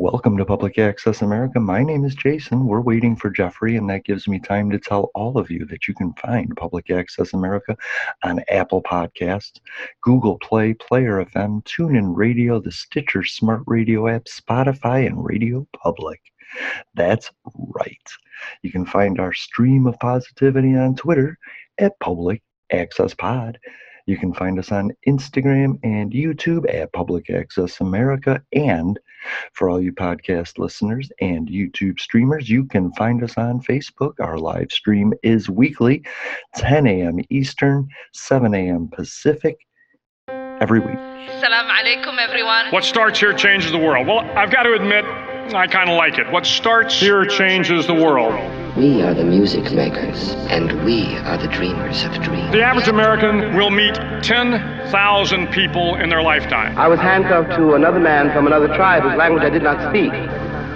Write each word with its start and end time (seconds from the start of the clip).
Welcome 0.00 0.36
to 0.36 0.44
Public 0.44 0.78
Access 0.78 1.22
America. 1.22 1.58
My 1.58 1.82
name 1.82 2.04
is 2.04 2.14
Jason. 2.14 2.68
We're 2.68 2.80
waiting 2.80 3.16
for 3.16 3.30
Jeffrey, 3.30 3.74
and 3.74 3.90
that 3.90 4.04
gives 4.04 4.28
me 4.28 4.38
time 4.38 4.70
to 4.70 4.78
tell 4.78 5.10
all 5.12 5.36
of 5.36 5.50
you 5.50 5.64
that 5.64 5.88
you 5.88 5.94
can 5.94 6.12
find 6.12 6.56
Public 6.56 6.88
Access 6.88 7.32
America 7.32 7.76
on 8.22 8.44
Apple 8.48 8.80
Podcasts, 8.80 9.58
Google 10.00 10.38
Play, 10.38 10.74
Player 10.74 11.24
FM, 11.24 11.64
TuneIn 11.64 12.14
Radio, 12.14 12.60
the 12.60 12.70
Stitcher 12.70 13.24
Smart 13.24 13.64
Radio 13.66 14.06
app, 14.06 14.26
Spotify, 14.26 15.04
and 15.04 15.24
Radio 15.24 15.66
Public. 15.72 16.20
That's 16.94 17.32
right. 17.56 18.08
You 18.62 18.70
can 18.70 18.86
find 18.86 19.18
our 19.18 19.32
stream 19.32 19.88
of 19.88 19.98
positivity 19.98 20.76
on 20.76 20.94
Twitter 20.94 21.36
at 21.78 21.98
Public 21.98 22.40
Access 22.70 23.14
Pod. 23.14 23.58
You 24.08 24.16
can 24.16 24.32
find 24.32 24.58
us 24.58 24.72
on 24.72 24.92
Instagram 25.06 25.78
and 25.82 26.12
YouTube 26.12 26.64
at 26.74 26.94
Public 26.94 27.28
Access 27.28 27.78
America. 27.78 28.42
And 28.54 28.98
for 29.52 29.68
all 29.68 29.82
you 29.82 29.92
podcast 29.92 30.56
listeners 30.56 31.12
and 31.20 31.46
YouTube 31.46 32.00
streamers, 32.00 32.48
you 32.48 32.64
can 32.64 32.90
find 32.94 33.22
us 33.22 33.36
on 33.36 33.60
Facebook. 33.60 34.14
Our 34.18 34.38
live 34.38 34.72
stream 34.72 35.12
is 35.22 35.50
weekly, 35.50 36.02
10 36.56 36.86
a.m. 36.86 37.18
Eastern, 37.28 37.86
7 38.14 38.54
a.m. 38.54 38.88
Pacific, 38.88 39.58
every 40.26 40.80
week. 40.80 40.96
Salam 41.42 41.66
alaikum, 41.66 42.16
everyone. 42.18 42.72
What 42.72 42.84
starts 42.84 43.20
here 43.20 43.34
changes 43.34 43.72
the 43.72 43.78
world. 43.78 44.06
Well, 44.06 44.20
I've 44.38 44.50
got 44.50 44.62
to 44.62 44.72
admit, 44.72 45.04
I 45.54 45.66
kind 45.66 45.90
of 45.90 45.98
like 45.98 46.16
it. 46.16 46.32
What 46.32 46.46
starts 46.46 46.98
here 46.98 47.26
changes 47.26 47.86
the 47.86 47.92
world. 47.92 48.32
We 48.78 49.02
are 49.02 49.12
the 49.12 49.24
music 49.24 49.72
makers, 49.72 50.34
and 50.50 50.84
we 50.84 51.16
are 51.26 51.36
the 51.36 51.48
dreamers 51.48 52.04
of 52.04 52.12
dreams. 52.22 52.52
The 52.52 52.62
average 52.62 52.86
American 52.86 53.56
will 53.56 53.70
meet 53.70 53.96
10,000 54.22 55.48
people 55.48 55.96
in 55.96 56.10
their 56.10 56.22
lifetime. 56.22 56.78
I 56.78 56.86
was 56.86 57.00
handcuffed 57.00 57.56
to 57.56 57.74
another 57.74 57.98
man 57.98 58.32
from 58.32 58.46
another 58.46 58.68
tribe 58.68 59.02
whose 59.02 59.16
language 59.16 59.42
I 59.42 59.50
did 59.50 59.64
not 59.64 59.90
speak. 59.90 60.12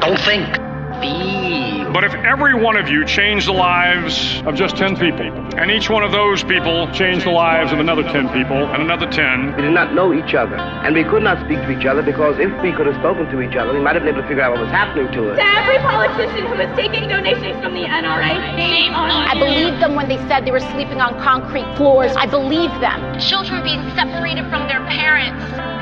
Don't 0.00 0.18
think, 0.18 0.71
feel. 1.02 1.92
But 1.92 2.04
if 2.04 2.14
every 2.14 2.54
one 2.54 2.76
of 2.76 2.88
you 2.88 3.04
changed 3.04 3.46
the 3.46 3.52
lives 3.52 4.40
of 4.46 4.54
just 4.54 4.76
10 4.78 4.96
people, 4.96 5.28
and 5.60 5.70
each 5.70 5.90
one 5.90 6.02
of 6.02 6.10
those 6.10 6.42
people 6.42 6.88
changed 6.92 7.26
the 7.26 7.30
lives 7.30 7.70
of 7.70 7.80
another 7.80 8.02
10 8.02 8.32
people, 8.32 8.56
and 8.72 8.80
another 8.82 9.04
10, 9.10 9.56
We 9.56 9.62
did 9.62 9.72
not 9.76 9.92
know 9.92 10.14
each 10.14 10.32
other, 10.32 10.56
and 10.56 10.94
we 10.94 11.04
could 11.04 11.22
not 11.22 11.44
speak 11.44 11.58
to 11.60 11.70
each 11.70 11.84
other 11.84 12.00
because 12.00 12.38
if 12.38 12.48
we 12.62 12.72
could 12.72 12.86
have 12.86 12.96
spoken 12.96 13.28
to 13.28 13.42
each 13.42 13.56
other, 13.56 13.74
we 13.74 13.80
might 13.80 13.94
have 13.94 14.04
been 14.04 14.14
able 14.14 14.22
to 14.22 14.28
figure 14.28 14.42
out 14.42 14.52
what 14.52 14.62
was 14.62 14.70
happening 14.70 15.12
to 15.12 15.32
us. 15.32 15.36
To 15.36 15.44
every 15.44 15.78
politician 15.84 16.46
who 16.48 16.54
is 16.64 16.72
taking 16.80 17.08
donations 17.12 17.60
from 17.60 17.74
the 17.74 17.84
NRA, 17.84 18.40
shame 18.56 18.94
on 18.94 19.10
I 19.10 19.34
you. 19.34 19.44
believed 19.44 19.82
them 19.82 19.94
when 19.94 20.08
they 20.08 20.16
said 20.28 20.46
they 20.46 20.50
were 20.52 20.64
sleeping 20.72 21.02
on 21.02 21.20
concrete 21.20 21.68
floors. 21.76 22.16
I 22.16 22.24
believed 22.24 22.80
them. 22.80 23.20
children 23.20 23.62
being 23.62 23.84
separated 23.92 24.48
from 24.48 24.64
their 24.66 24.80
parents. 24.88 25.81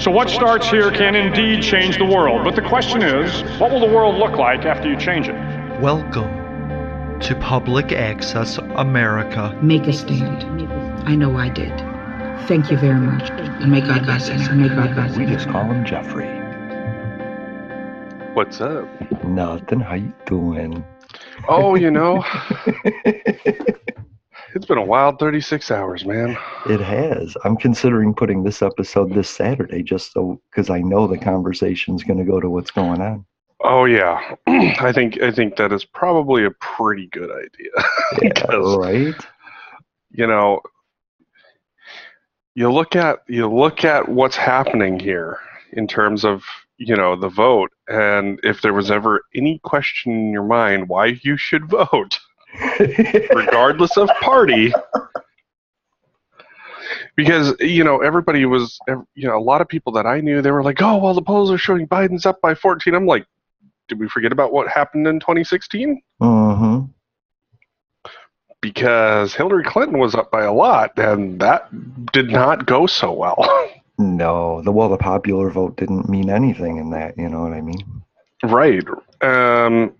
So 0.00 0.10
what 0.10 0.30
starts 0.30 0.70
here 0.70 0.90
can 0.90 1.14
indeed 1.14 1.62
change 1.62 1.98
the 1.98 2.06
world. 2.06 2.42
But 2.42 2.56
the 2.56 2.62
question 2.62 3.02
is, 3.02 3.42
what 3.60 3.70
will 3.70 3.80
the 3.80 3.94
world 3.94 4.16
look 4.16 4.38
like 4.38 4.64
after 4.64 4.88
you 4.88 4.96
change 4.98 5.28
it? 5.28 5.34
Welcome 5.78 7.20
to 7.20 7.34
Public 7.34 7.92
Access 7.92 8.56
America. 8.56 9.54
Make 9.62 9.86
a 9.86 9.92
stand. 9.92 10.42
I 11.06 11.14
know 11.16 11.36
I 11.36 11.50
did. 11.50 11.76
Thank 12.48 12.70
you 12.70 12.78
very 12.78 12.98
much. 12.98 13.28
And 13.28 13.70
may 13.70 13.82
God 13.82 14.06
bless 14.06 14.30
us. 14.30 14.48
And 14.48 14.62
may 14.62 14.70
God 14.70 14.94
bless 14.94 15.10
us. 15.10 15.18
We 15.18 15.26
just 15.26 15.46
call 15.50 15.64
him 15.64 15.84
Jeffrey. 15.84 16.28
What's 18.32 18.62
up? 18.62 18.88
Nothing. 19.22 19.80
How 19.80 19.96
you 19.96 20.14
doing? 20.24 20.82
Oh, 21.46 21.74
you 21.74 21.90
know, 21.90 22.24
it's 24.54 24.66
been 24.66 24.78
a 24.78 24.84
wild 24.84 25.18
36 25.18 25.70
hours, 25.70 26.04
man. 26.04 26.36
It 26.66 26.80
has. 26.80 27.36
I'm 27.44 27.56
considering 27.56 28.14
putting 28.14 28.42
this 28.42 28.62
episode 28.62 29.14
this 29.14 29.30
Saturday 29.30 29.82
just 29.82 30.12
so 30.12 30.40
because 30.50 30.70
I 30.70 30.80
know 30.80 31.06
the 31.06 31.18
conversation's 31.18 32.02
going 32.02 32.18
to 32.18 32.24
go 32.24 32.40
to 32.40 32.50
what's 32.50 32.70
going 32.70 33.00
on. 33.00 33.24
Oh 33.62 33.84
yeah, 33.84 34.36
I 34.46 34.92
think 34.92 35.20
I 35.20 35.30
think 35.30 35.56
that 35.56 35.72
is 35.72 35.84
probably 35.84 36.44
a 36.44 36.50
pretty 36.50 37.06
good 37.08 37.30
idea. 37.30 37.70
Yeah, 38.22 38.56
right? 38.76 39.14
you 40.10 40.26
know, 40.26 40.60
you 42.54 42.70
look 42.72 42.96
at 42.96 43.20
you 43.28 43.48
look 43.48 43.84
at 43.84 44.08
what's 44.08 44.36
happening 44.36 44.98
here 44.98 45.38
in 45.72 45.86
terms 45.86 46.24
of 46.24 46.42
you 46.78 46.96
know 46.96 47.16
the 47.16 47.28
vote, 47.28 47.70
and 47.88 48.40
if 48.42 48.62
there 48.62 48.74
was 48.74 48.90
ever 48.90 49.22
any 49.34 49.60
question 49.62 50.12
in 50.12 50.32
your 50.32 50.42
mind 50.42 50.88
why 50.88 51.18
you 51.22 51.36
should 51.36 51.68
vote, 51.70 52.18
regardless 53.34 53.96
of 53.96 54.08
party. 54.20 54.72
Because 57.16 57.54
you 57.60 57.84
know 57.84 57.98
everybody 57.98 58.46
was, 58.46 58.78
you 59.14 59.28
know, 59.28 59.38
a 59.38 59.40
lot 59.40 59.60
of 59.60 59.68
people 59.68 59.92
that 59.92 60.06
I 60.06 60.20
knew, 60.20 60.42
they 60.42 60.50
were 60.50 60.62
like, 60.62 60.80
"Oh, 60.80 60.96
well, 60.96 61.14
the 61.14 61.22
polls 61.22 61.50
are 61.50 61.58
showing 61.58 61.86
Biden's 61.86 62.26
up 62.26 62.40
by 62.40 62.54
14." 62.54 62.94
I'm 62.94 63.06
like, 63.06 63.26
"Did 63.88 64.00
we 64.00 64.08
forget 64.08 64.32
about 64.32 64.52
what 64.52 64.68
happened 64.68 65.06
in 65.06 65.20
2016?" 65.20 66.00
Mm-hmm. 66.20 66.86
Because 68.60 69.34
Hillary 69.34 69.64
Clinton 69.64 69.98
was 69.98 70.14
up 70.14 70.30
by 70.30 70.42
a 70.42 70.52
lot, 70.52 70.98
and 70.98 71.40
that 71.40 71.68
did 72.12 72.30
not 72.30 72.66
go 72.66 72.86
so 72.86 73.12
well. 73.12 73.46
No, 74.00 74.62
the 74.62 74.72
well, 74.72 74.88
the 74.88 74.96
popular 74.96 75.50
vote 75.50 75.76
didn't 75.76 76.08
mean 76.08 76.30
anything 76.30 76.78
in 76.78 76.88
that. 76.90 77.18
You 77.18 77.28
know 77.28 77.42
what 77.42 77.52
I 77.52 77.60
mean? 77.60 78.02
Right. 78.42 78.82
Um, 79.20 79.92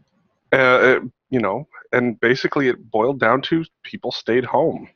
uh, 0.53 1.00
you 1.28 1.38
know, 1.38 1.69
and 1.93 2.19
basically 2.21 2.69
it 2.69 2.91
boiled 2.91 3.21
down 3.21 3.43
to 3.43 3.65
people 3.83 4.12
stayed 4.12 4.45
home. 4.45 4.89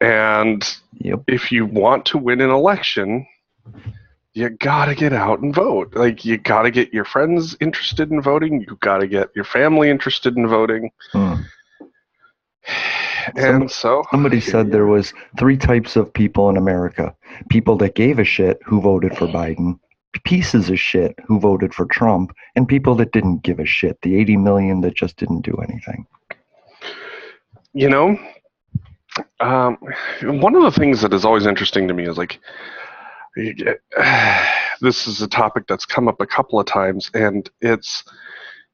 And 0.00 0.62
Yep. 1.00 1.20
if 1.26 1.52
you 1.52 1.66
want 1.66 2.06
to 2.06 2.18
win 2.18 2.40
an 2.40 2.50
election, 2.50 3.26
you 4.32 4.48
gotta 4.48 4.94
get 4.94 5.12
out 5.12 5.40
and 5.40 5.54
vote. 5.54 5.94
Like 5.94 6.24
you 6.24 6.38
gotta 6.38 6.70
get 6.70 6.94
your 6.94 7.04
friends 7.04 7.56
interested 7.60 8.10
in 8.10 8.22
voting. 8.22 8.60
You 8.66 8.78
gotta 8.80 9.06
get 9.06 9.28
your 9.34 9.44
family 9.44 9.90
interested 9.90 10.36
in 10.36 10.46
voting. 10.48 10.90
Hmm. 11.12 11.34
And 13.36 13.70
so 13.70 14.02
Somebody 14.10 14.40
said 14.40 14.72
there 14.72 14.86
was 14.86 15.12
three 15.38 15.56
types 15.56 15.94
of 15.94 16.12
people 16.12 16.48
in 16.48 16.56
America: 16.56 17.14
people 17.50 17.76
that 17.76 17.94
gave 17.94 18.18
a 18.18 18.24
shit 18.24 18.58
who 18.64 18.80
voted 18.80 19.14
for 19.16 19.26
Biden, 19.26 19.78
pieces 20.24 20.70
of 20.70 20.78
shit 20.78 21.14
who 21.26 21.38
voted 21.38 21.74
for 21.74 21.86
Trump, 21.86 22.34
and 22.56 22.66
people 22.68 22.94
that 22.96 23.12
didn't 23.12 23.42
give 23.42 23.58
a 23.58 23.66
shit. 23.66 24.00
The 24.02 24.16
80 24.16 24.36
million 24.38 24.80
that 24.82 24.94
just 24.94 25.16
didn't 25.16 25.42
do 25.42 25.56
anything. 25.56 26.06
you 27.72 27.88
know, 27.88 28.18
um, 29.40 29.78
one 30.22 30.54
of 30.54 30.62
the 30.62 30.70
things 30.70 31.00
that 31.02 31.12
is 31.12 31.24
always 31.24 31.46
interesting 31.46 31.88
to 31.88 31.94
me 31.94 32.06
is 32.06 32.18
like, 32.18 32.40
this 34.80 35.06
is 35.06 35.22
a 35.22 35.28
topic 35.28 35.64
that's 35.68 35.86
come 35.86 36.08
up 36.08 36.20
a 36.20 36.26
couple 36.26 36.58
of 36.58 36.66
times, 36.66 37.10
and 37.14 37.48
it's 37.60 38.02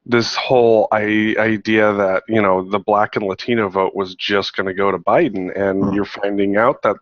this 0.07 0.37
whole 0.37 0.89
idea 0.93 1.93
that 1.93 2.23
you 2.29 2.41
know 2.41 2.69
the 2.69 2.79
black 2.79 3.17
and 3.17 3.27
Latino 3.27 3.69
vote 3.69 3.95
was 3.95 4.15
just 4.15 4.57
going 4.57 4.67
to 4.67 4.75
go 4.75 4.91
to 4.91 4.99
Biden, 4.99 5.55
and 5.59 5.95
you're 5.95 6.05
finding 6.05 6.57
out 6.57 6.83
that 6.83 6.97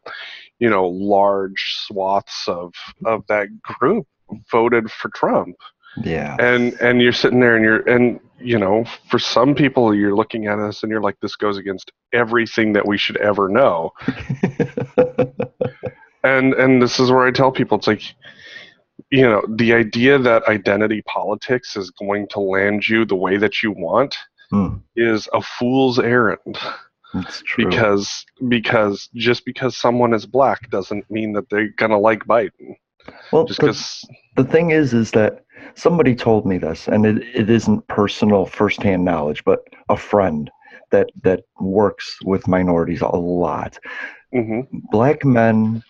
you 0.59 0.69
know 0.69 0.89
large 0.89 1.77
swaths 1.87 2.49
of 2.49 2.73
of 3.05 3.25
that 3.29 3.63
group 3.63 4.07
voted 4.51 4.91
for 4.91 5.11
Trump 5.15 5.57
Yeah. 6.03 6.37
and 6.41 6.73
and 6.81 7.01
you're 7.03 7.13
sitting 7.13 7.41
there 7.41 7.57
and 7.57 7.65
you're 7.65 7.89
and 7.89 8.21
you 8.41 8.59
know 8.59 8.85
for 9.09 9.19
some 9.19 9.55
people 9.55 9.95
you're 9.95 10.15
looking 10.17 10.47
at 10.47 10.59
us 10.59 10.83
and 10.83 10.91
you're 10.91 11.01
like 11.01 11.19
this 11.21 11.37
goes 11.37 11.57
against 11.57 11.93
everything 12.13 12.73
that 12.75 12.87
we 12.87 12.99
should 12.99 13.17
ever 13.19 13.49
know 13.49 13.93
and 16.25 16.55
and 16.55 16.83
this 16.83 16.99
is 16.99 17.11
where 17.11 17.27
i 17.27 17.31
tell 17.31 17.53
people 17.53 17.79
it's 17.79 17.87
like 17.87 18.03
you 19.11 19.23
know, 19.23 19.43
the 19.57 19.73
idea 19.75 20.19
that 20.19 20.45
identity 20.49 21.03
politics 21.03 21.77
is 21.77 21.91
going 21.91 22.27
to 22.29 22.41
land 22.41 22.89
you 22.89 23.05
the 23.05 23.15
way 23.17 23.37
that 23.37 23.63
you 23.63 23.73
want 23.73 24.17
Hmm. 24.51 24.77
is 24.95 25.29
a 25.33 25.41
fool's 25.41 25.99
errand. 25.99 26.59
It's 27.15 27.43
true. 27.43 27.69
Because 27.69 28.25
because 28.49 29.09
just 29.15 29.45
because 29.45 29.77
someone 29.77 30.13
is 30.15 30.27
black 30.27 30.69
doesn't 30.71 31.09
mean 31.11 31.33
that 31.35 31.49
they're 31.51 31.69
gonna 31.77 31.99
like 31.99 32.25
Biden. 32.27 32.77
Well, 33.33 33.45
Just 33.47 33.61
the, 33.61 33.67
because 33.67 34.05
the 34.37 34.45
thing 34.45 34.71
is, 34.71 34.95
is 34.95 35.11
that 35.13 35.45
somebody 35.75 36.15
told 36.15 36.47
me 36.47 36.59
this, 36.59 36.89
and 36.89 37.05
it, 37.07 37.23
it 37.35 37.51
isn't 37.51 37.87
personal 37.89 38.47
firsthand 38.47 39.05
knowledge, 39.05 39.45
but 39.45 39.61
a 39.89 39.97
friend 39.97 40.51
that 40.91 41.11
that 41.23 41.43
works 41.61 42.19
with 42.25 42.49
minorities 42.49 43.01
a 43.03 43.09
lot. 43.09 43.79
hmm 44.33 44.61
Black 44.91 45.25
men 45.25 45.83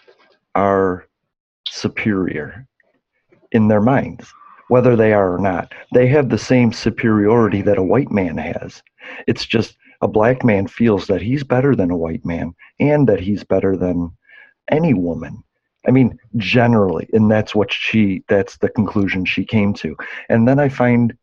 are 0.54 1.06
superior 1.68 2.66
in 3.52 3.68
their 3.68 3.80
minds, 3.80 4.32
whether 4.68 4.96
they 4.96 5.12
are 5.12 5.34
or 5.34 5.38
not. 5.38 5.72
They 5.92 6.06
have 6.08 6.28
the 6.28 6.38
same 6.38 6.72
superiority 6.72 7.62
that 7.62 7.78
a 7.78 7.82
white 7.82 8.10
man 8.10 8.36
has. 8.38 8.82
It's 9.26 9.46
just 9.46 9.76
a 10.00 10.08
black 10.08 10.44
man 10.44 10.66
feels 10.66 11.06
that 11.06 11.22
he's 11.22 11.44
better 11.44 11.74
than 11.74 11.90
a 11.90 11.96
white 11.96 12.24
man 12.24 12.54
and 12.80 13.08
that 13.08 13.20
he's 13.20 13.44
better 13.44 13.76
than 13.76 14.10
any 14.70 14.94
woman. 14.94 15.42
I 15.86 15.90
mean, 15.90 16.18
generally, 16.36 17.08
and 17.12 17.30
that's 17.30 17.54
what 17.54 17.72
she 17.72 18.24
that's 18.28 18.56
the 18.58 18.68
conclusion 18.70 19.24
she 19.24 19.44
came 19.44 19.74
to. 19.74 19.96
And 20.28 20.48
then 20.48 20.58
I 20.58 20.68
find 20.68 21.16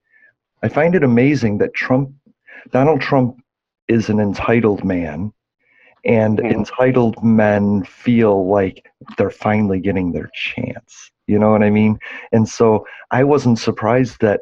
I 0.63 0.69
find 0.69 0.95
it 0.95 1.03
amazing 1.03 1.57
that 1.59 1.73
Trump 1.73 2.11
Donald 2.71 3.01
Trump 3.01 3.37
is 3.87 4.09
an 4.09 4.19
entitled 4.19 4.83
man 4.83 5.33
and 6.05 6.39
Mhm. 6.39 6.51
entitled 6.51 7.23
men 7.23 7.83
feel 7.83 8.47
like 8.47 8.85
they're 9.17 9.29
finally 9.29 9.79
getting 9.79 10.11
their 10.11 10.29
chance. 10.33 11.11
You 11.27 11.39
know 11.39 11.51
what 11.51 11.63
I 11.63 11.69
mean? 11.69 11.99
And 12.31 12.47
so 12.47 12.85
I 13.11 13.23
wasn't 13.23 13.59
surprised 13.59 14.21
that 14.21 14.41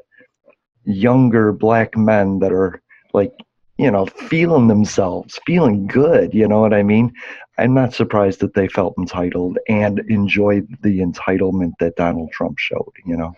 younger 0.85 1.51
black 1.51 1.97
men 1.97 2.39
that 2.39 2.51
are 2.51 2.81
like, 3.13 3.33
you 3.79 3.89
know, 3.89 4.05
feeling 4.05 4.67
themselves, 4.67 5.39
feeling 5.45 5.87
good, 5.87 6.33
you 6.33 6.45
know 6.47 6.59
what 6.59 6.73
I 6.73 6.83
mean? 6.83 7.13
I'm 7.57 7.73
not 7.73 7.93
surprised 7.93 8.41
that 8.41 8.53
they 8.53 8.67
felt 8.67 8.93
entitled 8.97 9.57
and 9.69 9.99
enjoyed 10.09 10.67
the 10.81 10.99
entitlement 10.99 11.73
that 11.79 11.95
Donald 11.95 12.29
Trump 12.31 12.57
showed, 12.59 12.91
you 13.05 13.15
know. 13.15 13.33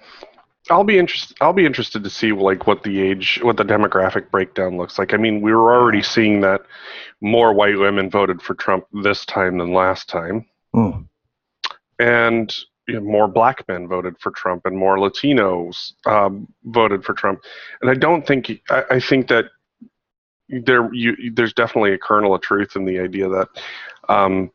I'll 0.71 0.83
be 0.83 0.97
interested. 0.97 1.37
I'll 1.41 1.53
be 1.53 1.65
interested 1.65 2.03
to 2.03 2.09
see 2.09 2.31
like 2.31 2.65
what 2.65 2.81
the 2.83 3.01
age, 3.01 3.39
what 3.43 3.57
the 3.57 3.63
demographic 3.63 4.31
breakdown 4.31 4.77
looks 4.77 4.97
like. 4.97 5.13
I 5.13 5.17
mean, 5.17 5.41
we 5.41 5.53
were 5.53 5.75
already 5.75 6.01
seeing 6.01 6.41
that 6.41 6.61
more 7.21 7.53
white 7.53 7.77
women 7.77 8.09
voted 8.09 8.41
for 8.41 8.55
Trump 8.55 8.85
this 9.03 9.25
time 9.25 9.59
than 9.59 9.73
last 9.73 10.09
time, 10.09 10.45
Mm. 10.75 11.07
and 11.99 12.55
you 12.87 12.95
know, 12.95 13.01
more 13.01 13.27
black 13.27 13.67
men 13.67 13.87
voted 13.87 14.15
for 14.19 14.31
Trump, 14.31 14.65
and 14.65 14.75
more 14.77 14.97
Latinos 14.97 15.91
um, 16.07 16.47
voted 16.63 17.03
for 17.03 17.13
Trump. 17.13 17.41
And 17.81 17.91
I 17.91 17.95
don't 17.95 18.25
think 18.25 18.51
I, 18.69 18.83
I 18.91 18.99
think 18.99 19.27
that 19.27 19.45
there 20.51 20.93
you, 20.93 21.31
there's 21.33 21.53
definitely 21.53 21.93
a 21.93 21.97
kernel 21.97 22.35
of 22.35 22.41
truth 22.41 22.75
in 22.75 22.85
the 22.85 22.99
idea 22.99 23.29
that 23.29 23.47
um, 24.09 24.51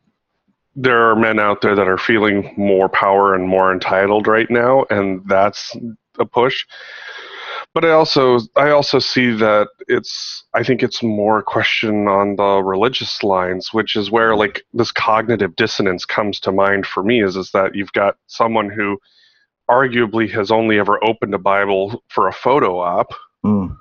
there 0.75 1.11
are 1.11 1.17
men 1.17 1.39
out 1.39 1.63
there 1.63 1.75
that 1.75 1.89
are 1.89 1.99
feeling 1.99 2.53
more 2.57 2.89
power 2.89 3.35
and 3.35 3.49
more 3.49 3.73
entitled 3.73 4.27
right 4.27 4.51
now, 4.51 4.85
and 4.91 5.23
that's 5.27 5.75
a 6.19 6.27
push. 6.27 6.67
But 7.73 7.85
I 7.85 7.91
also 7.91 8.39
I 8.57 8.71
also 8.71 8.99
see 8.99 9.31
that 9.33 9.69
it's 9.89 10.45
I 10.55 10.63
think 10.63 10.83
it's 10.83 11.03
more 11.03 11.39
a 11.39 11.43
question 11.43 12.09
on 12.09 12.37
the 12.37 12.63
religious 12.63 13.23
lines, 13.23 13.73
which 13.73 13.97
is 13.97 14.11
where 14.11 14.37
like 14.37 14.63
this 14.73 14.93
cognitive 14.93 15.57
dissonance 15.57 16.05
comes 16.05 16.41
to 16.41 16.53
mind 16.53 16.87
for 16.87 17.03
me 17.03 17.23
is 17.23 17.37
is 17.37 17.51
that 17.53 17.75
you've 17.75 17.93
got 17.93 18.17
someone 18.27 18.71
who 18.71 18.99
arguably 19.69 20.31
has 20.31 20.51
only 20.51 20.79
ever 20.79 21.03
opened 21.03 21.35
a 21.35 21.39
Bible 21.39 22.03
for 22.09 22.29
a 22.29 22.33
photo 22.33 22.79
op, 22.79 23.13
Mm. 23.47 23.79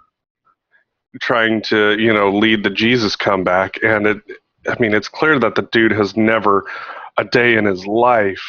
Trying 1.21 1.61
to 1.63 1.97
you 1.99 2.13
know 2.13 2.31
lead 2.31 2.63
the 2.63 2.69
Jesus 2.69 3.15
comeback, 3.15 3.75
and 3.83 4.07
it 4.07 4.17
I 4.67 4.75
mean 4.79 4.93
it's 4.93 5.07
clear 5.07 5.39
that 5.39 5.55
the 5.55 5.67
dude 5.71 5.91
has 5.91 6.15
never 6.15 6.65
a 7.17 7.23
day 7.23 7.55
in 7.55 7.65
his 7.65 7.85
life 7.87 8.43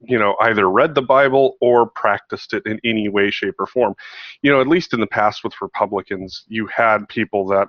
you 0.00 0.18
know 0.18 0.36
either 0.42 0.68
read 0.68 0.94
the 0.94 1.02
bible 1.02 1.56
or 1.60 1.86
practiced 1.86 2.52
it 2.52 2.62
in 2.66 2.78
any 2.84 3.08
way 3.08 3.30
shape 3.30 3.54
or 3.58 3.66
form. 3.66 3.94
You 4.42 4.50
know 4.50 4.60
at 4.60 4.68
least 4.68 4.92
in 4.92 5.00
the 5.00 5.06
past 5.06 5.42
with 5.42 5.54
republicans 5.62 6.44
you 6.48 6.66
had 6.66 7.08
people 7.08 7.46
that 7.48 7.68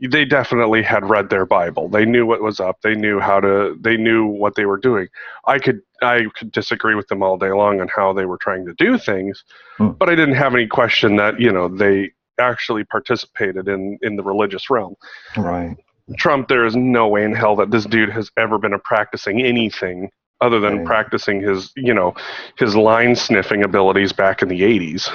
they 0.00 0.24
definitely 0.24 0.82
had 0.82 1.08
read 1.10 1.28
their 1.28 1.44
bible. 1.44 1.88
They 1.88 2.04
knew 2.04 2.24
what 2.24 2.40
was 2.40 2.60
up. 2.60 2.76
They 2.82 2.94
knew 2.94 3.18
how 3.18 3.40
to 3.40 3.76
they 3.80 3.96
knew 3.96 4.26
what 4.26 4.54
they 4.54 4.64
were 4.64 4.78
doing. 4.78 5.08
I 5.44 5.58
could 5.58 5.80
i 6.02 6.26
could 6.36 6.52
disagree 6.52 6.94
with 6.94 7.08
them 7.08 7.22
all 7.22 7.36
day 7.36 7.50
long 7.50 7.80
on 7.80 7.88
how 7.94 8.12
they 8.12 8.24
were 8.26 8.38
trying 8.38 8.64
to 8.66 8.74
do 8.74 8.98
things 8.98 9.42
Hmm. 9.76 9.90
but 9.98 10.08
i 10.08 10.14
didn't 10.14 10.34
have 10.34 10.54
any 10.54 10.66
question 10.66 11.16
that 11.16 11.40
you 11.40 11.52
know 11.52 11.68
they 11.68 12.10
actually 12.38 12.84
participated 12.84 13.68
in 13.68 13.98
in 14.02 14.16
the 14.16 14.22
religious 14.22 14.70
realm 14.70 14.94
Right. 15.36 15.76
Trump, 16.16 16.48
there 16.48 16.64
is 16.64 16.74
no 16.74 17.06
way 17.08 17.24
in 17.24 17.34
hell 17.34 17.54
that 17.56 17.70
this 17.70 17.84
dude 17.84 18.10
has 18.10 18.30
ever 18.38 18.58
been 18.58 18.72
a 18.72 18.78
practicing 18.78 19.42
anything 19.42 20.10
other 20.40 20.60
than 20.60 20.78
Right. 20.78 20.86
practicing 20.86 21.40
his, 21.40 21.72
you 21.76 21.92
know, 21.92 22.14
his 22.56 22.74
line 22.76 23.14
sniffing 23.14 23.62
abilities 23.64 24.12
back 24.12 24.40
in 24.40 24.48
the 24.48 24.62
80s. 24.62 25.10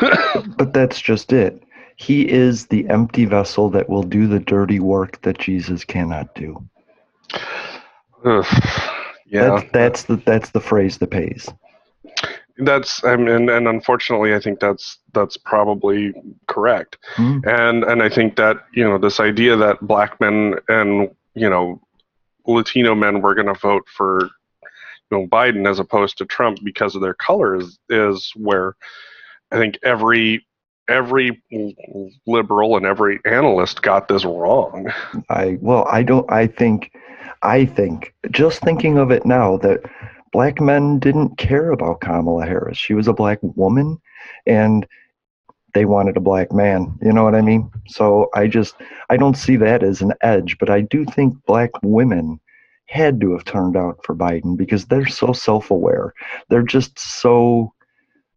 But 0.58 0.74
that's 0.74 1.02
just 1.02 1.34
it. 1.34 1.64
He 1.96 2.30
is 2.30 2.68
the 2.68 2.88
empty 2.90 3.26
vessel 3.26 3.70
that 3.72 3.90
will 3.90 4.04
do 4.04 4.28
the 4.28 4.40
dirty 4.40 4.80
work 4.80 5.22
that 5.22 5.38
Jesus 5.38 5.84
cannot 5.86 6.34
do. 6.36 6.64
Ugh. 8.26 8.46
yeah, 9.26 9.50
That's 9.50 9.72
that's 9.72 10.04
the 10.04 10.16
that's 10.18 10.50
the 10.52 10.60
phrase 10.62 10.98
that 10.98 11.10
pays. 11.12 11.50
That's 12.58 13.04
I 13.04 13.16
mean, 13.16 13.50
and 13.50 13.68
unfortunately, 13.68 14.34
I 14.36 14.40
think 14.40 14.60
that's 14.60 15.00
that's 15.14 15.38
probably 15.38 16.14
correct. 16.48 16.98
Mm. 17.16 17.46
And 17.48 17.84
and 17.84 18.04
I 18.04 18.10
think 18.10 18.36
that 18.36 18.66
you 18.74 18.84
know 18.84 18.98
this 18.98 19.20
idea 19.20 19.56
that 19.56 19.82
black 19.82 20.20
men 20.22 20.56
and 20.68 21.10
you 21.34 21.50
know 21.50 21.82
Latino 22.46 22.94
men 22.96 23.22
were 23.22 23.36
going 23.36 23.48
to 23.48 23.60
vote 23.60 23.88
for 23.88 24.30
you 25.12 25.18
know 25.18 25.28
Biden 25.28 25.70
as 25.70 25.80
opposed 25.80 26.18
to 26.20 26.26
Trump 26.26 26.60
because 26.64 26.96
of 26.96 27.02
their 27.02 27.16
color 27.16 27.56
is 27.56 27.80
is 27.90 28.32
where 28.36 28.76
I 29.52 29.58
think 29.58 29.80
every 29.84 30.46
every 30.90 31.42
liberal 32.28 32.78
and 32.78 32.86
every 32.86 33.20
analyst 33.26 33.82
got 33.82 34.08
this 34.08 34.26
wrong. 34.26 34.92
I 35.30 35.58
well, 35.62 35.88
I 35.90 36.04
don't. 36.04 36.30
I 36.32 36.48
think, 36.48 36.92
I 37.42 37.66
think, 37.66 38.14
just 38.32 38.62
thinking 38.62 38.98
of 38.98 39.12
it 39.12 39.26
now, 39.26 39.58
that 39.58 39.82
black 40.34 40.60
men 40.60 41.00
didn't 41.00 41.38
care 41.38 41.72
about 41.72 42.02
Kamala 42.02 42.46
Harris. 42.46 42.78
She 42.78 42.94
was 42.94 43.08
a 43.08 43.14
black 43.14 43.40
woman, 43.42 44.00
and 44.46 44.86
they 45.74 45.86
wanted 45.86 46.18
a 46.18 46.22
black 46.22 46.52
man. 46.52 46.98
You 47.02 47.14
know 47.14 47.24
what 47.24 47.36
I 47.36 47.42
mean? 47.42 47.72
So 47.88 48.30
I 48.36 48.48
just, 48.48 48.76
I 49.10 49.16
don't 49.18 49.38
see 49.38 49.56
that 49.58 49.84
as 49.84 50.02
an 50.02 50.14
edge, 50.22 50.58
but 50.60 50.70
I 50.70 50.82
do 50.82 51.06
think 51.06 51.36
black 51.46 51.72
women 51.82 52.40
had 52.88 53.22
to 53.22 53.32
have 53.32 53.46
turned 53.46 53.78
out 53.78 54.00
for 54.04 54.14
Biden 54.16 54.58
because 54.58 54.86
they're 54.86 55.08
so 55.08 55.32
self-aware. 55.34 56.14
They're 56.50 56.64
just 56.64 57.00
so 57.00 57.74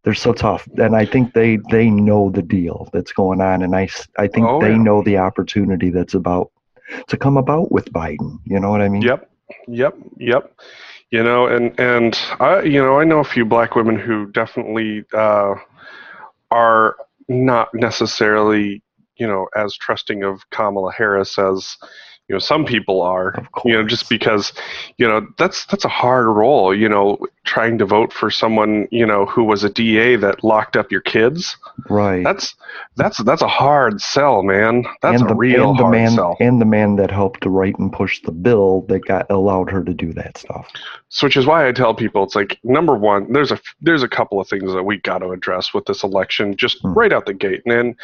they're 0.03 0.13
so 0.13 0.31
tough 0.31 0.65
and 0.77 0.95
i 0.95 1.05
think 1.05 1.33
they 1.33 1.57
they 1.69 1.89
know 1.89 2.29
the 2.29 2.41
deal 2.41 2.87
that's 2.93 3.11
going 3.11 3.41
on 3.41 3.61
and 3.61 3.75
I 3.75 3.89
I 4.17 4.27
think 4.27 4.47
Oh, 4.47 4.61
they 4.61 4.69
yeah. 4.71 4.77
know 4.77 5.03
the 5.03 5.17
opportunity 5.17 5.89
that's 5.89 6.13
about 6.13 6.49
to 7.07 7.17
come 7.17 7.35
about 7.35 7.73
with 7.73 7.91
biden 7.91 8.39
you 8.45 8.57
know 8.57 8.69
what 8.71 8.81
i 8.81 8.87
mean 8.87 9.01
Yep, 9.01 9.29
yep, 9.67 9.97
yep. 10.17 10.53
You 11.09 11.23
know, 11.23 11.47
and 11.47 11.77
and 11.79 12.17
I, 12.39 12.63
you 12.63 12.81
know, 12.81 12.99
I 12.99 13.05
know 13.05 13.19
a 13.19 13.23
few 13.23 13.45
black 13.45 13.75
women 13.75 13.97
who 13.97 14.25
definitely 14.31 15.05
uh, 15.13 15.55
are 16.51 16.97
not 17.29 17.69
necessarily, 17.73 18.83
you 19.15 19.27
know, 19.27 19.47
as 19.55 19.75
trusting 19.77 20.23
of 20.23 20.41
Kamala 20.49 20.91
Harris 20.91 21.39
as 21.39 21.77
you 22.27 22.35
know 22.35 22.39
some 22.39 22.65
people 22.65 23.01
are. 23.01 23.29
Of 23.29 23.47
You 23.65 23.73
know, 23.73 23.83
just 23.87 24.09
because, 24.09 24.53
you 24.97 25.07
know, 25.07 25.27
that's 25.37 25.65
that's 25.65 25.85
a 25.85 25.89
hard 25.89 26.27
role. 26.27 26.75
You 26.75 26.89
know, 26.89 27.17
trying 27.45 27.77
to 27.77 27.85
vote 27.85 28.11
for 28.11 28.29
someone 28.29 28.87
you 28.91 29.05
know 29.05 29.25
who 29.25 29.43
was 29.43 29.63
a 29.63 29.69
DA 29.69 30.15
that 30.17 30.43
locked 30.43 30.75
up 30.75 30.91
your 30.91 31.01
kids. 31.01 31.55
right 31.89 32.23
That's 32.23 32.55
that's 32.97 33.17
that's 33.23 33.41
a 33.41 33.47
hard 33.47 34.01
sell, 34.01 34.43
man. 34.43 34.85
That's 35.01 35.21
and 35.21 35.29
a 35.29 35.33
the, 35.33 35.35
real 35.35 35.69
and 35.71 35.79
the 35.79 35.83
hard 35.83 35.91
man 35.95 36.11
sell. 36.11 36.37
and 36.39 36.59
the 36.59 36.65
man 36.65 36.95
that 36.97 37.11
helped 37.11 37.41
to 37.43 37.49
write 37.49 37.77
and 37.79 37.91
push 37.93 38.21
the 38.21 38.31
bill 38.31 38.81
that 38.89 39.05
got 39.05 39.29
allowed 39.31 39.69
her 39.71 39.83
to 39.83 39.93
do 39.93 40.11
that 40.13 40.37
stuff 40.37 40.67
So, 41.09 41.27
which 41.27 41.37
is 41.37 41.45
why 41.45 41.67
I 41.67 41.71
tell 41.71 41.93
people 41.95 42.23
it's 42.23 42.35
like 42.35 42.59
number 42.63 42.95
one, 42.95 43.31
there's 43.31 43.51
a 43.51 43.59
there's 43.81 44.03
a 44.03 44.09
couple 44.09 44.39
of 44.41 44.47
things 44.49 44.73
that 44.73 44.83
we 44.83 44.97
got 44.97 45.19
to 45.19 45.29
address 45.31 45.73
with 45.73 45.85
this 45.85 46.03
election 46.03 46.55
just 46.57 46.83
Mm. 46.83 46.95
right 46.95 47.13
out 47.13 47.25
the 47.25 47.33
gate. 47.33 47.61
And 47.65 47.71
then, 47.73 47.95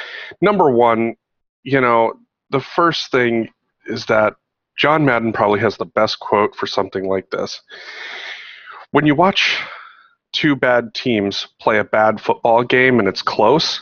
number 0.41 0.71
one, 0.71 1.15
you 1.63 1.79
know, 1.81 2.13
the 2.49 2.59
first 2.61 3.11
thing 3.11 3.49
is 3.85 4.05
that 4.07 4.35
John 4.77 5.05
Madden 5.05 5.33
probably 5.33 5.59
has 5.59 5.77
the 5.77 5.85
best 5.85 6.19
quote 6.19 6.55
for 6.55 6.67
something 6.67 7.07
like 7.07 7.29
this. 7.29 7.61
When 8.91 9.05
you 9.05 9.15
watch 9.15 9.59
two 10.33 10.55
bad 10.55 10.93
teams 10.93 11.47
play 11.61 11.77
a 11.79 11.83
bad 11.83 12.19
football 12.19 12.63
game 12.63 12.99
and 12.99 13.07
it's 13.07 13.21
close, 13.21 13.81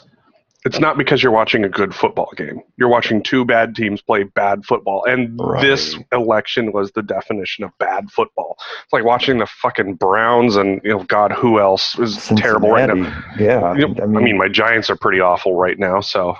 it's 0.63 0.79
not 0.79 0.95
because 0.97 1.23
you're 1.23 1.31
watching 1.31 1.63
a 1.63 1.69
good 1.69 1.95
football 1.95 2.29
game. 2.37 2.61
You're 2.77 2.89
watching 2.89 3.23
two 3.23 3.43
bad 3.45 3.73
teams 3.75 3.99
play 4.01 4.23
bad 4.23 4.63
football. 4.63 5.03
And 5.05 5.39
Right. 5.39 5.61
this 5.61 5.97
election 6.11 6.71
was 6.71 6.91
the 6.91 7.01
definition 7.01 7.63
of 7.63 7.71
bad 7.79 8.11
football. 8.11 8.57
It's 8.83 8.93
like 8.93 9.03
watching 9.03 9.39
the 9.39 9.47
fucking 9.47 9.95
Browns 9.95 10.57
and, 10.57 10.79
you 10.83 10.91
know, 10.91 11.03
God, 11.03 11.31
who 11.31 11.59
else 11.59 11.97
is 11.97 12.27
terrible 12.35 12.69
right 12.69 12.87
now. 12.93 13.23
Yeah, 13.39 13.73
You 13.75 13.87
know, 13.87 14.03
I 14.03 14.21
mean, 14.21 14.37
my 14.37 14.49
Giants 14.49 14.89
are 14.91 14.95
pretty 14.95 15.19
awful 15.19 15.55
right 15.55 15.79
now. 15.79 15.99
So, 15.99 16.35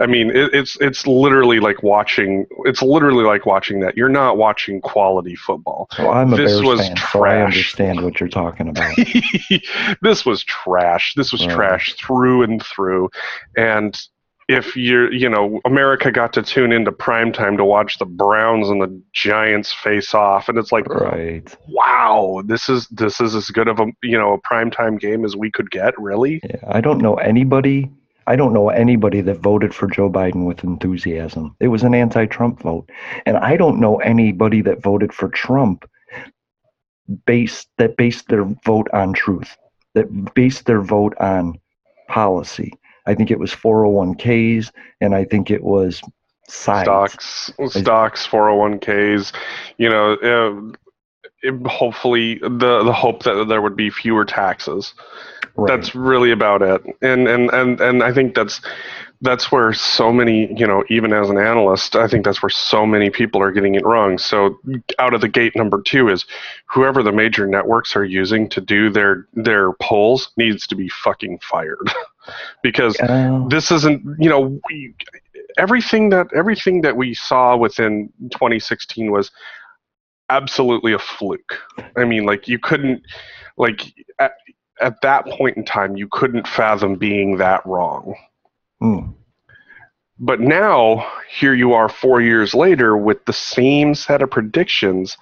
I 0.00 0.06
mean, 0.06 0.30
it, 0.30 0.52
it's 0.54 0.76
it's 0.80 1.06
literally 1.06 1.60
like 1.60 1.82
watching. 1.82 2.46
It's 2.64 2.82
literally 2.82 3.24
like 3.24 3.46
watching 3.46 3.80
that. 3.80 3.96
You're 3.96 4.08
not 4.08 4.36
watching 4.36 4.80
quality 4.80 5.36
football. 5.36 5.88
well, 5.98 6.10
I'm 6.10 6.32
a 6.32 6.36
this 6.36 6.52
Bears 6.52 6.62
was 6.62 6.80
fan, 6.80 6.96
so 6.96 7.02
I 7.02 7.10
trash. 7.10 7.44
understand 7.44 8.02
what 8.04 8.18
you're 8.20 8.28
talking 8.28 8.68
about. 8.68 8.96
this 10.02 10.24
was 10.26 10.42
trash. 10.44 11.14
This 11.16 11.32
was 11.32 11.46
Right. 11.46 11.54
trash 11.56 11.94
through 11.94 12.42
and 12.42 12.62
through. 12.64 13.10
And 13.56 13.98
if 14.48 14.76
you're, 14.76 15.12
you 15.12 15.28
know, 15.28 15.60
America 15.64 16.10
got 16.10 16.32
to 16.32 16.42
tune 16.42 16.72
into 16.72 16.90
primetime 16.90 17.56
to 17.56 17.64
watch 17.64 17.98
the 17.98 18.04
Browns 18.04 18.68
and 18.68 18.82
the 18.82 19.00
Giants 19.12 19.72
face 19.72 20.12
off, 20.12 20.48
and 20.48 20.58
it's 20.58 20.72
like, 20.72 20.88
right. 20.88 21.56
wow, 21.68 22.42
this 22.44 22.68
is 22.68 22.88
this 22.88 23.20
is 23.20 23.36
as 23.36 23.48
good 23.50 23.68
of 23.68 23.78
a 23.78 23.86
you 24.02 24.18
know 24.18 24.32
a 24.32 24.40
primetime 24.42 24.98
game 24.98 25.24
as 25.24 25.36
we 25.36 25.50
could 25.52 25.70
get. 25.70 25.94
Really? 25.98 26.40
Yeah, 26.42 26.56
I 26.66 26.80
don't 26.80 26.98
know 27.00 27.14
anybody. 27.14 27.90
I 28.30 28.36
don't 28.36 28.52
know 28.52 28.68
anybody 28.68 29.22
that 29.22 29.40
voted 29.40 29.74
for 29.74 29.88
Joe 29.88 30.08
Biden 30.08 30.46
with 30.46 30.62
enthusiasm. 30.62 31.56
It 31.58 31.66
was 31.66 31.82
an 31.82 31.96
anti-Trump 31.96 32.62
vote, 32.62 32.88
and 33.26 33.36
I 33.36 33.56
don't 33.56 33.80
know 33.80 33.96
anybody 33.96 34.62
that 34.62 34.80
voted 34.80 35.12
for 35.12 35.28
Trump 35.30 35.84
based 37.26 37.66
that 37.78 37.96
based 37.96 38.28
their 38.28 38.44
vote 38.64 38.86
on 38.92 39.14
truth, 39.14 39.56
that 39.94 40.32
based 40.34 40.66
their 40.66 40.80
vote 40.80 41.16
on 41.18 41.58
policy. 42.06 42.72
I 43.04 43.16
think 43.16 43.32
it 43.32 43.40
was 43.40 43.50
401ks, 43.52 44.70
and 45.00 45.12
I 45.12 45.24
think 45.24 45.50
it 45.50 45.64
was. 45.64 46.00
Stocks, 46.46 47.52
stocks, 47.66 48.28
401ks. 48.28 49.32
You 49.76 49.88
know, 49.88 50.74
uh, 51.42 51.68
hopefully 51.68 52.38
the 52.38 52.84
the 52.84 52.92
hope 52.92 53.24
that 53.24 53.46
there 53.48 53.60
would 53.60 53.76
be 53.76 53.90
fewer 53.90 54.24
taxes. 54.24 54.94
That's 55.68 55.94
really 55.94 56.30
about 56.30 56.62
it. 56.62 56.82
And 57.02 57.28
and 57.28 57.50
and 57.50 57.80
and 57.80 58.02
I 58.02 58.12
think 58.12 58.34
that's 58.34 58.60
that's 59.22 59.52
where 59.52 59.72
so 59.72 60.12
many, 60.12 60.52
you 60.58 60.66
know, 60.66 60.82
even 60.88 61.12
as 61.12 61.28
an 61.28 61.36
analyst, 61.36 61.94
I 61.94 62.08
think 62.08 62.24
that's 62.24 62.42
where 62.42 62.50
so 62.50 62.86
many 62.86 63.10
people 63.10 63.42
are 63.42 63.52
getting 63.52 63.74
it 63.74 63.84
wrong. 63.84 64.16
So 64.16 64.58
out 64.98 65.12
of 65.12 65.20
the 65.20 65.28
gate 65.28 65.54
number 65.54 65.82
2 65.82 66.08
is 66.08 66.24
whoever 66.66 67.02
the 67.02 67.12
major 67.12 67.46
networks 67.46 67.94
are 67.96 68.04
using 68.04 68.48
to 68.48 68.62
do 68.62 68.88
their 68.88 69.26
their 69.34 69.72
polls 69.74 70.30
needs 70.36 70.66
to 70.68 70.74
be 70.74 70.88
fucking 70.88 71.38
fired. 71.42 71.90
because 72.62 72.96
this 73.48 73.70
isn't, 73.70 74.02
you 74.18 74.28
know, 74.28 74.58
we, 74.68 74.94
everything 75.58 76.10
that 76.10 76.28
everything 76.34 76.80
that 76.82 76.96
we 76.96 77.14
saw 77.14 77.56
within 77.56 78.12
2016 78.30 79.10
was 79.10 79.30
absolutely 80.30 80.92
a 80.92 80.98
fluke. 80.98 81.58
I 81.96 82.04
mean, 82.04 82.24
like 82.24 82.48
you 82.48 82.58
couldn't, 82.58 83.02
like 83.58 83.82
at, 84.80 84.86
at 84.86 85.00
that 85.02 85.26
point 85.26 85.56
in 85.56 85.64
time, 85.64 85.96
you 85.96 86.08
couldn't 86.10 86.46
fathom 86.46 86.96
being 86.96 87.38
that 87.38 87.64
wrong. 87.66 88.14
Hmm. 88.80 89.12
But 90.18 90.40
now, 90.40 91.10
here 91.30 91.54
you 91.54 91.72
are 91.72 91.88
four 91.88 92.20
years 92.20 92.54
later 92.54 92.96
with 92.96 93.24
the 93.24 93.32
same 93.32 93.94
set 93.94 94.20
of 94.20 94.30
predictions, 94.30 95.16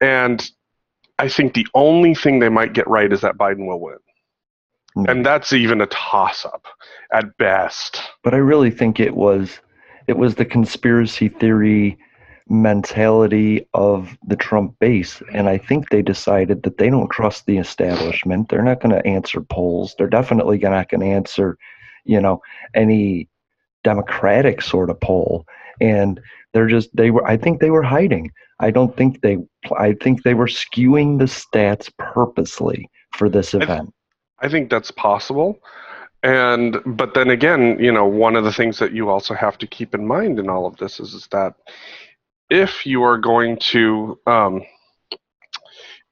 and 0.00 0.50
I 1.18 1.28
think 1.28 1.52
the 1.54 1.66
only 1.74 2.14
thing 2.14 2.38
they 2.38 2.48
might 2.48 2.72
get 2.72 2.88
right 2.88 3.12
is 3.12 3.20
that 3.20 3.36
Biden 3.36 3.66
will 3.66 3.80
win. 3.80 3.98
And 5.06 5.24
that's 5.24 5.52
even 5.52 5.80
a 5.80 5.86
toss 5.86 6.44
up 6.44 6.66
at 7.12 7.36
best. 7.36 8.02
but 8.24 8.34
I 8.34 8.38
really 8.38 8.70
think 8.70 8.98
it 8.98 9.14
was 9.14 9.60
it 10.08 10.16
was 10.16 10.34
the 10.34 10.44
conspiracy 10.44 11.28
theory 11.28 11.98
mentality 12.48 13.66
of 13.74 14.16
the 14.26 14.36
Trump 14.36 14.78
base 14.78 15.22
and 15.32 15.48
I 15.48 15.58
think 15.58 15.90
they 15.90 16.02
decided 16.02 16.62
that 16.62 16.78
they 16.78 16.88
don't 16.88 17.10
trust 17.10 17.46
the 17.46 17.58
establishment. 17.58 18.48
They're 18.48 18.62
not 18.62 18.80
going 18.80 18.94
to 18.94 19.06
answer 19.06 19.40
polls. 19.40 19.94
They're 19.96 20.08
definitely 20.08 20.58
not 20.58 20.88
going 20.88 21.00
to 21.02 21.06
answer, 21.06 21.58
you 22.04 22.20
know, 22.20 22.40
any 22.74 23.28
democratic 23.84 24.62
sort 24.62 24.90
of 24.90 25.00
poll 25.00 25.44
and 25.80 26.20
they're 26.52 26.68
just 26.68 26.94
they 26.96 27.10
were 27.10 27.26
I 27.26 27.36
think 27.36 27.60
they 27.60 27.70
were 27.70 27.82
hiding. 27.82 28.32
I 28.60 28.70
don't 28.70 28.96
think 28.96 29.20
they 29.20 29.38
I 29.76 29.92
think 29.92 30.22
they 30.22 30.34
were 30.34 30.46
skewing 30.46 31.18
the 31.18 31.26
stats 31.26 31.90
purposely 31.98 32.90
for 33.12 33.28
this 33.28 33.54
event. 33.54 33.92
I 34.40 34.48
think 34.48 34.70
that's 34.70 34.90
possible. 34.90 35.58
And 36.22 36.78
but 36.84 37.14
then 37.14 37.30
again, 37.30 37.78
you 37.78 37.92
know, 37.92 38.06
one 38.06 38.34
of 38.34 38.44
the 38.44 38.52
things 38.52 38.78
that 38.78 38.92
you 38.92 39.08
also 39.08 39.34
have 39.34 39.58
to 39.58 39.66
keep 39.66 39.94
in 39.94 40.06
mind 40.06 40.38
in 40.38 40.48
all 40.48 40.66
of 40.66 40.76
this 40.78 40.98
is, 40.98 41.14
is 41.14 41.28
that 41.30 41.54
if 42.50 42.86
you 42.86 43.02
are 43.02 43.18
going 43.18 43.58
to 43.58 44.18
um, 44.26 44.62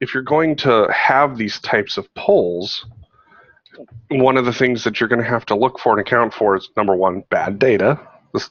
if 0.01 0.13
you're 0.13 0.23
going 0.23 0.57
to 0.57 0.89
have 0.93 1.37
these 1.37 1.59
types 1.61 1.97
of 1.97 2.13
polls, 2.15 2.85
one 4.11 4.37
of 4.37 4.45
the 4.45 4.53
things 4.53 4.85
that 4.85 5.01
you're 5.01 5.09
going 5.09 5.23
to 5.23 5.29
have 5.29 5.47
to 5.47 5.55
look 5.57 5.79
for 5.79 5.93
and 5.93 6.01
account 6.01 6.35
for 6.35 6.57
is 6.57 6.69
number 6.77 6.95
one, 6.95 7.25
bad 7.31 7.59
data. 7.59 7.99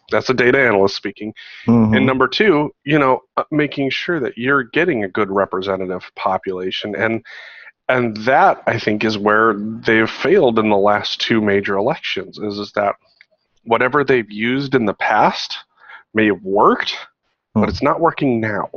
That's 0.09 0.31
a 0.31 0.33
data 0.33 0.59
analyst 0.59 0.95
speaking. 0.95 1.31
Mhm. 1.67 1.95
And 1.95 2.05
number 2.07 2.27
two, 2.27 2.73
you 2.85 2.97
know, 2.97 3.21
uh, 3.37 3.43
making 3.51 3.91
sure 3.91 4.19
that 4.19 4.35
you're 4.35 4.63
getting 4.63 5.03
a 5.03 5.07
good 5.07 5.29
representative 5.29 6.09
population, 6.15 6.95
and 6.95 7.23
and 7.87 8.17
that 8.17 8.63
I 8.65 8.79
think 8.79 9.03
is 9.03 9.15
where 9.15 9.53
they've 9.53 10.09
failed 10.09 10.57
in 10.57 10.69
the 10.69 10.77
last 10.77 11.21
two 11.21 11.39
major 11.39 11.77
elections. 11.77 12.39
Is 12.39 12.57
is 12.57 12.71
that 12.71 12.95
whatever 13.63 14.03
they've 14.03 14.31
used 14.31 14.73
in 14.73 14.85
the 14.85 14.93
past 14.95 15.57
may 16.15 16.27
have 16.27 16.41
worked, 16.41 16.95
but 17.61 17.69
it's 17.69 17.81
not 17.81 17.99
working 17.99 18.39
now. 18.39 18.69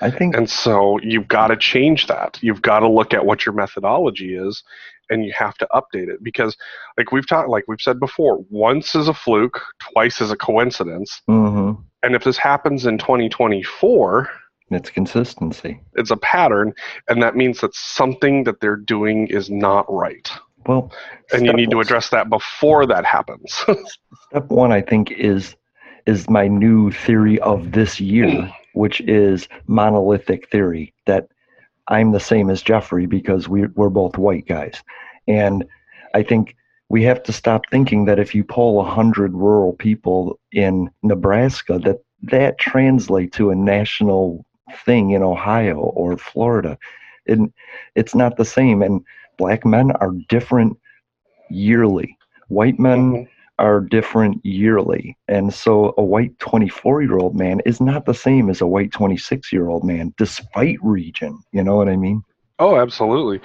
I 0.00 0.10
think 0.10 0.36
And 0.36 0.48
so 0.48 0.98
you've 1.02 1.26
got 1.28 1.46
to 1.48 1.56
change 1.56 2.06
that. 2.06 2.38
You've 2.42 2.60
got 2.62 2.80
to 2.80 2.88
look 2.88 3.14
at 3.14 3.24
what 3.24 3.46
your 3.46 3.54
methodology 3.54 4.34
is 4.36 4.62
and 5.08 5.24
you 5.24 5.32
have 5.36 5.54
to 5.58 5.66
update 5.72 6.08
it 6.08 6.22
because 6.22 6.54
like 6.98 7.12
we've 7.12 7.26
talked 7.26 7.48
like 7.48 7.64
we've 7.66 7.80
said 7.80 7.98
before, 7.98 8.44
once 8.50 8.94
is 8.94 9.08
a 9.08 9.14
fluke, 9.14 9.60
twice 9.80 10.20
is 10.20 10.30
a 10.30 10.36
coincidence. 10.36 11.22
Mhm. 11.28 11.82
And 12.02 12.14
if 12.14 12.24
this 12.24 12.36
happens 12.36 12.84
in 12.84 12.98
2024, 12.98 14.28
It's 14.70 14.90
consistency. 14.90 15.80
it's 15.94 16.10
a 16.10 16.16
pattern 16.18 16.74
and 17.08 17.22
that 17.22 17.34
means 17.36 17.60
that 17.62 17.74
something 17.74 18.44
that 18.44 18.60
they're 18.60 18.76
doing 18.76 19.28
is 19.28 19.48
not 19.48 19.86
right. 19.92 20.30
Well, 20.66 20.92
And 21.32 21.46
you 21.46 21.52
need 21.54 21.70
to 21.70 21.80
address 21.80 22.10
that 22.10 22.28
before 22.28 22.84
that 22.86 23.04
happens. 23.06 23.52
Step 24.30 24.46
one, 24.48 24.72
I 24.72 24.82
think, 24.82 25.10
is 25.12 25.54
is 26.06 26.30
my 26.30 26.48
new 26.48 26.90
theory 26.90 27.38
of 27.40 27.72
this 27.72 28.00
year, 28.00 28.30
hmm. 28.30 28.48
which 28.74 29.00
is 29.02 29.48
monolithic 29.66 30.50
theory. 30.50 30.92
That 31.06 31.28
I'm 31.88 32.12
the 32.12 32.20
same 32.20 32.50
as 32.50 32.62
Jeffrey 32.62 33.06
because 33.06 33.48
we 33.48 33.66
we're 33.68 33.90
both 33.90 34.18
white 34.18 34.46
guys, 34.46 34.82
and 35.28 35.64
I 36.14 36.22
think 36.22 36.56
we 36.88 37.02
have 37.02 37.22
to 37.24 37.32
stop 37.32 37.62
thinking 37.70 38.04
that 38.04 38.18
if 38.18 38.34
you 38.34 38.44
poll 38.44 38.80
a 38.80 38.88
hundred 38.88 39.34
rural 39.34 39.72
people 39.72 40.38
in 40.52 40.90
Nebraska, 41.02 41.78
that 41.80 41.98
that 42.22 42.58
translates 42.58 43.36
to 43.36 43.50
a 43.50 43.54
national 43.56 44.44
thing 44.84 45.10
in 45.10 45.22
Ohio 45.22 45.76
or 45.76 46.16
Florida. 46.16 46.78
And 47.26 47.52
it's 47.94 48.14
not 48.14 48.36
the 48.36 48.44
same. 48.44 48.82
And 48.82 49.04
black 49.36 49.64
men 49.64 49.92
are 49.92 50.12
different 50.28 50.78
yearly. 51.50 52.16
White 52.48 52.78
men 52.78 53.12
mm-hmm. 53.12 53.30
Are 53.58 53.80
different 53.80 54.44
yearly. 54.44 55.16
And 55.28 55.52
so 55.52 55.94
a 55.96 56.02
white 56.02 56.38
24 56.38 57.02
year 57.02 57.18
old 57.18 57.34
man 57.36 57.60
is 57.64 57.80
not 57.80 58.04
the 58.04 58.14
same 58.14 58.50
as 58.50 58.60
a 58.60 58.66
white 58.66 58.92
26 58.92 59.52
year 59.52 59.68
old 59.68 59.84
man, 59.84 60.12
despite 60.18 60.78
region. 60.82 61.42
You 61.52 61.62
know 61.62 61.76
what 61.76 61.88
I 61.88 61.96
mean? 61.96 62.22
Oh, 62.58 62.76
absolutely. 62.78 63.40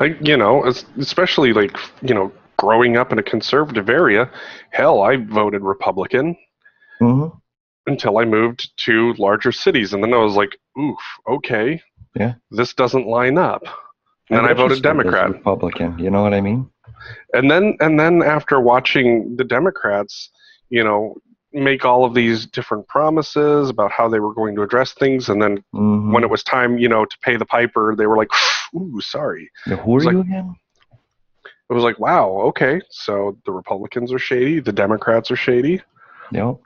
Like, 0.00 0.16
you 0.20 0.36
know, 0.36 0.64
especially 0.98 1.52
like, 1.52 1.76
you 2.02 2.14
know, 2.14 2.32
growing 2.58 2.96
up 2.96 3.12
in 3.12 3.18
a 3.18 3.22
conservative 3.22 3.88
area, 3.88 4.30
hell, 4.70 5.02
I 5.02 5.16
voted 5.16 5.62
Republican 5.62 6.36
hmm 6.98 7.26
until 7.86 8.16
I 8.16 8.24
moved 8.24 8.72
to 8.78 9.12
larger 9.18 9.52
cities. 9.52 9.92
And 9.92 10.02
then 10.02 10.14
I 10.14 10.16
was 10.16 10.36
like, 10.36 10.56
oof, 10.78 10.98
okay, 11.28 11.82
Yeah. 12.14 12.34
this 12.50 12.72
doesn't 12.72 13.06
line 13.06 13.36
up. 13.36 13.62
And 14.30 14.38
then 14.38 14.46
I 14.46 14.54
voted 14.54 14.82
Democrat. 14.82 15.30
Republican. 15.30 15.98
You 15.98 16.10
know 16.10 16.22
what 16.22 16.32
I 16.32 16.40
mean? 16.40 16.70
And 17.32 17.50
then 17.50 17.76
and 17.80 17.98
then 17.98 18.22
after 18.22 18.60
watching 18.60 19.36
the 19.36 19.44
Democrats, 19.44 20.30
you 20.70 20.82
know, 20.84 21.16
make 21.52 21.84
all 21.84 22.04
of 22.04 22.14
these 22.14 22.46
different 22.46 22.86
promises 22.88 23.70
about 23.70 23.92
how 23.92 24.08
they 24.08 24.18
were 24.20 24.34
going 24.34 24.54
to 24.56 24.62
address 24.62 24.92
things, 24.92 25.28
and 25.28 25.40
then 25.40 25.62
Mhm. 25.74 26.12
when 26.12 26.24
it 26.24 26.30
was 26.30 26.42
time, 26.42 26.78
you 26.78 26.88
know, 26.88 27.04
to 27.04 27.16
pay 27.22 27.36
the 27.36 27.46
piper, 27.46 27.94
they 27.96 28.06
were 28.06 28.16
like, 28.16 28.30
"Ooh, 28.74 29.00
sorry." 29.00 29.50
Now, 29.66 29.76
who 29.76 29.94
are 29.94 29.96
It's 29.98 30.06
like- 30.06 30.14
you 30.14 30.20
again? 30.20 30.54
It 31.70 31.72
was 31.72 31.82
like, 31.84 31.98
"Wow, 31.98 32.30
okay, 32.48 32.80
so 32.90 33.38
the 33.46 33.52
Republicans 33.52 34.12
are 34.12 34.18
shady, 34.18 34.60
the 34.60 34.72
Democrats 34.72 35.30
are 35.30 35.36
shady." 35.36 35.80
Yep. 36.32 36.56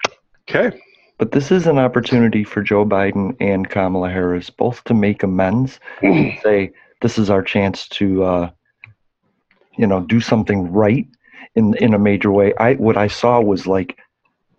Okay, 0.49 0.81
But 1.19 1.33
this 1.33 1.51
is 1.51 1.67
an 1.67 1.79
opportunity 1.79 2.45
for 2.45 2.63
Joe 2.63 2.85
Biden 2.87 3.35
and 3.41 3.69
Kamala 3.69 4.09
Harris 4.09 4.51
both 4.51 4.85
to 4.85 4.95
make 4.95 5.25
amends 5.25 5.81
and 6.01 6.33
say 6.45 6.73
this 7.01 7.19
is 7.19 7.29
our 7.29 7.43
chance 7.43 7.89
to, 7.89 8.23
uh, 8.23 8.51
you 9.79 9.87
know, 9.87 10.01
do 10.01 10.21
something 10.21 10.71
right 10.71 11.07
in 11.55 11.75
in 11.77 11.95
a 11.95 11.99
major 11.99 12.31
way. 12.31 12.53
I 12.59 12.75
what 12.75 12.99
I 12.99 13.07
saw 13.07 13.41
was 13.41 13.67
like 13.67 13.99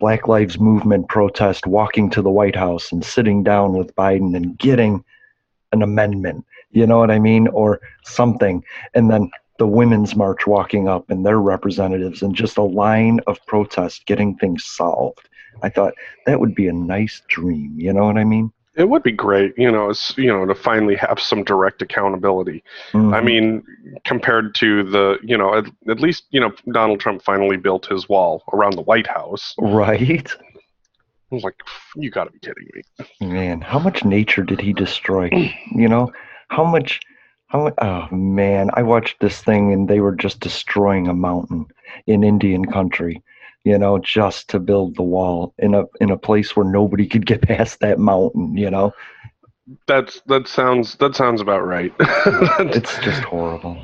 Black 0.00 0.26
Lives 0.26 0.58
Movement 0.58 1.08
protest 1.08 1.66
walking 1.66 2.10
to 2.10 2.22
the 2.22 2.30
White 2.30 2.56
House 2.56 2.90
and 2.90 3.04
sitting 3.04 3.44
down 3.44 3.74
with 3.74 3.94
Biden 3.94 4.34
and 4.34 4.58
getting 4.58 5.04
an 5.72 5.82
amendment. 5.82 6.44
You 6.72 6.86
know 6.86 6.98
what 6.98 7.10
I 7.10 7.18
mean, 7.18 7.48
or 7.48 7.80
something, 8.04 8.64
and 8.94 9.10
then 9.10 9.30
the 9.58 9.66
women's 9.66 10.16
march 10.16 10.46
walking 10.46 10.88
up 10.88 11.10
and 11.10 11.24
their 11.24 11.38
representatives 11.38 12.22
and 12.22 12.34
just 12.34 12.56
a 12.56 12.62
line 12.62 13.20
of 13.26 13.44
protest 13.46 14.06
getting 14.06 14.34
things 14.36 14.64
solved. 14.64 15.28
I 15.62 15.68
thought 15.68 15.92
that 16.24 16.40
would 16.40 16.54
be 16.54 16.68
a 16.68 16.72
nice 16.72 17.20
dream. 17.28 17.74
You 17.76 17.92
know 17.92 18.06
what 18.06 18.16
I 18.16 18.24
mean? 18.24 18.52
It 18.76 18.88
would 18.88 19.02
be 19.02 19.12
great, 19.12 19.52
you 19.58 19.70
know, 19.70 19.92
you 20.16 20.28
know, 20.28 20.46
to 20.46 20.54
finally 20.54 20.94
have 20.94 21.18
some 21.18 21.42
direct 21.42 21.82
accountability. 21.82 22.62
Mm-hmm. 22.92 23.14
I 23.14 23.20
mean, 23.20 23.64
compared 24.04 24.54
to 24.56 24.84
the, 24.84 25.18
you 25.22 25.36
know, 25.36 25.54
at, 25.54 25.66
at 25.88 26.00
least, 26.00 26.24
you 26.30 26.40
know, 26.40 26.52
Donald 26.72 27.00
Trump 27.00 27.22
finally 27.22 27.56
built 27.56 27.86
his 27.86 28.08
wall 28.08 28.44
around 28.52 28.74
the 28.74 28.82
White 28.82 29.08
House. 29.08 29.54
Right. 29.58 30.30
I 31.30 31.34
was 31.34 31.42
like, 31.42 31.56
you 31.96 32.10
got 32.10 32.24
to 32.24 32.30
be 32.30 32.38
kidding 32.38 32.68
me. 32.74 32.82
Man, 33.20 33.60
how 33.60 33.78
much 33.78 34.04
nature 34.04 34.42
did 34.42 34.60
he 34.60 34.72
destroy? 34.72 35.28
you 35.72 35.88
know, 35.88 36.12
how 36.48 36.64
much 36.64 37.00
how 37.50 37.64
mu- 37.64 37.74
oh 37.82 38.14
man, 38.14 38.70
I 38.74 38.82
watched 38.82 39.18
this 39.20 39.42
thing 39.42 39.72
and 39.72 39.88
they 39.88 40.00
were 40.00 40.14
just 40.14 40.38
destroying 40.38 41.08
a 41.08 41.14
mountain 41.14 41.66
in 42.06 42.22
Indian 42.22 42.64
country, 42.64 43.22
you 43.64 43.78
know, 43.78 43.98
just 43.98 44.48
to 44.50 44.58
build 44.58 44.96
the 44.96 45.02
wall 45.02 45.54
in 45.58 45.74
a 45.74 45.84
in 46.00 46.10
a 46.10 46.16
place 46.18 46.56
where 46.56 46.66
nobody 46.66 47.06
could 47.06 47.26
get 47.26 47.42
past 47.48 47.80
that 47.80 47.98
mountain, 47.98 48.56
you 48.56 48.70
know. 48.70 48.92
That's 49.86 50.20
that 50.26 50.48
sounds 50.48 50.96
that 50.96 51.14
sounds 51.14 51.40
about 51.40 51.64
right. 51.66 51.92
It's 52.00 52.98
just 52.98 53.22
horrible. 53.22 53.80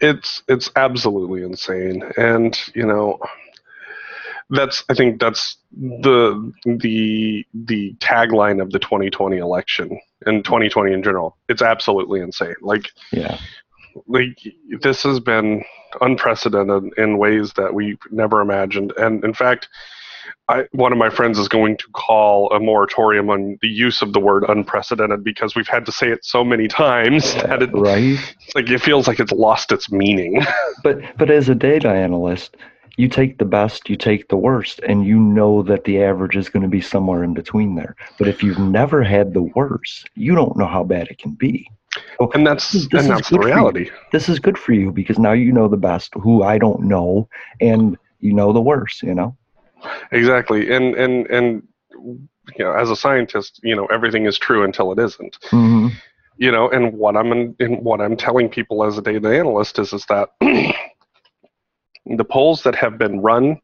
it's 0.00 0.42
it's 0.48 0.70
absolutely 0.76 1.42
insane 1.42 2.02
and 2.16 2.58
you 2.74 2.84
know 2.84 3.18
that's 4.50 4.84
i 4.90 4.94
think 4.94 5.20
that's 5.20 5.56
the 5.72 6.52
the 6.66 7.46
the 7.54 7.94
tagline 8.00 8.60
of 8.60 8.70
the 8.72 8.78
2020 8.78 9.38
election 9.38 9.98
and 10.26 10.44
2020 10.44 10.92
in 10.92 11.02
general 11.02 11.36
it's 11.48 11.62
absolutely 11.62 12.20
insane 12.20 12.54
like 12.60 12.90
Yeah. 13.12 13.38
Like 14.06 14.38
this 14.80 15.02
has 15.02 15.20
been 15.20 15.64
unprecedented 16.00 16.92
in 16.98 17.18
ways 17.18 17.52
that 17.54 17.72
we've 17.74 18.00
never 18.10 18.40
imagined 18.40 18.92
and 18.96 19.24
in 19.24 19.34
fact 19.34 19.68
I, 20.48 20.64
one 20.72 20.92
of 20.92 20.98
my 20.98 21.08
friends 21.08 21.38
is 21.38 21.48
going 21.48 21.76
to 21.78 21.86
call 21.92 22.50
a 22.52 22.60
moratorium 22.60 23.30
on 23.30 23.58
the 23.62 23.68
use 23.68 24.02
of 24.02 24.12
the 24.12 24.20
word 24.20 24.44
unprecedented 24.48 25.22
because 25.22 25.54
we've 25.54 25.68
had 25.68 25.86
to 25.86 25.92
say 25.92 26.08
it 26.10 26.24
so 26.24 26.44
many 26.44 26.68
times 26.68 27.34
that 27.34 27.62
it, 27.62 27.70
Right? 27.72 28.18
like 28.54 28.68
it 28.68 28.80
feels 28.80 29.06
like 29.06 29.20
it's 29.20 29.32
lost 29.32 29.72
its 29.72 29.90
meaning. 29.90 30.42
But 30.82 31.16
but 31.16 31.30
as 31.30 31.48
a 31.48 31.54
data 31.54 31.88
analyst, 31.88 32.56
you 32.96 33.08
take 33.08 33.38
the 33.38 33.44
best, 33.44 33.88
you 33.88 33.96
take 33.96 34.28
the 34.28 34.36
worst, 34.36 34.80
and 34.80 35.06
you 35.06 35.16
know 35.18 35.62
that 35.62 35.84
the 35.84 36.02
average 36.02 36.36
is 36.36 36.48
going 36.48 36.64
to 36.64 36.68
be 36.68 36.80
somewhere 36.80 37.22
in 37.22 37.34
between 37.34 37.76
there. 37.76 37.94
But 38.18 38.26
if 38.26 38.42
you've 38.42 38.58
never 38.58 39.04
had 39.04 39.32
the 39.32 39.42
worst, 39.54 40.10
you 40.16 40.34
don't 40.34 40.56
know 40.56 40.66
how 40.66 40.82
bad 40.82 41.06
it 41.08 41.18
can 41.18 41.32
be. 41.32 41.68
And 42.34 42.46
that's 42.46 42.72
this 42.72 43.02
and 43.02 43.10
that's 43.10 43.28
the 43.28 43.36
good 43.36 43.42
for 43.42 43.48
you. 43.48 43.54
reality. 43.54 43.90
This 44.12 44.28
is 44.28 44.38
good 44.38 44.56
for 44.56 44.72
you 44.72 44.92
because 44.92 45.18
now 45.18 45.32
you 45.32 45.52
know 45.52 45.68
the 45.68 45.76
best, 45.76 46.14
who 46.14 46.42
I 46.42 46.58
don't 46.58 46.82
know, 46.82 47.28
and 47.60 47.98
you 48.20 48.32
know 48.32 48.52
the 48.52 48.60
worst. 48.60 49.02
You 49.02 49.14
know. 49.14 49.36
Exactly. 50.12 50.72
And 50.72 50.94
and 50.94 51.26
and 51.26 51.62
you 52.56 52.64
know, 52.64 52.72
as 52.72 52.90
a 52.90 52.96
scientist, 52.96 53.60
you 53.62 53.76
know, 53.76 53.86
everything 53.86 54.26
is 54.26 54.38
true 54.38 54.64
until 54.64 54.92
it 54.92 54.98
isn't. 54.98 55.38
hmm 55.50 55.88
You 56.36 56.50
know, 56.50 56.70
and 56.70 56.92
what 56.94 57.16
I'm 57.16 57.32
in, 57.32 57.54
in 57.58 57.84
what 57.84 58.00
I'm 58.00 58.16
telling 58.16 58.48
people 58.48 58.84
as 58.84 58.98
a 58.98 59.02
data 59.02 59.28
analyst 59.28 59.78
is 59.78 59.92
is 59.92 60.06
that 60.06 60.30
the 60.40 62.24
polls 62.24 62.62
that 62.62 62.74
have 62.74 62.98
been 62.98 63.20
run 63.20 63.60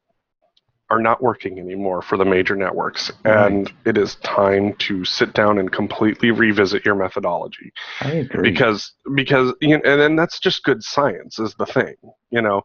are 0.90 1.00
not 1.00 1.22
working 1.22 1.58
anymore 1.58 2.00
for 2.02 2.16
the 2.16 2.24
major 2.24 2.56
networks. 2.56 3.10
And 3.24 3.72
it 3.84 3.98
is 3.98 4.16
time 4.16 4.74
to 4.74 5.04
sit 5.04 5.34
down 5.34 5.58
and 5.58 5.70
completely 5.70 6.30
revisit 6.30 6.84
your 6.84 6.94
methodology. 6.94 7.72
I 8.00 8.12
agree. 8.12 8.50
because 8.50 8.92
because 9.14 9.52
you 9.60 9.76
know, 9.76 9.82
and 9.84 10.00
then 10.00 10.16
that's 10.16 10.38
just 10.40 10.64
good 10.64 10.82
science 10.82 11.38
is 11.38 11.54
the 11.54 11.66
thing 11.66 11.94
you 12.30 12.42
know. 12.42 12.62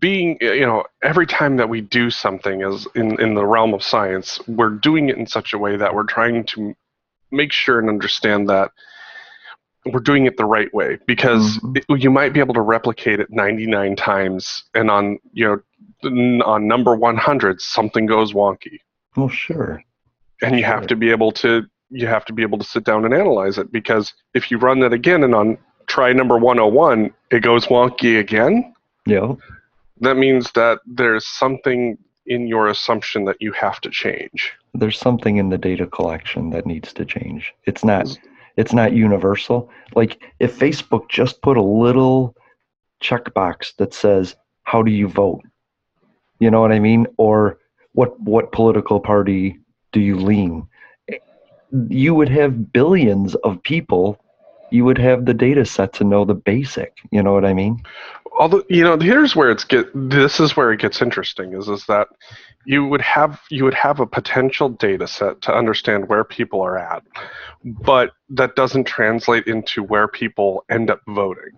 Being 0.00 0.36
you 0.40 0.66
know 0.66 0.84
every 1.02 1.26
time 1.26 1.56
that 1.56 1.68
we 1.68 1.80
do 1.80 2.10
something 2.10 2.62
as 2.62 2.86
in 2.94 3.18
in 3.20 3.34
the 3.34 3.46
realm 3.46 3.72
of 3.72 3.82
science 3.82 4.38
we're 4.46 4.70
doing 4.70 5.08
it 5.08 5.16
in 5.16 5.26
such 5.26 5.54
a 5.54 5.58
way 5.58 5.76
that 5.76 5.94
we're 5.94 6.04
trying 6.04 6.44
to 6.46 6.74
make 7.30 7.52
sure 7.52 7.78
and 7.78 7.88
understand 7.88 8.50
that 8.50 8.72
we're 9.86 10.00
doing 10.00 10.26
it 10.26 10.36
the 10.36 10.44
right 10.44 10.72
way. 10.74 10.98
Because 11.06 11.58
mm-hmm. 11.58 11.76
it, 11.76 12.02
you 12.02 12.10
might 12.10 12.34
be 12.34 12.40
able 12.40 12.54
to 12.54 12.60
replicate 12.60 13.20
it 13.20 13.30
99 13.30 13.96
times 13.96 14.64
and 14.74 14.90
on 14.90 15.18
you 15.32 15.46
know 15.46 15.60
on 16.04 16.66
number 16.66 16.94
100 16.94 17.60
something 17.60 18.06
goes 18.06 18.32
wonky 18.32 18.78
well, 19.16 19.28
sure. 19.28 19.82
and 20.42 20.56
you 20.56 20.64
have 20.64 20.86
to 20.86 20.96
be 20.96 21.10
able 21.10 21.32
to 21.32 21.64
you 21.90 22.06
have 22.06 22.24
to 22.26 22.32
be 22.32 22.42
able 22.42 22.58
to 22.58 22.64
sit 22.64 22.84
down 22.84 23.04
and 23.04 23.14
analyze 23.14 23.58
it 23.58 23.72
because 23.72 24.12
if 24.34 24.50
you 24.50 24.58
run 24.58 24.78
that 24.80 24.92
again 24.92 25.24
and 25.24 25.34
on 25.34 25.56
try 25.86 26.12
number 26.12 26.36
101 26.36 27.10
it 27.30 27.40
goes 27.40 27.66
wonky 27.66 28.18
again 28.18 28.72
Yeah. 29.06 29.34
that 30.00 30.16
means 30.16 30.52
that 30.52 30.80
there's 30.86 31.26
something 31.26 31.96
in 32.26 32.46
your 32.46 32.68
assumption 32.68 33.24
that 33.24 33.36
you 33.40 33.52
have 33.52 33.80
to 33.80 33.90
change 33.90 34.52
There's 34.74 34.98
something 34.98 35.38
in 35.38 35.48
the 35.48 35.58
data 35.58 35.86
collection 35.86 36.50
that 36.50 36.66
needs 36.66 36.92
to 36.92 37.04
change. 37.06 37.54
It's 37.64 37.82
not. 37.82 38.06
It's 38.58 38.72
not 38.74 38.92
universal. 38.92 39.70
Like 39.96 40.22
if 40.40 40.58
Facebook 40.58 41.08
just 41.08 41.40
put 41.42 41.56
a 41.56 41.62
little 41.62 42.34
checkbox 43.02 43.74
that 43.78 43.94
says, 43.94 44.36
"How 44.64 44.82
do 44.82 44.90
you 44.90 45.08
vote?" 45.08 45.40
You 46.38 46.50
know 46.50 46.60
what 46.60 46.72
I 46.72 46.78
mean? 46.78 47.06
Or 47.16 47.58
what 47.92 48.18
what 48.20 48.52
political 48.52 49.00
party 49.00 49.58
do 49.92 50.00
you 50.00 50.16
lean? 50.16 50.66
You 51.88 52.14
would 52.14 52.28
have 52.28 52.72
billions 52.72 53.34
of 53.36 53.62
people. 53.62 54.18
You 54.70 54.84
would 54.84 54.98
have 54.98 55.24
the 55.24 55.34
data 55.34 55.64
set 55.64 55.94
to 55.94 56.04
know 56.04 56.24
the 56.24 56.34
basic. 56.34 56.92
You 57.10 57.22
know 57.22 57.32
what 57.32 57.44
I 57.44 57.54
mean? 57.54 57.82
although 58.38 58.62
you 58.68 58.82
know 58.82 58.98
here's 58.98 59.36
where 59.36 59.50
it's 59.50 59.64
get 59.64 59.86
this 59.94 60.40
is 60.40 60.56
where 60.56 60.72
it 60.72 60.80
gets 60.80 61.02
interesting 61.02 61.52
is 61.52 61.68
is 61.68 61.84
that 61.86 62.08
you 62.64 62.86
would 62.86 63.00
have 63.00 63.40
you 63.50 63.64
would 63.64 63.74
have 63.74 64.00
a 64.00 64.06
potential 64.06 64.68
data 64.68 65.06
set 65.06 65.40
to 65.42 65.54
understand 65.54 66.08
where 66.08 66.24
people 66.24 66.60
are 66.62 66.78
at 66.78 67.02
but 67.64 68.12
that 68.28 68.54
doesn't 68.56 68.84
translate 68.84 69.46
into 69.46 69.82
where 69.82 70.08
people 70.08 70.64
end 70.70 70.90
up 70.90 71.00
voting 71.08 71.52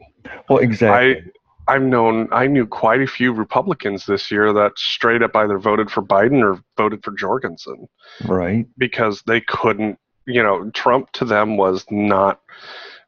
Well, 0.49 0.59
exactly. 0.59 1.31
I've 1.71 1.83
known 1.83 2.29
I 2.33 2.49
knew 2.49 2.67
quite 2.67 3.01
a 3.01 3.07
few 3.07 3.33
Republicans 3.33 4.05
this 4.05 4.29
year 4.31 4.53
that 4.53 4.73
straight 4.77 5.23
up 5.23 5.37
either 5.37 5.57
voted 5.57 5.89
for 5.89 6.03
Biden 6.03 6.43
or 6.43 6.61
voted 6.77 7.05
for 7.05 7.13
Jorgensen 7.13 7.89
right. 8.27 8.67
because 8.77 9.23
they 9.27 9.41
couldn't 9.41 9.97
you 10.27 10.43
know 10.43 10.69
Trump 10.71 11.13
to 11.13 11.25
them 11.25 11.57
was 11.57 11.85
not 11.89 12.41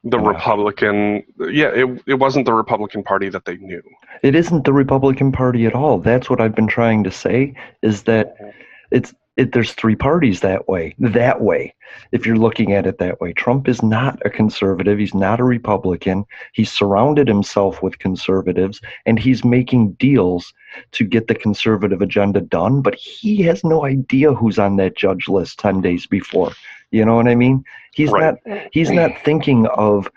the. 0.05 0.19
Republican 0.19 1.25
yeah 1.51 1.71
it 1.75 2.03
it 2.07 2.15
wasn't 2.15 2.47
the 2.47 2.55
Republican 2.55 3.03
Party 3.03 3.29
that 3.29 3.45
they 3.47 3.57
knew 3.57 3.83
It 4.23 4.37
isn't 4.37 4.65
the 4.65 4.73
Republican 4.73 5.33
Party 5.33 5.67
at 5.67 5.75
all. 5.75 5.99
That's 5.99 6.31
what 6.31 6.41
I've 6.41 6.55
been 6.55 6.69
trying 6.69 7.03
to 7.03 7.11
say 7.11 7.55
is 7.83 8.05
that 8.05 8.39
mm-hmm. 8.39 8.51
it's 8.93 9.13
it, 9.37 9.53
there's 9.53 9.73
three 9.73 9.97
parties 9.97 10.41
that 10.41 10.69
way. 10.69 10.95
That 10.99 11.41
way, 11.41 11.75
if 12.13 12.27
you're 12.27 12.37
looking 12.37 12.73
at 12.73 12.87
it 12.87 12.99
that 12.99 13.21
way, 13.21 13.33
Trump 13.33 13.67
is 13.67 13.83
not 13.83 14.21
a 14.27 14.31
conservative. 14.31 14.99
He's 14.99 15.15
not 15.15 15.41
a 15.41 15.45
Republican. 15.45 16.27
He's 16.53 16.71
surrounded 16.71 17.29
himself 17.29 17.83
with 17.83 17.99
conservatives, 17.99 18.81
and 19.07 19.19
he's 19.19 19.45
making 19.45 19.93
deals 19.93 20.53
to 20.93 21.05
get 21.05 21.29
the 21.29 21.35
conservative 21.35 22.03
agenda 22.03 22.41
done. 22.43 22.83
But 22.83 22.95
he 22.95 23.43
has 23.43 23.65
no 23.65 23.87
idea 23.87 24.35
who's 24.35 24.59
on 24.59 24.77
that 24.77 24.97
judge 24.97 25.29
list 25.29 25.59
ten 25.59 25.81
days 25.81 26.07
before. 26.07 26.53
You 26.91 27.05
know 27.07 27.17
what 27.17 27.29
I 27.29 27.35
mean? 27.35 27.65
He's 27.95 28.11
Right. 28.11 28.35
not. 28.47 28.69
He's 28.73 28.91
not 28.91 29.13
thinking 29.25 29.67
of 29.69 30.11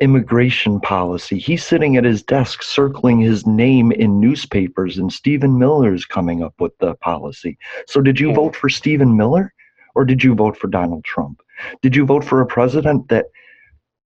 immigration 0.00 0.80
policy. 0.80 1.38
He's 1.38 1.64
sitting 1.64 1.96
at 1.96 2.04
his 2.04 2.22
desk 2.22 2.62
circling 2.62 3.20
his 3.20 3.46
name 3.46 3.92
in 3.92 4.20
newspapers, 4.20 4.98
and 4.98 5.12
Stephen 5.12 5.58
Miller 5.58 5.92
is 5.92 6.04
coming 6.04 6.42
up 6.42 6.54
with 6.60 6.76
the 6.78 6.94
policy. 6.96 7.58
So, 7.86 8.00
did 8.00 8.20
you 8.20 8.28
hmm. 8.30 8.36
vote 8.36 8.56
for 8.56 8.68
Stephen 8.68 9.16
Miller 9.16 9.52
or 9.98 10.04
did 10.04 10.22
you 10.22 10.32
vote 10.32 10.56
for 10.56 10.68
Donald 10.68 11.02
Trump? 11.02 11.42
Did 11.82 11.96
you 11.96 12.06
vote 12.06 12.24
for 12.24 12.40
a 12.40 12.46
president 12.46 13.08
that 13.08 13.26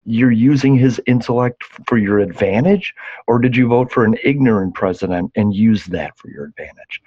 you're 0.07 0.33
using 0.33 0.75
his 0.75 0.99
intellect 1.07 1.63
for 1.87 1.99
your 1.99 2.19
advantage, 2.19 2.95
or 3.27 3.39
did 3.39 3.55
you 3.55 3.69
vote 3.69 3.93
for 3.93 4.07
an 4.07 4.17
ignorant 4.25 4.75
president 4.75 5.31
and 5.37 5.55
use 5.55 5.85
that 5.85 6.17
for 6.17 6.31
your 6.31 6.47
advantage? 6.47 7.03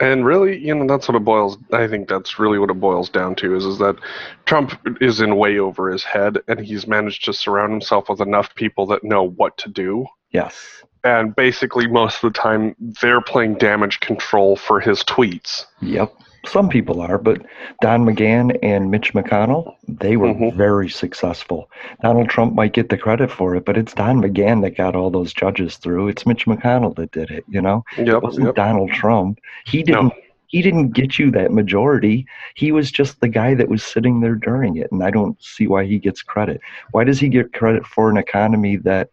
And 0.00 0.26
really, 0.26 0.58
you 0.58 0.74
know, 0.74 0.86
that's 0.86 1.06
what 1.08 1.16
it 1.16 1.24
boils. 1.24 1.56
I 1.72 1.86
think 1.86 2.08
that's 2.08 2.38
really 2.38 2.58
what 2.58 2.70
it 2.70 2.80
boils 2.80 3.08
down 3.08 3.36
to 3.36 3.54
is 3.54 3.64
is 3.64 3.78
that 3.78 3.96
Trump 4.44 4.72
is 5.00 5.20
in 5.20 5.36
way 5.36 5.58
over 5.58 5.90
his 5.90 6.02
head, 6.02 6.38
and 6.48 6.58
he's 6.60 6.86
managed 6.86 7.24
to 7.26 7.32
surround 7.32 7.70
himself 7.72 8.08
with 8.08 8.20
enough 8.20 8.54
people 8.56 8.86
that 8.86 9.04
know 9.04 9.22
what 9.22 9.56
to 9.58 9.68
do. 9.68 10.06
Yes. 10.32 10.82
and 11.04 11.36
basically 11.36 11.86
most 11.86 12.24
of 12.24 12.32
the 12.32 12.38
time 12.38 12.74
they're 13.00 13.20
playing 13.20 13.54
damage 13.54 14.00
control 14.00 14.56
for 14.56 14.80
his 14.80 15.04
tweets. 15.04 15.66
Yep. 15.80 16.12
Some 16.46 16.68
people 16.68 17.00
are, 17.00 17.18
but 17.18 17.42
Don 17.80 18.04
McGahn 18.04 18.58
and 18.62 18.90
Mitch 18.90 19.14
McConnell, 19.14 19.74
they 19.88 20.16
were 20.16 20.34
Mhm. 20.34 20.54
very 20.54 20.88
successful. 20.88 21.70
Donald 22.02 22.28
Trump 22.28 22.54
might 22.54 22.72
get 22.72 22.90
the 22.90 22.98
credit 22.98 23.30
for 23.30 23.54
it, 23.56 23.64
but 23.64 23.76
it's 23.76 23.94
Don 23.94 24.20
McGahn 24.20 24.62
that 24.62 24.76
got 24.76 24.94
all 24.94 25.10
those 25.10 25.32
judges 25.32 25.76
through. 25.76 26.08
It's 26.08 26.26
Mitch 26.26 26.46
McConnell 26.46 26.94
that 26.96 27.12
did 27.12 27.30
it, 27.30 27.44
you 27.48 27.60
know? 27.60 27.84
Yep, 27.96 28.08
it 28.08 28.22
wasn't 28.22 28.46
yep. 28.46 28.54
Donald 28.56 28.90
Trump. 28.90 29.38
He 29.64 29.82
didn't 29.82 30.12
he 30.46 30.62
didn't 30.62 30.92
get 30.92 31.18
you 31.18 31.32
that 31.32 31.50
majority. 31.50 32.24
He 32.54 32.70
was 32.70 32.92
just 32.92 33.20
the 33.20 33.26
guy 33.26 33.54
that 33.54 33.68
was 33.68 33.82
sitting 33.82 34.20
there 34.20 34.36
during 34.36 34.76
it, 34.76 34.92
and 34.92 35.02
I 35.02 35.10
don't 35.10 35.36
see 35.42 35.66
why 35.66 35.84
he 35.84 35.98
gets 35.98 36.22
credit. 36.22 36.60
Why 36.92 37.02
does 37.02 37.18
he 37.18 37.28
get 37.28 37.52
credit 37.52 37.84
for 37.84 38.08
an 38.08 38.16
economy 38.16 38.76
that 38.76 39.10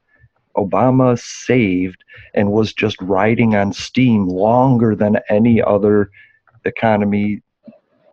Obama 0.55 1.17
saved 1.17 2.03
and 2.35 2.51
was 2.51 2.73
just 2.73 3.01
riding 3.01 3.55
on 3.55 3.73
steam 3.73 4.27
longer 4.27 4.95
than 4.95 5.17
any 5.29 5.59
other 5.63 6.11
economy 6.65 7.41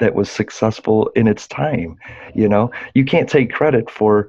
that 0.00 0.14
was 0.14 0.30
successful 0.30 1.10
in 1.16 1.26
its 1.26 1.46
time. 1.48 1.96
You 2.34 2.48
know, 2.48 2.70
you 2.94 3.04
can't 3.04 3.28
take 3.28 3.52
credit 3.52 3.90
for 3.90 4.28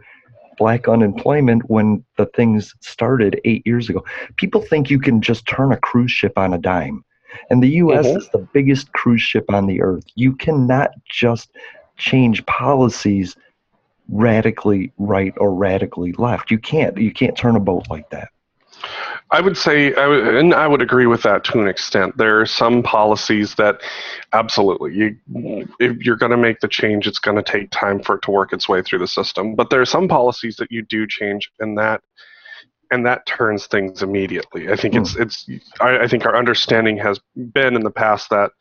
black 0.58 0.88
unemployment 0.88 1.70
when 1.70 2.04
the 2.18 2.26
things 2.28 2.74
started 2.82 3.40
eight 3.46 3.66
years 3.66 3.90
ago. 3.90 4.04
People 4.36 4.62
think 4.62 4.90
you 4.90 5.00
can 5.00 5.22
just 5.22 5.48
turn 5.48 5.72
a 5.72 5.78
cruise 5.78 6.12
ship 6.12 6.38
on 6.38 6.54
a 6.54 6.58
dime. 6.58 7.04
And 7.50 7.62
the 7.64 7.70
US 7.70 8.08
Mhm. 8.08 8.18
is 8.18 8.30
the 8.30 8.48
biggest 8.54 8.92
cruise 8.94 9.22
ship 9.22 9.46
on 9.50 9.68
the 9.68 9.82
earth. 9.82 10.06
You 10.16 10.34
cannot 10.36 10.92
just 11.10 11.56
change 11.98 12.46
policies 12.46 13.36
radically 14.10 14.92
right 14.98 15.34
or 15.38 15.54
radically 15.54 16.14
left. 16.14 16.52
You 16.52 16.58
can't. 16.58 16.98
You 16.98 17.12
can't 17.12 17.38
turn 17.38 17.56
a 17.56 17.60
boat 17.60 17.86
like 17.90 18.10
that. 18.10 18.30
I 19.32 19.42
would 19.42 19.58
say, 19.58 19.94
I 19.94 20.08
would, 20.08 20.28
and 20.36 20.54
I 20.54 20.68
would 20.68 20.82
agree 20.82 21.06
with 21.06 21.22
that 21.22 21.44
to 21.46 21.62
an 21.62 21.68
extent. 21.68 22.18
There 22.18 22.42
are 22.42 22.46
some 22.48 22.82
policies 22.82 23.54
that, 23.56 23.82
absolutely, 24.34 24.96
you, 24.96 25.68
if 25.80 25.98
you're 26.04 26.16
going 26.16 26.32
to 26.32 26.38
make 26.38 26.62
the 26.62 26.68
change, 26.68 27.06
it's 27.06 27.20
going 27.20 27.38
to 27.38 27.44
take 27.44 27.70
time 27.70 28.02
for 28.02 28.16
it 28.16 28.24
to 28.24 28.32
work 28.32 28.54
its 28.54 28.68
way 28.68 28.82
through 28.82 29.00
the 29.00 29.08
system. 29.08 29.56
But 29.56 29.70
there 29.70 29.82
are 29.82 29.86
some 29.86 30.08
policies 30.08 30.56
that 30.56 30.72
you 30.72 30.82
do 30.82 31.06
change, 31.06 31.52
and 31.60 31.78
that, 31.78 32.02
and 32.90 33.06
that 33.06 33.26
turns 33.28 33.68
things 33.68 34.02
immediately. 34.02 34.72
I 34.72 34.76
think 34.76 34.96
it's, 34.96 35.14
hmm. 35.14 35.22
it's. 35.22 35.48
I, 35.80 36.00
I 36.00 36.08
think 36.08 36.26
our 36.26 36.36
understanding 36.36 36.98
has 36.98 37.20
been 37.54 37.76
in 37.76 37.84
the 37.84 37.92
past 37.92 38.32
that, 38.32 38.52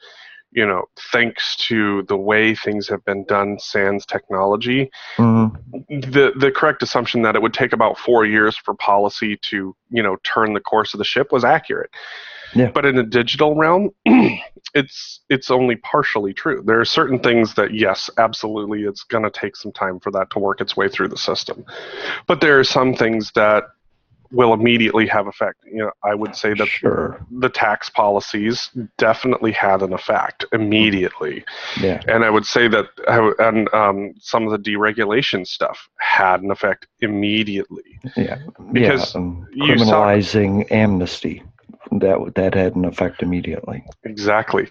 you 0.50 0.66
know, 0.66 0.84
thanks 1.12 1.56
to 1.68 2.02
the 2.04 2.16
way 2.16 2.54
things 2.54 2.88
have 2.88 3.04
been 3.04 3.24
done, 3.24 3.58
sans 3.58 4.06
technology, 4.06 4.90
Mhm. 5.16 5.52
the 5.88 6.32
the 6.36 6.50
correct 6.50 6.82
assumption 6.82 7.22
that 7.22 7.36
it 7.36 7.42
would 7.42 7.54
take 7.54 7.72
about 7.72 7.98
four 7.98 8.24
years 8.24 8.56
for 8.56 8.74
policy 8.74 9.36
to 9.42 9.76
you 9.90 10.02
know 10.02 10.16
turn 10.24 10.54
the 10.54 10.60
course 10.60 10.94
of 10.94 10.98
the 10.98 11.04
ship 11.04 11.32
was 11.32 11.44
accurate. 11.44 11.90
Yeah. 12.54 12.70
But 12.70 12.86
in 12.86 12.98
a 12.98 13.02
digital 13.02 13.54
realm, 13.56 13.90
it's 14.74 15.20
it's 15.28 15.50
only 15.50 15.76
partially 15.76 16.32
true. 16.32 16.62
There 16.64 16.80
are 16.80 16.84
certain 16.84 17.18
things 17.18 17.54
that 17.54 17.74
yes, 17.74 18.08
absolutely, 18.16 18.84
it's 18.84 19.02
going 19.04 19.24
to 19.24 19.30
take 19.30 19.54
some 19.54 19.72
time 19.72 20.00
for 20.00 20.10
that 20.12 20.30
to 20.30 20.38
work 20.38 20.60
its 20.60 20.76
way 20.76 20.88
through 20.88 21.08
the 21.08 21.16
system. 21.18 21.64
But 22.26 22.40
there 22.40 22.58
are 22.58 22.64
some 22.64 22.94
things 22.94 23.32
that 23.34 23.64
will 24.30 24.52
immediately 24.52 25.06
have 25.06 25.26
effect. 25.26 25.58
You 25.64 25.78
know, 25.78 25.90
I 26.04 26.14
would 26.14 26.36
say 26.36 26.54
that 26.54 26.68
Sure. 26.68 27.24
the 27.30 27.48
tax 27.48 27.88
policies 27.90 28.70
definitely 28.98 29.52
had 29.52 29.82
an 29.82 29.92
effect 29.92 30.44
immediately. 30.52 31.44
Yeah. 31.80 32.00
And 32.08 32.24
I 32.24 32.30
would 32.30 32.44
say 32.46 32.68
that, 32.68 32.86
and 33.38 33.72
um, 33.74 34.14
some 34.18 34.46
of 34.46 34.52
the 34.52 34.58
deregulation 34.58 35.46
stuff 35.46 35.88
had 35.98 36.42
an 36.42 36.50
effect 36.50 36.86
immediately. 37.00 37.98
Yeah. 38.16 38.38
Because 38.72 39.14
yeah. 39.14 39.20
Um, 39.20 39.46
you 39.52 39.78
saw- 39.78 39.84
criminalizing 39.84 40.70
amnesty. 40.70 41.42
That 41.90 42.34
that 42.34 42.54
had 42.54 42.76
an 42.76 42.84
effect 42.84 43.22
immediately. 43.22 43.82
Exactly. 44.04 44.68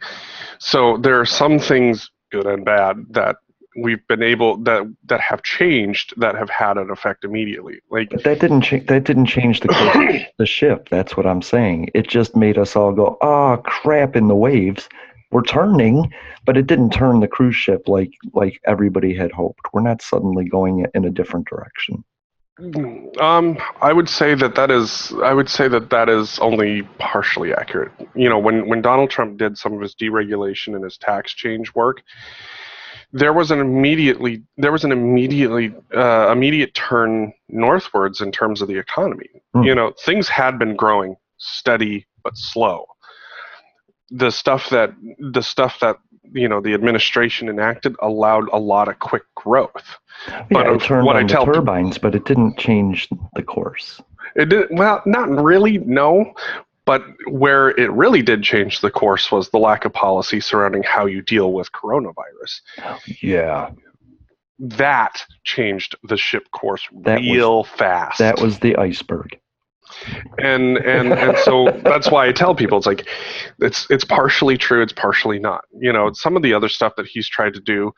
So 0.59 0.97
there 0.97 1.19
are 1.19 1.25
some 1.25 1.57
things, 1.57 2.11
good 2.31 2.45
and 2.45 2.63
bad, 2.63 2.97
that 3.09 3.37
we've 3.77 4.05
been 4.07 4.23
able 4.23 4.57
that 4.57 4.83
that 5.05 5.21
have 5.21 5.43
changed 5.43 6.13
that 6.17 6.35
have 6.35 6.49
had 6.49 6.77
an 6.77 6.89
effect 6.89 7.23
immediately. 7.23 7.79
Like 7.89 8.09
But 8.09 8.23
that 8.23 8.39
didn't 8.39 8.61
change. 8.61 8.87
That 8.87 9.03
didn't 9.03 9.27
change 9.27 9.59
the 9.61 9.69
course 9.69 10.23
the 10.37 10.45
ship. 10.45 10.89
That's 10.89 11.15
what 11.15 11.25
I'm 11.25 11.41
saying. 11.41 11.89
It 11.93 12.07
just 12.07 12.35
made 12.35 12.57
us 12.57 12.75
all 12.75 12.91
go, 12.91 13.17
"Ah, 13.21 13.57
crap!" 13.57 14.15
In 14.15 14.27
the 14.27 14.35
waves, 14.35 14.89
we're 15.31 15.43
turning, 15.43 16.11
but 16.45 16.57
it 16.57 16.67
didn't 16.67 16.91
turn 16.91 17.19
the 17.19 17.27
cruise 17.27 17.55
ship 17.55 17.87
like 17.87 18.11
like 18.33 18.59
everybody 18.65 19.15
had 19.15 19.31
hoped. 19.31 19.61
We're 19.73 19.81
not 19.81 20.01
suddenly 20.01 20.45
going 20.45 20.85
in 20.93 21.05
a 21.05 21.09
different 21.09 21.47
direction. 21.47 22.03
Um, 23.19 23.59
I 23.81 23.93
would 23.93 24.09
say 24.09 24.33
that 24.33 24.55
that 24.55 24.71
is. 24.71 25.13
I 25.23 25.33
would 25.33 25.49
say 25.49 25.67
that 25.67 25.91
that 25.91 26.09
is 26.09 26.39
only 26.39 26.81
partially 26.97 27.53
accurate. 27.53 27.91
You 28.15 28.29
know, 28.29 28.39
when 28.39 28.67
when 28.67 28.81
Donald 28.81 29.11
Trump 29.11 29.37
did 29.37 29.57
some 29.59 29.73
of 29.73 29.81
his 29.81 29.93
deregulation 29.93 30.73
and 30.73 30.83
his 30.83 30.97
tax 30.97 31.35
change 31.35 31.75
work, 31.75 32.01
there 33.13 33.33
was 33.33 33.51
an 33.51 33.59
immediately 33.59 34.43
there 34.57 34.71
was 34.71 34.83
an 34.83 34.91
immediately 34.91 35.73
uh, 35.95 36.31
immediate 36.31 36.73
turn 36.73 37.33
northwards 37.49 38.21
in 38.21 38.31
terms 38.31 38.61
of 38.61 38.67
the 38.67 38.77
economy. 38.77 39.29
Hmm. 39.53 39.63
You 39.63 39.75
know, 39.75 39.93
things 40.03 40.27
had 40.27 40.59
been 40.59 40.75
growing 40.75 41.15
steady 41.37 42.05
but 42.23 42.37
slow. 42.37 42.85
The 44.09 44.31
stuff 44.31 44.69
that 44.69 44.93
the 45.19 45.41
stuff 45.41 45.79
that 45.79 45.97
you 46.33 46.47
know 46.47 46.61
the 46.61 46.73
administration 46.73 47.49
enacted 47.49 47.95
allowed 48.01 48.49
a 48.51 48.59
lot 48.59 48.87
of 48.87 48.99
quick 48.99 49.23
growth. 49.35 49.97
But 50.49 50.65
yeah, 50.65 50.73
it 50.73 50.81
turned 50.81 51.05
what 51.05 51.15
on 51.15 51.23
I 51.23 51.27
the 51.27 51.33
tell 51.33 51.45
pe- 51.45 51.53
turbines, 51.53 51.97
but 51.97 52.15
it 52.15 52.25
didn't 52.25 52.57
change 52.57 53.07
the 53.35 53.43
course. 53.43 54.01
It 54.35 54.49
did 54.49 54.67
well, 54.71 55.01
not 55.05 55.29
really, 55.29 55.77
no. 55.79 56.33
But 56.87 57.03
where 57.27 57.69
it 57.71 57.91
really 57.91 58.21
did 58.23 58.41
change 58.41 58.79
the 58.81 58.89
course 58.89 59.31
was 59.31 59.49
the 59.49 59.59
lack 59.59 59.85
of 59.85 59.93
policy 59.93 60.39
surrounding 60.39 60.81
how 60.83 61.05
you 61.05 61.21
deal 61.21 61.51
with 61.53 61.71
coronavirus. 61.73 62.61
Yeah, 63.21 63.71
That 64.57 65.23
changed 65.43 65.95
the 66.03 66.17
ship 66.17 66.49
course 66.51 66.81
That 67.03 67.19
was- 67.19 67.29
real 67.29 67.63
fast. 67.65 68.17
that 68.19 68.39
was 68.41 68.59
the 68.59 68.75
iceberg. 68.77 69.37
and 70.39 70.77
and 70.77 71.13
and 71.13 71.37
so 71.39 71.71
that's 71.83 72.09
why 72.11 72.27
I 72.27 72.31
tell 72.33 72.53
people 72.55 72.77
it's 72.77 72.87
like 72.87 73.07
it's 73.59 73.85
it's 73.89 74.03
partially 74.03 74.57
true, 74.57 74.81
it's 74.81 74.93
partially 74.93 75.39
not. 75.39 75.63
You 75.79 75.93
know, 75.93 76.11
some 76.13 76.35
of 76.35 76.41
the 76.43 76.53
other 76.53 76.69
stuff 76.69 76.93
that 76.97 77.05
he's 77.07 77.27
tried 77.27 77.53
to 77.53 77.59
do, 77.61 77.91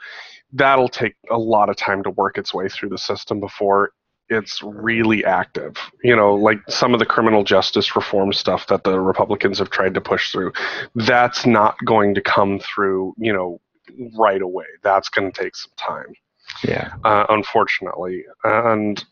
that'll 0.53 0.89
take 0.89 1.15
a 1.31 1.37
lot 1.37 1.69
of 1.69 1.75
time 1.77 2.03
to 2.03 2.09
work 2.11 2.37
its 2.37 2.53
way 2.53 2.67
through 2.69 2.89
the 2.89 2.97
system 2.97 3.39
before 3.39 3.91
it's 4.29 4.61
really 4.61 5.25
active. 5.25 5.75
You 6.03 6.15
know, 6.15 6.35
like 6.35 6.59
some 6.69 6.93
of 6.93 6.99
the 6.99 7.05
criminal 7.05 7.43
justice 7.43 7.95
reform 7.95 8.33
stuff 8.33 8.67
that 8.67 8.83
the 8.83 8.99
Republicans 8.99 9.59
have 9.59 9.69
tried 9.69 9.93
to 9.95 10.01
push 10.01 10.31
through, 10.31 10.53
that's 10.95 11.45
not 11.45 11.75
going 11.85 12.15
to 12.15 12.21
come 12.21 12.59
through, 12.59 13.13
you 13.17 13.33
know, 13.33 13.59
right 14.17 14.41
away. 14.41 14.65
That's 14.83 15.09
going 15.09 15.31
to 15.31 15.43
take 15.43 15.55
some 15.55 15.71
time 15.77 16.13
Yeah, 16.63 16.93
uh, 17.03 17.25
unfortunately. 17.29 18.25
And 18.43 19.03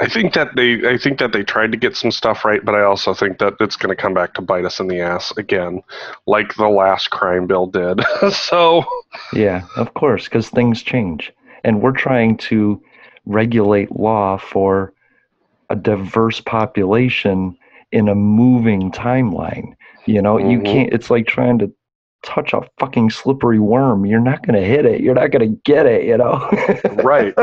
I 0.00 0.08
think 0.08 0.34
that 0.34 0.54
they, 0.54 0.88
I 0.88 0.96
think 0.96 1.18
that 1.18 1.32
they 1.32 1.42
tried 1.42 1.72
to 1.72 1.78
get 1.78 1.96
some 1.96 2.10
stuff 2.10 2.44
right, 2.44 2.64
but 2.64 2.74
I 2.74 2.82
also 2.82 3.14
think 3.14 3.38
that 3.38 3.54
it's 3.60 3.76
going 3.76 3.94
to 3.94 4.00
come 4.00 4.14
back 4.14 4.34
to 4.34 4.42
bite 4.42 4.64
us 4.64 4.78
in 4.80 4.86
the 4.86 5.00
ass 5.00 5.36
again, 5.36 5.82
like 6.26 6.54
the 6.54 6.68
last 6.68 7.10
crime 7.10 7.46
bill 7.46 7.66
did. 7.66 8.00
so, 8.32 8.84
yeah, 9.32 9.62
of 9.76 9.94
course, 9.94 10.24
because 10.24 10.48
things 10.48 10.82
change, 10.82 11.32
and 11.64 11.82
we're 11.82 11.92
trying 11.92 12.36
to 12.38 12.80
regulate 13.28 13.92
law 13.92 14.36
for 14.38 14.92
a 15.70 15.76
diverse 15.76 16.40
population 16.40 17.56
in 17.92 18.08
a 18.08 18.14
moving 18.14 18.90
timeline. 18.90 19.74
You 20.06 20.22
know, 20.22 20.38
you 20.38 20.58
Mhm. 20.58 20.64
can't. 20.64 20.92
It's 20.92 21.10
like 21.10 21.26
trying 21.26 21.58
to 21.58 21.70
touch 22.24 22.52
a 22.52 22.62
fucking 22.80 23.10
slippery 23.10 23.58
worm. 23.60 24.04
You're 24.06 24.20
not 24.20 24.44
going 24.44 24.60
to 24.60 24.66
hit 24.66 24.84
it. 24.86 25.00
You're 25.02 25.14
not 25.14 25.30
going 25.30 25.48
to 25.48 25.60
get 25.64 25.86
it. 25.86 26.04
You 26.04 26.16
know. 26.16 26.48
right. 27.04 27.34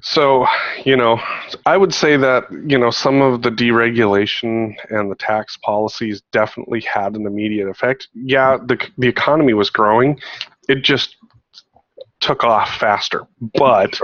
So, 0.00 0.46
you 0.84 0.96
know, 0.96 1.20
I 1.66 1.76
would 1.76 1.92
say 1.92 2.16
that, 2.16 2.44
you 2.66 2.78
know, 2.78 2.90
some 2.90 3.20
of 3.20 3.42
the 3.42 3.50
deregulation 3.50 4.76
and 4.90 5.10
the 5.10 5.16
tax 5.16 5.56
policies 5.56 6.22
definitely 6.32 6.80
had 6.82 7.16
an 7.16 7.26
immediate 7.26 7.68
effect. 7.68 8.08
Yeah, 8.14 8.58
the, 8.64 8.78
the 8.96 9.08
economy 9.08 9.54
was 9.54 9.70
growing. 9.70 10.20
It 10.68 10.84
just 10.84 11.16
took 12.20 12.44
off 12.44 12.76
faster. 12.76 13.26
But 13.54 14.00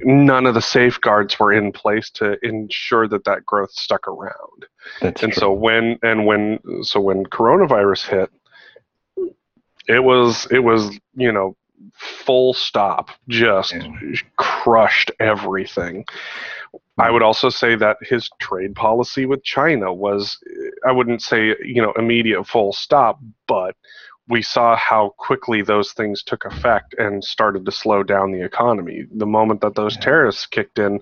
none 0.00 0.46
of 0.46 0.54
the 0.54 0.62
safeguards 0.62 1.38
were 1.38 1.52
in 1.52 1.72
place 1.72 2.10
to 2.12 2.36
ensure 2.42 3.06
that 3.08 3.24
that 3.24 3.44
growth 3.44 3.70
stuck 3.72 4.08
around. 4.08 4.66
That's 5.00 5.22
and 5.22 5.32
true. 5.32 5.40
so 5.40 5.52
when 5.52 5.98
and 6.02 6.26
when 6.26 6.58
so 6.82 7.00
when 7.00 7.24
coronavirus 7.24 8.08
hit, 8.08 8.30
it 9.88 10.02
was 10.02 10.46
it 10.50 10.60
was 10.60 10.98
you 11.14 11.32
know 11.32 11.56
full 11.94 12.54
stop, 12.54 13.10
just 13.28 13.74
crushed 14.36 15.10
everything. 15.20 16.04
I 16.98 17.06
hmm. 17.06 17.14
would 17.14 17.22
also 17.22 17.48
say 17.48 17.76
that 17.76 17.96
his 18.02 18.28
trade 18.40 18.74
policy 18.74 19.26
with 19.26 19.42
China 19.42 19.92
was, 19.92 20.38
I 20.86 20.92
wouldn't 20.92 21.22
say, 21.22 21.54
you 21.62 21.82
know, 21.82 21.92
immediate 21.96 22.44
full 22.44 22.72
stop, 22.72 23.20
but 23.46 23.74
we 24.30 24.40
saw 24.40 24.76
how 24.76 25.12
quickly 25.18 25.60
those 25.60 25.92
things 25.92 26.22
took 26.22 26.44
effect 26.44 26.94
and 26.98 27.22
started 27.22 27.66
to 27.66 27.72
slow 27.72 28.04
down 28.04 28.30
the 28.30 28.42
economy. 28.42 29.04
The 29.12 29.26
moment 29.26 29.60
that 29.62 29.74
those 29.74 29.96
tariffs 29.96 30.46
kicked 30.46 30.78
in, 30.78 31.00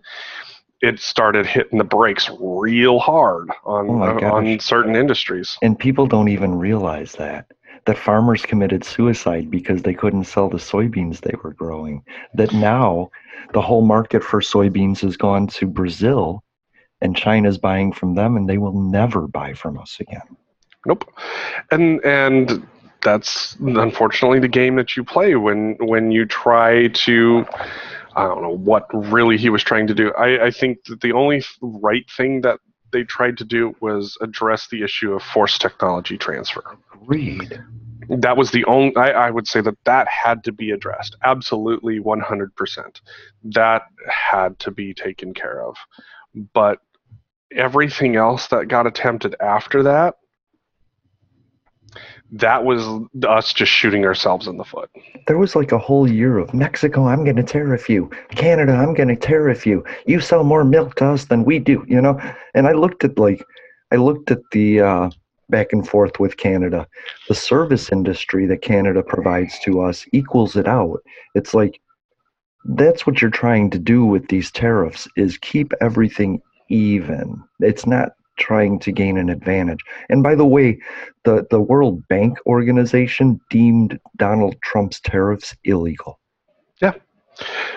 it 0.81 0.99
started 0.99 1.45
hitting 1.45 1.79
the 1.79 1.85
brakes 1.85 2.31
real 2.41 2.99
hard 2.99 3.51
on 3.64 3.91
Oh 3.91 4.35
on 4.35 4.59
certain 4.61 4.97
industries. 4.97 5.59
And 5.62 5.79
people 5.79 6.07
don't 6.07 6.29
even 6.29 6.55
realize 6.59 7.12
that. 7.12 7.47
That 7.85 7.99
farmers 7.99 8.43
committed 8.43 8.83
suicide 8.85 9.51
because 9.51 9.83
they 9.83 9.95
couldn't 9.95 10.25
sell 10.25 10.49
the 10.49 10.59
soybeans 10.59 11.21
they 11.21 11.35
were 11.43 11.53
growing. 11.53 12.03
That 12.35 12.53
now 12.53 13.11
the 13.53 13.62
whole 13.62 13.85
market 13.85 14.25
for 14.25 14.41
soybeans 14.41 15.01
has 15.01 15.17
gone 15.17 15.47
to 15.49 15.67
Brazil 15.67 16.43
and 17.01 17.17
China's 17.17 17.59
buying 17.59 17.93
from 17.93 18.14
them 18.14 18.37
and 18.37 18.49
they 18.49 18.59
will 18.59 18.81
never 18.81 19.29
buy 19.29 19.53
from 19.53 19.79
us 19.79 19.99
again. 20.01 20.37
Nope. 20.87 21.11
And 21.71 22.05
and 22.05 22.67
that's 23.03 23.57
unfortunately 23.61 24.41
the 24.41 24.49
game 24.49 24.77
that 24.77 24.97
you 24.97 25.05
play 25.05 25.35
when 25.37 25.77
when 25.81 26.11
you 26.11 26.27
try 26.27 26.89
to 26.89 27.47
I 28.17 28.25
don't 28.25 28.43
know 28.43 28.57
what 28.57 28.87
really 28.93 29.37
he 29.37 29.51
was 29.51 29.63
trying 29.63 29.87
to 29.87 29.95
do. 29.95 30.13
I, 30.15 30.47
I 30.47 30.51
think 30.51 30.85
that 30.87 31.01
the 31.01 31.13
only 31.13 31.45
right 31.61 32.05
thing 32.17 32.41
that 32.41 32.59
they 32.93 33.05
tried 33.05 33.37
to 33.39 33.45
do 33.45 33.75
was 33.81 34.17
address 34.21 34.69
the 34.69 34.83
issue 34.83 35.13
of 35.13 35.23
forced 35.23 35.61
technology 35.61 36.17
transfer. 36.17 36.65
Agreed. 36.95 37.63
That 38.09 38.37
was 38.37 38.51
the 38.51 38.65
only. 38.65 38.97
I, 38.97 39.11
I 39.11 39.31
would 39.31 39.47
say 39.47 39.61
that 39.61 39.77
that 39.85 40.09
had 40.09 40.43
to 40.45 40.53
be 40.53 40.71
addressed. 40.71 41.17
Absolutely, 41.25 42.01
one 42.01 42.21
hundred 42.21 42.57
percent. 42.57 43.03
That 43.45 43.83
had 44.09 44.59
to 44.61 44.71
be 44.71 44.95
taken 44.95 45.35
care 45.35 45.63
of. 45.63 45.77
But 46.55 46.79
everything 47.53 48.17
else 48.17 48.47
that 48.49 48.69
got 48.69 48.87
attempted 48.87 49.37
after 49.41 49.83
that, 49.83 50.17
that 52.31 52.64
was 52.64 52.83
us 53.27 53.53
just 53.53 53.73
shooting 53.73 54.05
ourselves 54.05 54.47
in 54.47 54.57
the 54.57 54.64
foot. 54.64 54.91
There 55.27 55.38
was 55.38 55.57
like 55.57 55.73
a 55.73 55.79
whole 55.79 56.11
year 56.11 56.38
of 56.38 56.53
Mexico, 56.53 57.07
I'm 57.07 57.25
going 57.25 57.37
to 57.37 57.43
tariff 57.43 57.88
you. 57.88 58.11
Canada, 58.31 58.73
I'm 58.73 58.95
going 58.95 59.09
to 59.09 59.17
tariff 59.17 59.67
you. 59.67 59.85
You 60.07 60.21
sell 60.21 60.45
more 60.45 60.64
milk 60.64 60.97
to 60.97 61.07
us 61.07 61.25
than 61.27 61.45
we 61.45 61.59
do, 61.59 61.85
you 61.88 62.01
know? 62.01 62.21
And 62.55 62.67
I 62.67 62.73
looked 62.73 63.05
at 63.05 63.19
like, 63.19 63.45
I 63.93 63.97
looked 63.97 64.31
at 64.31 64.41
the 64.53 64.81
uh, 64.81 65.11
back 65.49 65.73
and 65.73 65.88
forth 65.88 66.21
with 66.21 66.37
Canada. 66.37 66.87
The 67.29 67.35
service 67.35 67.91
industry 67.91 68.47
that 68.47 68.62
Canada 68.62 69.03
provides 69.03 69.59
to 69.61 69.81
us 69.81 70.05
equals 70.12 70.57
it 70.57 70.69
out. 70.69 71.01
It's 71.35 71.55
like, 71.55 71.81
that's 72.64 73.07
what 73.07 73.23
you're 73.23 73.31
trying 73.31 73.71
to 73.71 73.79
do 73.79 74.05
with 74.05 74.29
these 74.29 74.51
tariffs 74.51 75.09
is 75.17 75.38
keep 75.38 75.73
everything 75.81 76.43
even. 76.69 77.43
It's 77.61 77.87
not 77.87 78.11
trying 78.38 78.79
to 78.81 78.92
gain 78.92 79.18
an 79.18 79.29
advantage. 79.29 79.81
And 80.09 80.22
by 80.22 80.35
the 80.35 80.46
way, 80.46 80.79
the, 81.24 81.46
the 81.51 81.61
World 81.61 82.07
Bank 82.09 82.38
organization 82.46 83.40
deemed 83.51 83.98
Donald 84.16 84.57
Trump's 84.62 85.01
tariffs 85.01 85.55
illegal. 85.64 86.18
Yeah, 86.81 86.94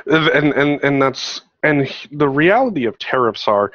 and 0.06 0.54
and 0.54 0.84
and 0.84 1.02
that's 1.02 1.42
and 1.64 1.92
the 2.12 2.30
reality 2.30 2.86
of 2.86 2.98
tariffs 3.00 3.48
are 3.48 3.72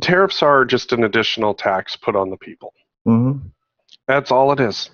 tariffs 0.00 0.42
are 0.42 0.64
just 0.64 0.92
an 0.92 1.04
additional 1.04 1.54
tax 1.54 1.96
put 1.96 2.16
on 2.16 2.30
the 2.30 2.36
people. 2.36 2.74
Mm-hmm. 3.06 3.46
That's 4.06 4.30
all 4.30 4.52
it 4.52 4.60
is. 4.60 4.90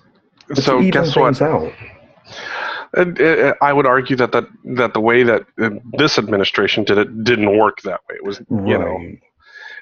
But 0.47 0.59
so 0.59 0.81
guess 0.89 1.15
what? 1.15 1.41
Out. 1.41 1.73
Uh, 2.95 3.53
I 3.61 3.73
would 3.73 3.85
argue 3.85 4.15
that, 4.15 4.31
that 4.31 4.45
that 4.75 4.93
the 4.93 5.01
way 5.01 5.23
that 5.23 5.45
uh, 5.61 5.71
this 5.97 6.17
administration 6.17 6.83
did 6.83 6.97
it 6.97 7.23
didn't 7.23 7.57
work 7.57 7.81
that 7.81 8.01
way. 8.09 8.15
It 8.15 8.23
was 8.23 8.39
you 8.49 8.77
know 8.77 8.97
Right. 8.97 9.19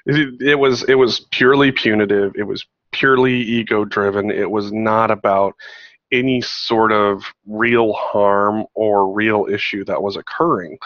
It, 0.06 0.40
it 0.40 0.54
was 0.56 0.84
it 0.84 0.96
was 0.96 1.20
purely 1.30 1.72
punitive. 1.72 2.32
It 2.36 2.44
was 2.44 2.66
purely 2.92 3.34
ego 3.34 3.84
driven. 3.84 4.30
It 4.30 4.50
was 4.50 4.72
not 4.72 5.10
about 5.10 5.54
any 6.12 6.40
sort 6.40 6.92
of 6.92 7.24
real 7.46 7.92
harm 7.94 8.64
or 8.74 9.12
real 9.12 9.46
issue 9.50 9.84
that 9.84 10.02
was 10.02 10.16
occurring. 10.16 10.78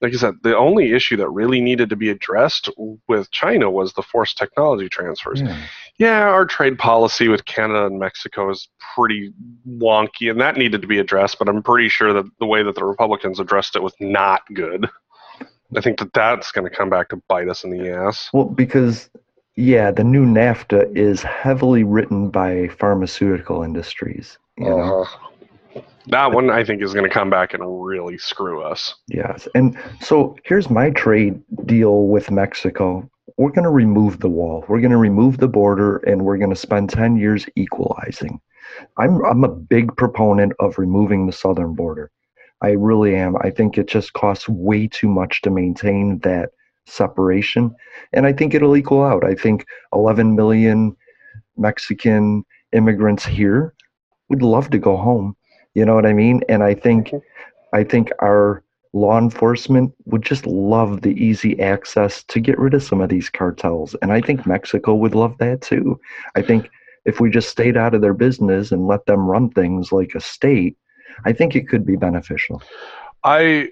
Like 0.00 0.14
I 0.14 0.16
said, 0.16 0.36
the 0.42 0.56
only 0.56 0.92
issue 0.92 1.18
that 1.18 1.28
really 1.28 1.60
needed 1.60 1.90
to 1.90 1.96
be 1.96 2.08
addressed 2.08 2.70
with 3.06 3.30
China 3.30 3.70
was 3.70 3.92
the 3.92 4.02
forced 4.02 4.38
technology 4.38 4.88
transfers. 4.88 5.42
Yeah. 5.42 5.62
Yeah, 5.98 6.22
our 6.22 6.46
trade 6.46 6.78
policy 6.78 7.28
with 7.28 7.44
Canada 7.44 7.84
and 7.84 7.98
Mexico 7.98 8.48
is 8.48 8.70
pretty 8.94 9.34
wonky, 9.68 10.30
and 10.30 10.40
that 10.40 10.56
needed 10.56 10.80
to 10.80 10.88
be 10.88 10.98
addressed. 10.98 11.38
But 11.38 11.50
I'm 11.50 11.62
pretty 11.62 11.90
sure 11.90 12.14
that 12.14 12.24
the 12.38 12.46
way 12.46 12.62
that 12.62 12.74
the 12.74 12.86
Republicans 12.86 13.38
addressed 13.38 13.76
it 13.76 13.82
was 13.82 13.92
not 14.00 14.40
good. 14.54 14.88
I 15.76 15.80
think 15.80 15.98
that 15.98 16.12
that's 16.12 16.50
going 16.52 16.68
to 16.68 16.74
come 16.74 16.90
back 16.90 17.08
to 17.10 17.16
bite 17.28 17.48
us 17.48 17.64
in 17.64 17.70
the 17.70 17.90
ass. 17.90 18.28
Well, 18.32 18.44
because 18.46 19.08
yeah, 19.56 19.90
the 19.90 20.04
new 20.04 20.24
NAFTA 20.24 20.96
is 20.96 21.22
heavily 21.22 21.84
written 21.84 22.30
by 22.30 22.68
pharmaceutical 22.68 23.62
industries. 23.62 24.38
You 24.58 24.66
know, 24.70 25.02
Uh-huh. 25.02 25.82
That 26.06 26.32
one 26.32 26.50
I 26.50 26.64
think 26.64 26.82
is 26.82 26.92
going 26.92 27.04
to 27.08 27.10
come 27.14 27.30
back 27.30 27.54
and 27.54 27.62
really 27.84 28.18
screw 28.18 28.62
us. 28.62 28.94
yes. 29.08 29.46
And 29.54 29.78
so 30.00 30.34
here's 30.44 30.68
my 30.70 30.90
trade 30.90 31.40
deal 31.66 32.06
with 32.06 32.30
Mexico. 32.30 33.08
We're 33.36 33.50
going 33.50 33.64
to 33.64 33.70
remove 33.70 34.18
the 34.18 34.28
wall. 34.28 34.64
We're 34.66 34.80
going 34.80 34.90
to 34.90 34.96
remove 34.96 35.38
the 35.38 35.46
border, 35.48 35.98
and 35.98 36.24
we're 36.24 36.38
going 36.38 36.50
to 36.50 36.56
spend 36.56 36.90
ten 36.90 37.16
years 37.16 37.46
equalizing. 37.54 38.40
I'm 38.96 39.24
I'm 39.24 39.44
a 39.44 39.48
big 39.48 39.94
proponent 39.96 40.52
of 40.58 40.78
removing 40.78 41.26
the 41.26 41.32
southern 41.32 41.74
border. 41.74 42.10
I 42.62 42.70
really 42.70 43.16
am. 43.16 43.36
I 43.40 43.50
think 43.50 43.78
it 43.78 43.88
just 43.88 44.12
costs 44.12 44.48
way 44.48 44.86
too 44.86 45.08
much 45.08 45.42
to 45.42 45.50
maintain 45.50 46.18
that 46.20 46.50
separation, 46.86 47.74
and 48.12 48.26
I 48.26 48.32
think 48.32 48.54
it'll 48.54 48.76
equal 48.76 49.02
out. 49.02 49.24
I 49.24 49.34
think 49.34 49.66
11 49.94 50.34
million 50.34 50.96
Mexican 51.56 52.44
immigrants 52.72 53.24
here 53.24 53.74
would 54.28 54.42
love 54.42 54.70
to 54.70 54.78
go 54.78 54.96
home. 54.96 55.36
You 55.74 55.84
know 55.84 55.94
what 55.94 56.06
I 56.06 56.12
mean? 56.12 56.42
And 56.48 56.62
I 56.62 56.74
think 56.74 57.12
I 57.72 57.84
think 57.84 58.10
our 58.20 58.64
law 58.92 59.18
enforcement 59.18 59.92
would 60.06 60.22
just 60.22 60.46
love 60.46 61.02
the 61.02 61.12
easy 61.22 61.60
access 61.60 62.24
to 62.24 62.40
get 62.40 62.58
rid 62.58 62.74
of 62.74 62.82
some 62.82 63.00
of 63.00 63.08
these 63.08 63.30
cartels. 63.30 63.94
And 64.02 64.12
I 64.12 64.20
think 64.20 64.46
Mexico 64.46 64.94
would 64.94 65.14
love 65.14 65.38
that 65.38 65.62
too. 65.62 66.00
I 66.34 66.42
think 66.42 66.68
if 67.04 67.20
we 67.20 67.30
just 67.30 67.48
stayed 67.48 67.76
out 67.76 67.94
of 67.94 68.00
their 68.00 68.14
business 68.14 68.72
and 68.72 68.86
let 68.86 69.06
them 69.06 69.26
run 69.26 69.50
things 69.50 69.92
like 69.92 70.14
a 70.14 70.20
state, 70.20 70.76
I 71.24 71.32
think 71.32 71.54
it 71.56 71.68
could 71.68 71.84
be 71.86 71.96
beneficial. 71.96 72.62
I 73.24 73.68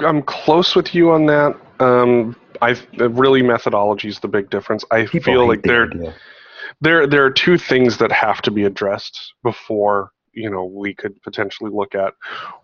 I'm 0.00 0.22
close 0.22 0.74
with 0.76 0.94
you 0.94 1.10
on 1.10 1.26
that. 1.26 1.56
Um, 1.80 2.36
I 2.60 2.76
really 2.98 3.42
methodology 3.42 4.08
is 4.08 4.18
the 4.20 4.28
big 4.28 4.50
difference. 4.50 4.84
I 4.90 5.06
People 5.06 5.32
feel 5.34 5.48
like 5.48 5.62
the 5.62 5.68
there 5.68 5.84
idea. 5.86 6.14
there 6.80 7.06
there 7.06 7.24
are 7.24 7.30
two 7.30 7.56
things 7.58 7.96
that 7.98 8.12
have 8.12 8.42
to 8.42 8.50
be 8.50 8.64
addressed 8.64 9.18
before 9.42 10.12
you 10.32 10.50
know 10.50 10.64
we 10.64 10.94
could 10.94 11.20
potentially 11.22 11.70
look 11.72 11.94
at 11.94 12.14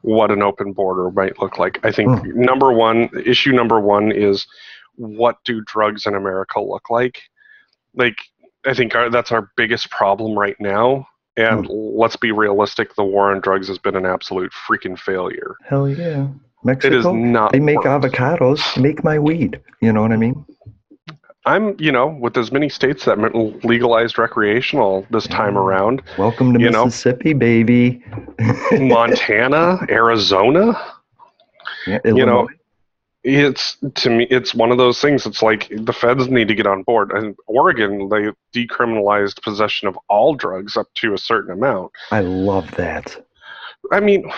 what 0.02 0.30
an 0.30 0.42
open 0.42 0.72
border 0.72 1.10
might 1.10 1.38
look 1.40 1.58
like. 1.58 1.78
I 1.84 1.90
think 1.92 2.10
Hmm. 2.10 2.40
number 2.40 2.72
one 2.72 3.08
issue 3.24 3.52
number 3.52 3.80
one 3.80 4.12
is 4.12 4.46
what 4.96 5.36
do 5.44 5.62
drugs 5.66 6.06
in 6.06 6.14
America 6.14 6.60
look 6.60 6.90
like? 6.90 7.22
Like 7.94 8.16
I 8.66 8.74
think 8.74 8.94
our, 8.94 9.08
that's 9.10 9.32
our 9.32 9.50
biggest 9.56 9.90
problem 9.90 10.38
right 10.38 10.56
now. 10.60 11.06
And 11.36 11.66
hmm. 11.66 11.72
let's 11.72 12.16
be 12.16 12.32
realistic, 12.32 12.94
the 12.94 13.04
war 13.04 13.30
on 13.30 13.40
drugs 13.40 13.68
has 13.68 13.78
been 13.78 13.96
an 13.96 14.06
absolute 14.06 14.52
freaking 14.68 14.98
failure. 14.98 15.56
Hell 15.64 15.88
yeah. 15.88 16.28
Mexico, 16.64 16.98
is 16.98 17.06
not. 17.06 17.52
they 17.52 17.60
make 17.60 17.84
worked. 17.84 18.04
avocados, 18.04 18.80
make 18.80 19.04
my 19.04 19.18
weed. 19.18 19.60
You 19.80 19.92
know 19.92 20.02
what 20.02 20.12
I 20.12 20.16
mean? 20.16 20.44
I'm, 21.44 21.76
you 21.78 21.92
know, 21.92 22.08
with 22.08 22.36
as 22.36 22.50
many 22.50 22.68
states 22.68 23.04
that 23.04 23.18
legalized 23.64 24.18
recreational 24.18 25.06
this 25.10 25.28
time 25.28 25.56
around, 25.56 26.02
Welcome 26.18 26.52
to 26.54 26.60
You 26.60 26.70
know? 26.70 26.86
Mississippi, 26.86 27.34
baby. 27.34 28.04
Montana, 28.72 29.86
Arizona, 29.88 30.76
Yeah, 31.86 32.00
you 32.04 32.26
know. 32.26 32.48
It's 33.26 33.76
to 33.96 34.10
me, 34.10 34.26
it's 34.30 34.54
one 34.54 34.70
of 34.70 34.78
those 34.78 35.00
things. 35.00 35.26
It's 35.26 35.42
like 35.42 35.68
the 35.70 35.92
feds 35.92 36.28
need 36.28 36.46
to 36.48 36.54
get 36.54 36.66
on 36.66 36.84
board. 36.84 37.10
And 37.10 37.34
Oregon, 37.48 38.08
they 38.08 38.30
decriminalized 38.54 39.42
possession 39.42 39.88
of 39.88 39.98
all 40.08 40.34
drugs 40.34 40.76
up 40.76 40.86
to 40.94 41.12
a 41.12 41.18
certain 41.18 41.50
amount. 41.50 41.90
I 42.12 42.20
love 42.20 42.70
that. 42.72 43.24
I 43.92 44.00
mean, 44.00 44.30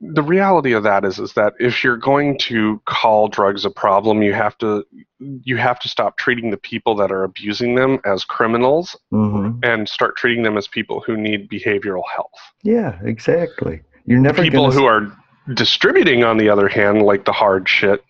the 0.00 0.22
reality 0.22 0.72
of 0.72 0.82
that 0.84 1.04
is 1.04 1.18
is 1.18 1.32
that 1.34 1.54
if 1.58 1.82
you're 1.84 1.96
going 1.96 2.38
to 2.40 2.80
call 2.86 3.28
drugs 3.28 3.64
a 3.64 3.70
problem, 3.70 4.22
you 4.22 4.32
have 4.34 4.56
to 4.58 4.84
you 5.18 5.56
have 5.56 5.80
to 5.80 5.88
stop 5.88 6.16
treating 6.16 6.50
the 6.50 6.56
people 6.56 6.94
that 6.96 7.10
are 7.10 7.24
abusing 7.24 7.74
them 7.74 7.98
as 8.04 8.24
criminals 8.24 8.96
hmm 9.10 9.50
and 9.62 9.88
start 9.88 10.16
treating 10.16 10.42
them 10.42 10.56
as 10.56 10.68
people 10.68 11.00
who 11.00 11.16
need 11.16 11.48
behavioral 11.48 12.02
health. 12.14 12.30
Yeah, 12.62 12.98
exactly. 13.02 13.82
You're 14.04 14.20
never 14.20 14.42
people 14.42 14.68
gonna 14.68 14.74
who 14.74 14.84
are 14.84 15.16
distributing, 15.54 16.24
on 16.24 16.36
the 16.36 16.48
other 16.48 16.68
hand, 16.68 17.02
like 17.02 17.24
the 17.24 17.32
hard 17.32 17.68
shit, 17.68 18.04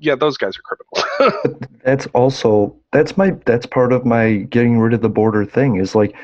yeah, 0.00 0.14
those 0.14 0.38
guys 0.38 0.54
are 0.56 0.62
criminals. 0.62 1.66
that's 1.84 2.06
also 2.08 2.74
that's 2.90 3.16
my 3.16 3.32
that's 3.44 3.66
part 3.66 3.92
of 3.92 4.06
my 4.06 4.36
getting 4.50 4.78
rid 4.78 4.94
of 4.94 5.02
the 5.02 5.10
border 5.10 5.44
thing 5.44 5.76
is 5.76 5.94
like 5.94 6.16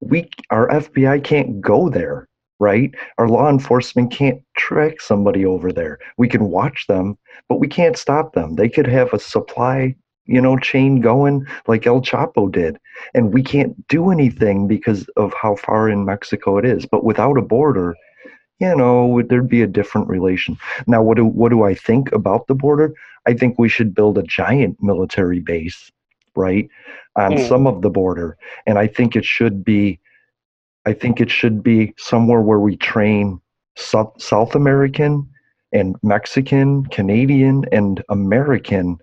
we 0.00 0.28
our 0.50 0.68
FBI 0.68 1.22
can't 1.22 1.60
go 1.60 1.88
there, 1.88 2.28
right? 2.58 2.92
Our 3.18 3.28
law 3.28 3.48
enforcement 3.48 4.10
can't 4.10 4.42
track 4.56 5.00
somebody 5.00 5.46
over 5.46 5.72
there. 5.72 5.98
We 6.18 6.28
can 6.28 6.50
watch 6.50 6.86
them, 6.88 7.16
but 7.48 7.60
we 7.60 7.68
can't 7.68 7.96
stop 7.96 8.34
them. 8.34 8.56
They 8.56 8.68
could 8.68 8.88
have 8.88 9.12
a 9.12 9.18
supply, 9.20 9.94
you 10.26 10.40
know, 10.40 10.58
chain 10.58 11.00
going 11.00 11.46
like 11.68 11.86
El 11.86 12.00
Chapo 12.00 12.50
did, 12.50 12.78
and 13.14 13.32
we 13.32 13.44
can't 13.44 13.86
do 13.86 14.10
anything 14.10 14.66
because 14.66 15.08
of 15.16 15.32
how 15.40 15.54
far 15.54 15.88
in 15.88 16.04
Mexico 16.04 16.58
it 16.58 16.64
is. 16.64 16.84
But 16.84 17.04
without 17.04 17.38
a 17.38 17.42
border, 17.42 17.94
you 18.60 18.76
know, 18.76 19.22
there'd 19.22 19.48
be 19.48 19.62
a 19.62 19.66
different 19.66 20.08
relation. 20.08 20.56
Now, 20.86 21.02
what 21.02 21.16
do 21.16 21.24
what 21.24 21.48
do 21.50 21.62
I 21.64 21.74
think 21.74 22.12
about 22.12 22.46
the 22.46 22.54
border? 22.54 22.92
I 23.26 23.34
think 23.34 23.58
we 23.58 23.68
should 23.68 23.94
build 23.94 24.18
a 24.18 24.22
giant 24.22 24.76
military 24.82 25.40
base, 25.40 25.90
right, 26.36 26.68
on 27.16 27.32
Mm. 27.32 27.48
some 27.48 27.66
of 27.66 27.82
the 27.82 27.90
border, 27.90 28.36
and 28.66 28.78
I 28.78 28.86
think 28.86 29.16
it 29.16 29.24
should 29.24 29.64
be, 29.64 29.98
I 30.86 30.92
think 30.92 31.20
it 31.20 31.30
should 31.30 31.62
be 31.62 31.94
somewhere 31.98 32.40
where 32.40 32.60
we 32.60 32.76
train 32.76 33.40
South, 33.76 34.12
South 34.20 34.54
American 34.54 35.26
and 35.72 35.96
Mexican, 36.02 36.84
Canadian, 36.86 37.64
and 37.72 38.02
American 38.08 38.98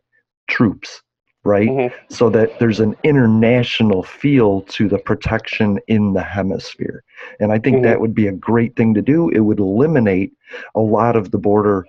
troops, 0.50 1.02
right? 1.48 1.70
Mhm. 1.70 1.92
So 2.10 2.30
that 2.30 2.60
there's 2.60 2.80
an 2.80 2.96
international 3.04 4.04
feel 4.04 4.62
to 4.64 4.88
the 4.88 5.00
protection 5.00 5.80
in 5.88 6.14
the 6.14 6.22
hemisphere. 6.22 7.04
And 7.40 7.52
I 7.52 7.58
think 7.60 7.78
Mhm. 7.78 7.84
that 7.84 8.02
would 8.02 8.14
be 8.14 8.28
a 8.28 8.32
great 8.34 8.76
thing 8.76 8.94
to 8.94 9.02
do. 9.02 9.30
It 9.30 9.40
would 9.40 9.60
eliminate 9.60 10.34
a 10.76 10.82
lot 10.82 11.16
of 11.16 11.32
the 11.32 11.38
border 11.38 11.86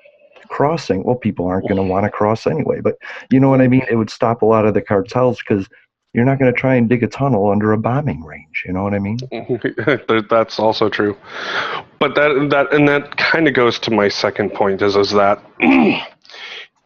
crossing. 0.49 1.03
Well, 1.05 1.17
people 1.17 1.47
aren't 1.47 1.69
going 1.69 1.77
to 1.77 1.83
want 1.83 2.05
to 2.05 2.11
cross 2.11 2.47
anyway, 2.47 2.81
but 2.81 2.97
you 3.31 3.39
know 3.41 3.51
what 3.51 3.61
I 3.61 3.69
mean? 3.69 3.85
It 3.91 3.97
would 3.97 4.11
stop 4.11 4.41
a 4.43 4.47
lot 4.47 4.65
of 4.65 4.73
the 4.75 4.81
cartels 4.81 5.39
because 5.39 5.69
you're 6.15 6.25
not 6.25 6.39
going 6.39 6.53
to 6.53 6.59
try 6.59 6.75
and 6.75 6.89
dig 6.89 7.03
a 7.03 7.07
tunnel 7.07 7.51
under 7.51 7.73
a 7.73 7.79
bombing 7.79 8.25
range. 8.25 8.65
You 8.67 8.73
know 8.73 8.83
what 8.83 8.95
I 8.95 8.99
mean? 8.99 9.19
That's 10.31 10.59
also 10.59 10.89
true. 10.89 11.17
But 11.99 12.15
that 12.15 12.49
that 12.51 12.73
and 12.73 12.89
that 12.89 13.17
kind 13.19 13.47
of 13.47 13.55
goes 13.55 13.79
to 13.81 13.91
my 13.91 14.09
second 14.09 14.55
point 14.55 14.81
is 14.81 14.97
is 14.97 15.11
that 15.11 15.43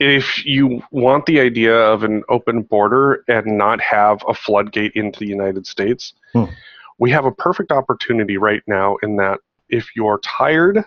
if 0.02 0.44
you 0.44 0.82
want 0.90 1.26
the 1.26 1.40
idea 1.40 1.74
of 1.74 2.02
an 2.02 2.22
open 2.28 2.62
border 2.62 3.22
and 3.28 3.46
not 3.46 3.80
have 3.80 4.20
a 4.28 4.34
floodgate 4.34 4.92
into 4.94 5.20
the 5.20 5.26
United 5.26 5.66
States, 5.66 6.14
Hmm. 6.32 6.44
we 6.98 7.10
have 7.10 7.24
a 7.24 7.32
perfect 7.32 7.70
opportunity 7.70 8.36
right 8.36 8.62
now 8.66 8.96
in 9.02 9.16
that 9.16 9.38
if 9.68 9.94
you're 9.96 10.18
tired 10.24 10.84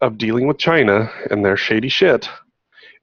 of 0.00 0.18
dealing 0.18 0.46
with 0.46 0.58
China 0.58 1.10
and 1.30 1.44
their 1.44 1.56
shady 1.56 1.88
shit, 1.88 2.28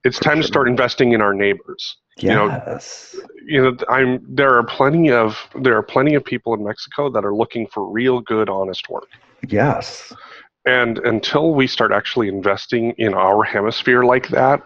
it's 0.03 0.19
time 0.19 0.39
to 0.41 0.47
start 0.47 0.67
investing 0.67 1.13
in 1.13 1.21
our 1.21 1.33
neighbors. 1.33 1.97
You 2.17 2.29
know, 2.29 2.47
Yes. 2.47 3.15
you 3.45 3.61
know 3.61 3.75
i'm 3.89 4.19
there 4.27 4.53
are 4.57 4.63
plenty 4.63 5.09
of 5.11 5.39
there 5.61 5.75
are 5.75 5.81
plenty 5.81 6.13
of 6.13 6.23
people 6.23 6.53
in 6.53 6.63
mexico 6.63 7.09
that 7.09 7.25
are 7.25 7.33
looking 7.33 7.65
for 7.65 7.89
real 7.89 8.19
good 8.21 8.49
honest 8.49 8.89
work 8.89 9.07
Yes. 9.47 10.13
And 10.65 10.99
until 10.99 11.55
we 11.55 11.65
start 11.65 11.91
actually 11.91 12.27
investing 12.27 12.91
in 12.99 13.13
our 13.15 13.43
hemisphere 13.43 14.03
like 14.03 14.27
that 14.29 14.61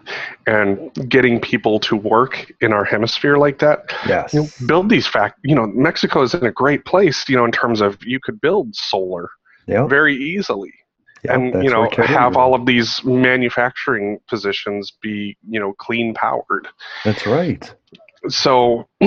and 0.46 0.92
getting 1.08 1.40
people 1.40 1.80
to 1.80 1.96
work 1.96 2.52
in 2.60 2.72
our 2.72 2.84
hemisphere 2.84 3.38
like 3.38 3.58
that 3.60 3.80
Yes. 4.06 4.34
you 4.34 4.42
know, 4.42 4.48
build 4.66 4.90
these 4.90 5.06
fact 5.06 5.38
you 5.42 5.54
know 5.54 5.66
mexico 5.68 6.20
is 6.22 6.34
in 6.34 6.44
a 6.44 6.52
great 6.52 6.84
place 6.84 7.26
you 7.28 7.36
know 7.36 7.44
in 7.46 7.52
terms 7.52 7.80
of 7.80 7.96
you 8.04 8.20
could 8.22 8.40
build 8.40 8.74
solar 8.74 9.30
Yep. 9.68 9.88
very 9.88 10.14
easily 10.16 10.72
Yep, 11.24 11.34
and 11.34 11.64
you 11.64 11.70
know 11.70 11.88
have 11.96 12.36
all 12.36 12.54
of 12.54 12.66
these 12.66 13.02
manufacturing 13.04 14.18
positions 14.28 14.92
be 15.02 15.36
you 15.48 15.58
know 15.58 15.72
clean 15.78 16.12
powered 16.14 16.68
That's 17.04 17.26
right. 17.26 17.74
so 18.28 18.86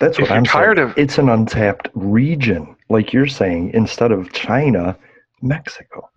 That's 0.00 0.18
what 0.18 0.30
I'm 0.30 0.44
tired 0.44 0.78
saying. 0.78 0.90
of- 0.90 0.98
it's 0.98 1.18
an 1.18 1.28
untapped 1.28 1.88
region, 1.94 2.73
like 2.88 3.12
you're 3.12 3.26
saying, 3.26 3.70
instead 3.74 4.12
of 4.12 4.32
China, 4.32 4.96
Mexico. 5.42 6.08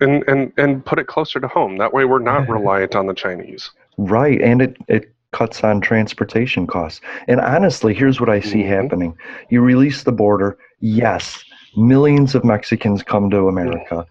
and 0.00 0.22
and 0.28 0.52
and 0.56 0.84
put 0.84 0.98
it 0.98 1.06
closer 1.06 1.40
to 1.40 1.48
home. 1.48 1.76
That 1.78 1.92
way, 1.92 2.04
we're 2.04 2.18
not 2.20 2.48
reliant 2.56 2.94
on 2.94 3.06
the 3.06 3.14
Chinese. 3.14 3.70
Right, 3.96 4.40
and 4.40 4.62
it 4.62 4.76
it 4.88 5.12
cuts 5.32 5.62
on 5.62 5.80
transportation 5.80 6.66
costs. 6.66 7.00
And 7.26 7.40
honestly, 7.40 7.92
here's 7.94 8.20
what 8.20 8.28
I 8.30 8.40
see 8.40 8.62
Mhm. 8.62 8.68
happening: 8.68 9.16
you 9.50 9.60
release 9.60 10.04
the 10.04 10.12
border, 10.12 10.56
yes, 10.80 11.44
millions 11.76 12.34
of 12.34 12.44
Mexicans 12.44 13.02
come 13.02 13.28
to 13.30 13.48
America, 13.48 14.06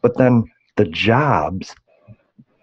but 0.00 0.16
then 0.16 0.44
the 0.76 0.86
jobs 0.86 1.74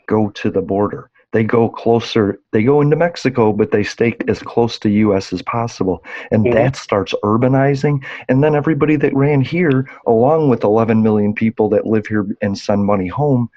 go 0.08 0.30
to 0.32 0.50
the 0.50 0.62
border. 0.62 1.09
They 1.32 1.44
go 1.44 1.70
closer. 1.70 2.40
They 2.52 2.64
go 2.64 2.82
into 2.82 2.96
Mexico, 2.96 3.54
but 3.54 3.72
they 3.72 3.84
stay 3.84 4.16
as 4.28 4.40
close 4.40 4.80
to 4.80 4.90
U.S. 4.90 5.32
as 5.32 5.42
possible, 5.44 6.04
and 6.32 6.46
Mhm. 6.46 6.54
that 6.54 6.76
starts 6.76 7.14
urbanizing. 7.24 8.04
And 8.28 8.44
then 8.44 8.56
everybody 8.56 8.96
that 8.96 9.14
ran 9.16 9.42
here, 9.42 9.88
along 10.08 10.50
with 10.50 10.64
11 10.64 11.04
million 11.04 11.34
people 11.34 11.70
that 11.70 11.86
live 11.86 12.08
here 12.08 12.26
and 12.42 12.58
send 12.58 12.86
money 12.86 13.08
home, 13.08 13.50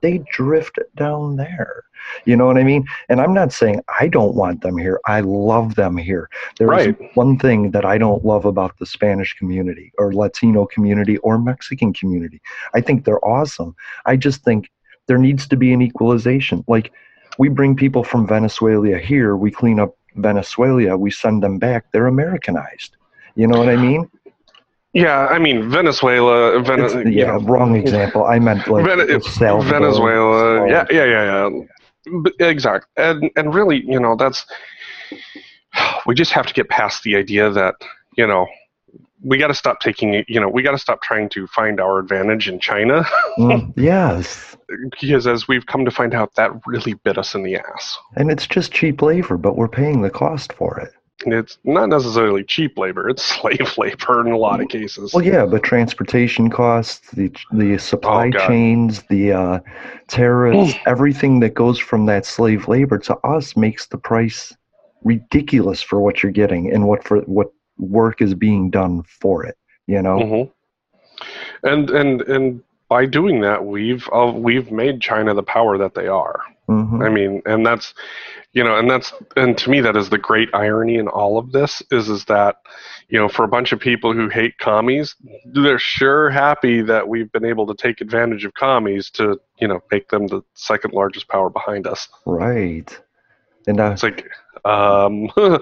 they 0.00 0.24
drift 0.32 0.78
down 0.96 1.36
there. 1.36 1.84
You 2.24 2.36
know 2.36 2.46
what 2.46 2.56
I 2.56 2.62
mean? 2.62 2.86
And 3.08 3.20
I'm 3.20 3.34
not 3.34 3.52
saying 3.52 3.82
I 4.00 4.08
don't 4.08 4.34
want 4.34 4.62
them 4.62 4.78
here. 4.78 5.00
I 5.06 5.20
love 5.20 5.74
them 5.74 5.96
here. 5.96 6.30
There's 6.58 6.70
Right. 6.70 6.96
one 7.14 7.36
thing 7.38 7.72
that 7.72 7.84
I 7.84 7.98
don't 7.98 8.24
love 8.24 8.44
about 8.44 8.78
the 8.78 8.86
Spanish 8.86 9.34
community 9.36 9.92
or 9.98 10.12
Latino 10.14 10.64
community 10.66 11.18
or 11.18 11.38
Mexican 11.38 11.92
community. 11.92 12.40
I 12.74 12.80
think 12.80 13.04
they're 13.04 13.24
awesome. 13.24 13.74
I 14.06 14.16
just 14.16 14.44
think 14.44 14.70
there 15.08 15.18
needs 15.18 15.46
to 15.48 15.56
be 15.56 15.72
an 15.72 15.82
equalization. 15.82 16.64
Like 16.68 16.92
we 17.38 17.48
bring 17.48 17.74
people 17.76 18.04
from 18.04 18.26
Venezuela 18.26 18.98
here, 18.98 19.36
we 19.36 19.50
clean 19.50 19.78
up 19.80 19.96
Venezuela, 20.16 20.96
we 20.96 21.10
send 21.10 21.42
them 21.42 21.58
back, 21.58 21.86
they're 21.92 22.08
Americanized. 22.08 22.96
You 23.36 23.46
know 23.46 23.58
what 23.58 23.68
I 23.68 23.76
mean? 23.76 24.10
Yeah, 24.92 25.26
I 25.28 25.38
mean 25.38 25.70
Venezuela. 25.70 26.60
Vene- 26.60 26.84
It's- 26.84 27.04
you 27.04 27.12
yeah, 27.12 27.26
know, 27.26 27.38
wrong 27.40 27.76
example. 27.76 28.24
I 28.24 28.38
meant 28.40 28.66
like 28.66 28.84
Salvador, 29.22 29.80
Venezuela. 29.80 30.68
Yeah, 30.68 30.86
yeah, 30.90 31.04
yeah, 31.04 31.24
yeah. 31.48 31.64
But, 32.22 32.32
exactly. 32.40 32.88
And 32.96 33.30
and 33.36 33.54
really, 33.54 33.84
you 33.86 34.00
know, 34.00 34.16
that's 34.16 34.44
we 36.06 36.14
just 36.14 36.32
have 36.32 36.46
to 36.46 36.54
get 36.54 36.68
past 36.68 37.02
the 37.02 37.14
idea 37.16 37.50
that 37.50 37.74
you 38.16 38.26
know 38.26 38.46
we 39.22 39.36
got 39.36 39.48
to 39.48 39.54
stop 39.54 39.80
taking. 39.80 40.24
You 40.26 40.40
know, 40.40 40.48
we 40.48 40.62
got 40.62 40.72
to 40.72 40.78
stop 40.78 41.02
trying 41.02 41.28
to 41.30 41.46
find 41.48 41.80
our 41.80 41.98
advantage 41.98 42.48
in 42.48 42.58
China 42.58 43.04
Mm, 43.38 43.72
yes. 43.76 44.56
Because 45.00 45.26
as 45.26 45.48
we've 45.48 45.66
come 45.66 45.84
to 45.84 45.90
find 45.90 46.14
out, 46.14 46.34
that 46.34 46.50
really 46.66 46.94
bit 46.94 47.18
us 47.18 47.34
in 47.34 47.42
the 47.42 47.56
ass. 47.56 47.98
And 48.16 48.30
it's 48.30 48.46
just 48.46 48.72
cheap 48.72 49.02
labor, 49.02 49.36
but 49.36 49.56
we're 49.56 49.68
paying 49.68 50.02
the 50.02 50.10
cost 50.10 50.52
for 50.52 50.78
it. 50.78 50.92
It's 51.26 51.58
not 51.64 51.88
necessarily 51.88 52.44
cheap 52.44 52.78
labor; 52.78 53.08
it's 53.08 53.22
slave 53.40 53.76
labor 53.76 54.24
in 54.24 54.32
a 54.32 54.36
lot 54.36 54.60
of 54.60 54.68
cases. 54.68 55.12
Well, 55.12 55.24
yeah, 55.24 55.46
but 55.46 55.64
transportation 55.64 56.48
costs, 56.48 57.10
the 57.10 57.32
the 57.52 57.76
supply 57.78 58.30
Oh, 58.34 58.46
chains, 58.46 59.02
the 59.04 59.32
uh, 59.32 59.60
tariffs, 60.06 60.74
everything 60.86 61.40
that 61.40 61.54
goes 61.54 61.78
from 61.78 62.06
that 62.06 62.24
slave 62.24 62.68
labor 62.68 62.98
to 62.98 63.16
us 63.18 63.56
makes 63.56 63.86
the 63.86 63.98
price 63.98 64.54
ridiculous 65.02 65.82
for 65.82 66.00
what 66.00 66.22
you're 66.22 66.32
getting 66.32 66.72
and 66.72 66.86
what 66.86 67.02
for 67.02 67.20
what 67.22 67.48
work 67.78 68.20
is 68.22 68.34
being 68.34 68.70
done 68.70 69.02
for 69.02 69.44
it. 69.44 69.56
You 69.88 70.02
know, 70.02 70.50
hmm 71.20 71.66
And 71.68 71.90
and 71.90 72.22
and 72.22 72.62
by 72.88 73.06
doing 73.06 73.40
that, 73.42 73.64
we've 73.64 74.08
uh, 74.12 74.32
we've 74.34 74.70
made 74.70 75.00
China 75.00 75.34
the 75.34 75.42
power 75.42 75.76
that 75.78 75.94
they 75.94 76.06
are. 76.08 76.40
Mhm. 76.68 77.04
I 77.04 77.08
mean, 77.08 77.42
and 77.46 77.64
that's 77.64 77.94
you 78.52 78.64
know, 78.64 78.76
and 78.76 78.90
that's 78.90 79.12
and 79.36 79.56
to 79.58 79.70
me 79.70 79.80
that 79.80 79.96
is 79.96 80.08
the 80.10 80.18
great 80.18 80.48
irony 80.54 80.96
in 80.96 81.08
all 81.08 81.38
of 81.38 81.52
this 81.52 81.82
is 81.90 82.08
is 82.08 82.24
that 82.26 82.56
you 83.08 83.18
know 83.18 83.28
for 83.28 83.44
a 83.44 83.48
bunch 83.48 83.72
of 83.72 83.78
people 83.80 84.12
who 84.12 84.28
hate 84.28 84.56
commies, 84.58 85.14
they're 85.46 85.78
sure 85.78 86.30
happy 86.30 86.82
that 86.82 87.06
we've 87.08 87.30
been 87.32 87.44
able 87.44 87.66
to 87.66 87.74
take 87.74 88.00
advantage 88.00 88.44
of 88.44 88.52
commies 88.54 89.10
to 89.10 89.38
you 89.60 89.68
know 89.68 89.80
make 89.90 90.08
them 90.08 90.26
the 90.26 90.42
second 90.54 90.92
largest 90.94 91.28
power 91.28 91.50
behind 91.50 91.86
us. 91.86 92.08
right? 92.26 92.98
And 93.66 93.80
uh, 93.80 93.90
It's 93.92 94.02
like, 94.02 94.26
um, 94.64 95.28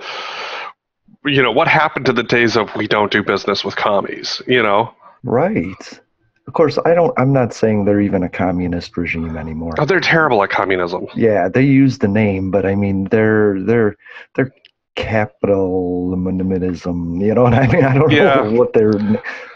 you 1.25 1.43
know, 1.43 1.51
what 1.51 1.67
happened 1.67 2.07
to 2.07 2.13
the 2.13 2.23
days 2.23 2.57
of 2.57 2.75
we 2.77 2.87
don't 2.87 3.11
do 3.11 3.23
business 3.23 3.65
with 3.65 3.75
commies? 3.75 4.41
You 4.47 4.63
know, 4.63 4.95
right. 5.25 6.01
Of 6.47 6.53
course, 6.53 6.79
I 6.85 6.95
don't. 6.95 7.13
I'm 7.19 7.33
not 7.33 7.53
saying 7.53 7.85
they're 7.87 8.01
even 8.01 8.23
a 8.23 8.29
communist 8.29 8.97
regime 8.97 9.37
anymore. 9.37 9.75
oh, 9.79 9.85
they're 9.85 9.99
terrible 10.01 10.43
at 10.45 10.51
communism. 10.51 11.07
Yeah, 11.17 11.49
they 11.49 11.63
use 11.63 11.99
the 11.99 12.07
name, 12.09 12.51
but 12.53 12.65
I 12.65 12.77
mean, 12.77 13.05
they're 13.11 13.61
they're 13.63 13.97
they're 14.35 14.53
capitalism. 14.95 17.21
You 17.21 17.35
know 17.35 17.43
what 17.43 17.55
I 17.55 17.67
mean? 17.67 17.85
I 17.85 17.95
don't 17.95 18.11
Yeah. 18.13 18.37
know 18.37 18.53
what 18.53 18.73
they're. 18.73 18.93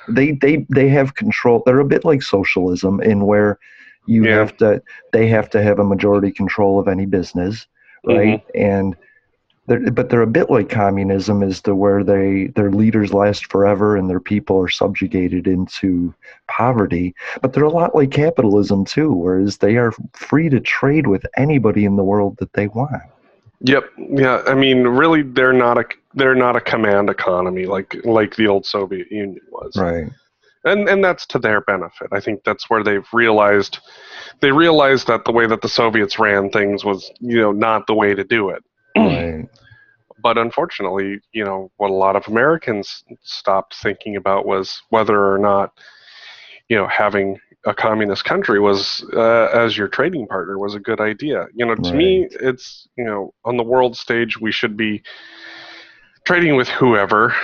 They 0.09 0.33
they 0.33 0.67
they 0.69 0.89
have 0.89 1.15
control. 1.15 1.63
They're 1.65 1.79
a 1.81 1.85
bit 1.85 2.05
like 2.05 2.23
socialism 2.23 3.01
in 3.01 3.25
where 3.27 3.59
you 4.07 4.25
Yeah. 4.25 4.39
have 4.39 4.57
to. 4.59 4.83
They 5.13 5.29
have 5.29 5.49
to 5.51 5.63
have 5.63 5.79
a 5.79 5.85
majority 5.85 6.33
control 6.33 6.81
of 6.81 6.89
any 6.89 7.07
business, 7.07 7.67
right? 8.05 8.45
Mm-hmm. 8.49 8.61
And. 8.61 8.97
They're, 9.67 9.91
but 9.91 10.09
they're 10.09 10.23
a 10.23 10.27
bit 10.27 10.51
like 10.51 10.69
communism, 10.69 11.43
as 11.43 11.61
to 11.63 11.75
where 11.75 12.03
they 12.03 12.49
their 12.57 12.71
leaders 12.71 13.13
last 13.13 13.47
forever 13.47 13.97
and 13.97 14.09
their 14.09 14.21
people 14.21 14.59
are 14.59 14.69
subjugated 14.69 15.47
into 15.47 16.15
poverty. 16.49 17.15
But 17.41 17.53
they're 17.53 17.65
a 17.65 17.71
lot 17.71 17.95
like 17.95 18.11
capitalism 18.11 18.85
too, 18.85 19.13
whereas 19.13 19.59
they 19.59 19.77
are 19.77 19.93
free 20.13 20.49
to 20.49 20.61
trade 20.61 21.07
with 21.07 21.25
anybody 21.37 21.85
in 21.85 21.97
the 21.97 22.05
world 22.05 22.37
that 22.39 22.53
they 22.55 22.69
want. 22.69 23.03
Yep. 23.61 23.85
Yeah. 23.99 24.43
I 24.47 24.55
mean, 24.55 24.85
really, 24.85 25.23
they're 25.23 25.53
not 25.53 25.79
a 25.79 25.85
they're 26.15 26.35
not 26.35 26.57
a 26.57 26.61
command 26.61 27.11
economy 27.11 27.67
like 27.67 27.97
like 28.05 28.37
the 28.37 28.47
old 28.47 28.67
Soviet 28.67 29.11
Union 29.11 29.41
was. 29.51 29.77
Right. 29.77 30.11
And 30.65 30.89
and 30.89 31.05
that's 31.05 31.27
to 31.27 31.39
their 31.39 31.61
benefit. 31.61 32.09
I 32.13 32.21
think 32.21 32.43
that's 32.45 32.69
where 32.69 32.83
they've 32.83 33.07
realized 33.13 33.79
they 34.41 34.53
realized 34.53 35.07
that 35.09 35.25
the 35.25 35.33
way 35.33 35.47
that 35.47 35.63
the 35.63 35.69
Soviets 35.69 36.19
ran 36.19 36.51
things 36.51 36.85
was 36.85 37.11
you 37.21 37.41
know 37.41 37.53
not 37.53 37.87
the 37.87 37.95
way 37.95 38.15
to 38.15 38.25
do 38.25 38.51
it. 38.51 38.65
Right. 38.97 39.49
But 40.23 40.37
unfortunately, 40.37 41.19
you 41.33 41.47
know 41.47 41.71
what 41.79 41.91
a 41.91 41.95
lot 41.95 42.15
of 42.15 42.29
Americans 42.29 43.03
stopped 43.23 43.75
thinking 43.77 44.17
about 44.17 44.45
was 44.45 44.83
whether 44.91 45.33
or 45.33 45.39
not 45.39 45.73
you 46.71 46.77
know, 46.77 46.87
having 46.87 47.39
a 47.67 47.75
communist 47.75 48.25
country 48.25 48.59
was 48.59 49.05
uh, 49.15 49.49
as 49.53 49.77
your 49.77 49.89
trading 49.89 50.27
partner 50.27 50.57
was 50.57 50.75
a 50.75 50.81
good 50.81 51.01
idea. 51.01 51.47
You 51.53 51.67
know, 51.67 51.75
to 51.75 51.83
right. 51.83 51.95
me, 51.95 52.29
it's 52.31 52.89
you 52.97 53.05
know, 53.05 53.35
on 53.45 53.59
the 53.59 53.65
world 53.65 53.97
stage, 53.97 54.41
we 54.41 54.53
should 54.53 54.77
be 54.77 55.03
trading 56.25 56.57
with 56.57 56.69
whoever. 56.69 57.35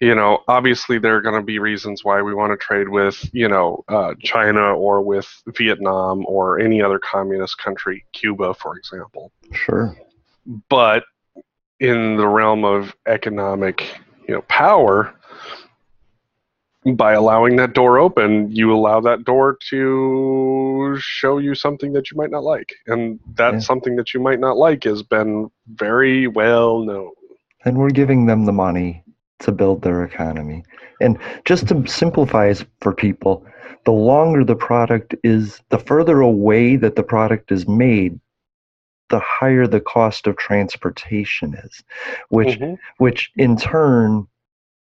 You 0.00 0.16
know, 0.16 0.40
obviously 0.48 0.98
there 0.98 1.16
are 1.16 1.22
going 1.22 1.40
to 1.40 1.46
be 1.46 1.60
reasons 1.60 2.02
why 2.02 2.20
we 2.22 2.34
want 2.34 2.50
to 2.50 2.56
trade 2.56 2.88
with 2.88 3.30
you 3.32 3.48
know 3.48 3.84
uh, 3.88 4.14
China 4.20 4.74
or 4.74 5.00
with 5.00 5.28
Vietnam 5.56 6.24
or 6.26 6.58
any 6.58 6.82
other 6.82 6.98
communist 6.98 7.56
country, 7.58 8.04
Cuba, 8.12 8.52
for 8.52 8.76
example. 8.76 9.30
Sure. 9.52 9.96
But 10.68 11.04
in 11.80 12.16
the 12.16 12.28
realm 12.28 12.64
of 12.64 12.94
economic, 13.06 14.00
you 14.28 14.34
know, 14.34 14.42
power, 14.42 15.14
by 16.94 17.12
allowing 17.12 17.56
that 17.56 17.74
door 17.74 17.98
open, 17.98 18.50
you 18.50 18.72
allow 18.72 19.00
that 19.00 19.24
door 19.24 19.56
to 19.70 20.96
show 21.00 21.38
you 21.38 21.54
something 21.54 21.92
that 21.92 22.10
you 22.10 22.16
might 22.16 22.30
not 22.30 22.42
like. 22.42 22.72
And 22.86 23.20
that 23.34 23.54
yeah. 23.54 23.58
something 23.60 23.96
that 23.96 24.12
you 24.12 24.20
might 24.20 24.40
not 24.40 24.56
like 24.56 24.84
has 24.84 25.02
been 25.02 25.50
very 25.74 26.26
well 26.26 26.80
known. 26.80 27.12
And 27.64 27.78
we're 27.78 27.90
giving 27.90 28.26
them 28.26 28.46
the 28.46 28.52
money 28.52 29.04
to 29.40 29.52
build 29.52 29.82
their 29.82 30.04
economy. 30.04 30.64
And 31.00 31.18
just 31.44 31.68
to 31.68 31.86
simplify 31.86 32.52
for 32.80 32.92
people, 32.92 33.46
the 33.84 33.92
longer 33.92 34.44
the 34.44 34.56
product 34.56 35.14
is, 35.22 35.60
the 35.68 35.78
further 35.78 36.20
away 36.20 36.76
that 36.76 36.96
the 36.96 37.02
product 37.02 37.52
is 37.52 37.68
made, 37.68 38.18
the 39.12 39.20
higher 39.20 39.66
the 39.66 39.80
cost 39.80 40.26
of 40.26 40.36
transportation 40.38 41.54
is, 41.54 41.84
which 42.30 42.58
mm-hmm. 42.58 42.74
which 42.96 43.30
in 43.36 43.56
turn 43.56 44.26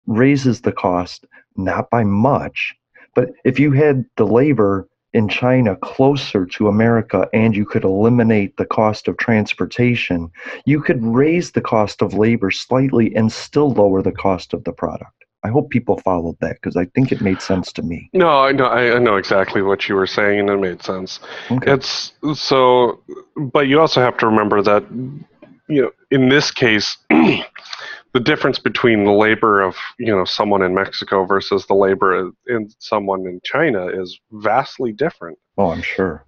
raises 0.08 0.62
the 0.62 0.72
cost 0.72 1.26
not 1.58 1.90
by 1.90 2.04
much, 2.04 2.74
but 3.14 3.30
if 3.44 3.60
you 3.60 3.74
had 3.74 4.06
the 4.16 4.26
labor 4.26 4.88
in 5.14 5.28
China 5.28 5.76
closer 5.76 6.46
to 6.46 6.70
America 6.70 7.28
and 7.34 7.56
you 7.56 7.66
could 7.66 7.84
eliminate 7.84 8.56
the 8.56 8.66
cost 8.66 9.10
of 9.10 9.18
transportation, 9.18 10.32
you 10.66 10.82
could 10.82 11.04
raise 11.04 11.52
the 11.52 11.62
cost 11.62 12.02
of 12.02 12.14
labor 12.14 12.50
slightly 12.50 13.14
and 13.14 13.34
still 13.34 13.72
lower 13.72 14.02
the 14.02 14.14
cost 14.14 14.54
of 14.54 14.64
the 14.64 14.72
product. 14.72 15.21
I 15.44 15.50
hope 15.50 15.70
people 15.70 15.98
followed 16.00 16.38
that 16.42 16.56
because 16.56 16.78
I 16.78 16.86
think 16.86 17.12
it 17.12 17.22
made 17.22 17.42
sense 17.42 17.72
to 17.74 17.82
me. 17.82 18.10
No, 18.14 18.30
I 18.30 18.52
know, 18.52 18.66
I 18.66 19.00
know 19.00 19.16
exactly 19.16 19.62
what 19.62 19.90
you 19.90 19.96
were 19.96 20.08
saying, 20.08 20.40
and 20.40 20.50
it 20.50 20.58
made 20.58 20.84
sense. 20.84 21.20
Okay. 21.50 21.74
It's 21.74 22.14
so, 22.36 23.02
but 23.36 23.68
you 23.68 23.80
also 23.80 24.02
have 24.02 24.18
to 24.18 24.28
remember 24.28 24.62
that, 24.62 24.84
you 25.68 25.82
know, 25.82 25.92
in 26.12 26.30
this 26.30 26.52
case, 26.52 26.96
the 27.10 28.20
difference 28.20 28.60
between 28.60 29.06
the 29.06 29.12
labor 29.12 29.62
of 29.62 29.76
you 29.98 30.16
know 30.16 30.26
someone 30.26 30.62
in 30.62 30.76
Mexico 30.76 31.26
versus 31.26 31.66
the 31.66 31.74
labor 31.74 32.32
in 32.48 32.70
someone 32.80 33.22
in 33.22 33.40
China 33.44 33.88
is 33.88 34.20
vastly 34.32 34.92
different. 34.92 35.38
Oh, 35.58 35.72
I'm 35.72 35.82
sure. 35.82 36.26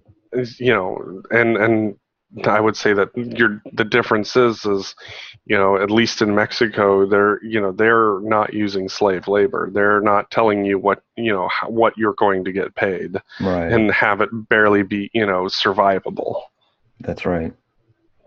You 0.58 0.72
know, 0.72 1.22
and 1.30 1.56
and 1.56 1.96
I 2.42 2.60
would 2.60 2.76
say 2.76 2.92
that 2.94 3.10
your 3.16 3.62
the 3.72 3.84
difference 3.84 4.34
is 4.36 4.64
is 4.64 4.94
you 5.46 5.56
know 5.56 5.76
at 5.76 5.90
least 5.90 6.20
in 6.20 6.34
Mexico 6.34 7.06
they're 7.06 7.42
you 7.44 7.60
know 7.60 7.72
they're 7.72 8.20
not 8.20 8.52
using 8.52 8.88
slave 8.88 9.28
labor. 9.28 9.70
They're 9.72 10.00
not 10.00 10.30
telling 10.30 10.64
you 10.64 10.78
what 10.78 11.02
you 11.16 11.32
know 11.32 11.48
what 11.68 11.96
you're 11.96 12.14
going 12.14 12.44
to 12.44 12.52
get 12.52 12.74
paid, 12.74 13.16
right. 13.40 13.72
and 13.72 13.90
have 13.92 14.20
it 14.20 14.30
barely 14.48 14.82
be 14.82 15.10
you 15.14 15.26
know 15.26 15.44
survivable. 15.44 16.42
That's 17.00 17.24
right. 17.24 17.52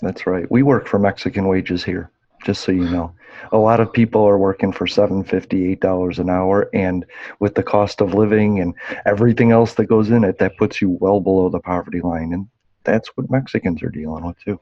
That's 0.02 0.28
right. 0.28 0.50
We 0.50 0.64
work 0.64 0.88
for 0.88 1.00
Mexican 1.00 1.48
wages 1.48 1.84
here 1.84 2.12
just 2.46 2.64
so 2.64 2.72
you 2.72 2.90
know. 2.90 3.14
A 3.52 3.58
lot 3.58 3.80
of 3.80 3.92
people 3.92 4.24
are 4.24 4.38
working 4.38 4.72
for 4.72 4.88
seven 4.88 5.24
fifty, 5.24 5.72
eight 5.72 5.82
dollars 5.82 6.20
an 6.20 6.30
hour, 6.30 6.70
and 6.74 7.06
with 7.40 7.56
the 7.56 7.64
cost 7.64 8.02
of 8.02 8.14
living 8.14 8.60
and 8.60 8.74
everything 9.06 9.52
else 9.52 9.74
that 9.74 9.86
goes 9.86 10.10
in 10.10 10.24
it, 10.24 10.40
that 10.40 10.58
puts 10.58 10.82
you 10.82 10.98
well 11.02 11.20
below 11.20 11.50
the 11.50 11.60
poverty 11.60 12.02
line, 12.02 12.32
and 12.34 12.48
that's 12.88 13.10
what 13.16 13.30
Mexicans 13.30 13.84
are 13.84 13.90
dealing 13.90 14.26
with 14.26 14.40
too. 14.40 14.60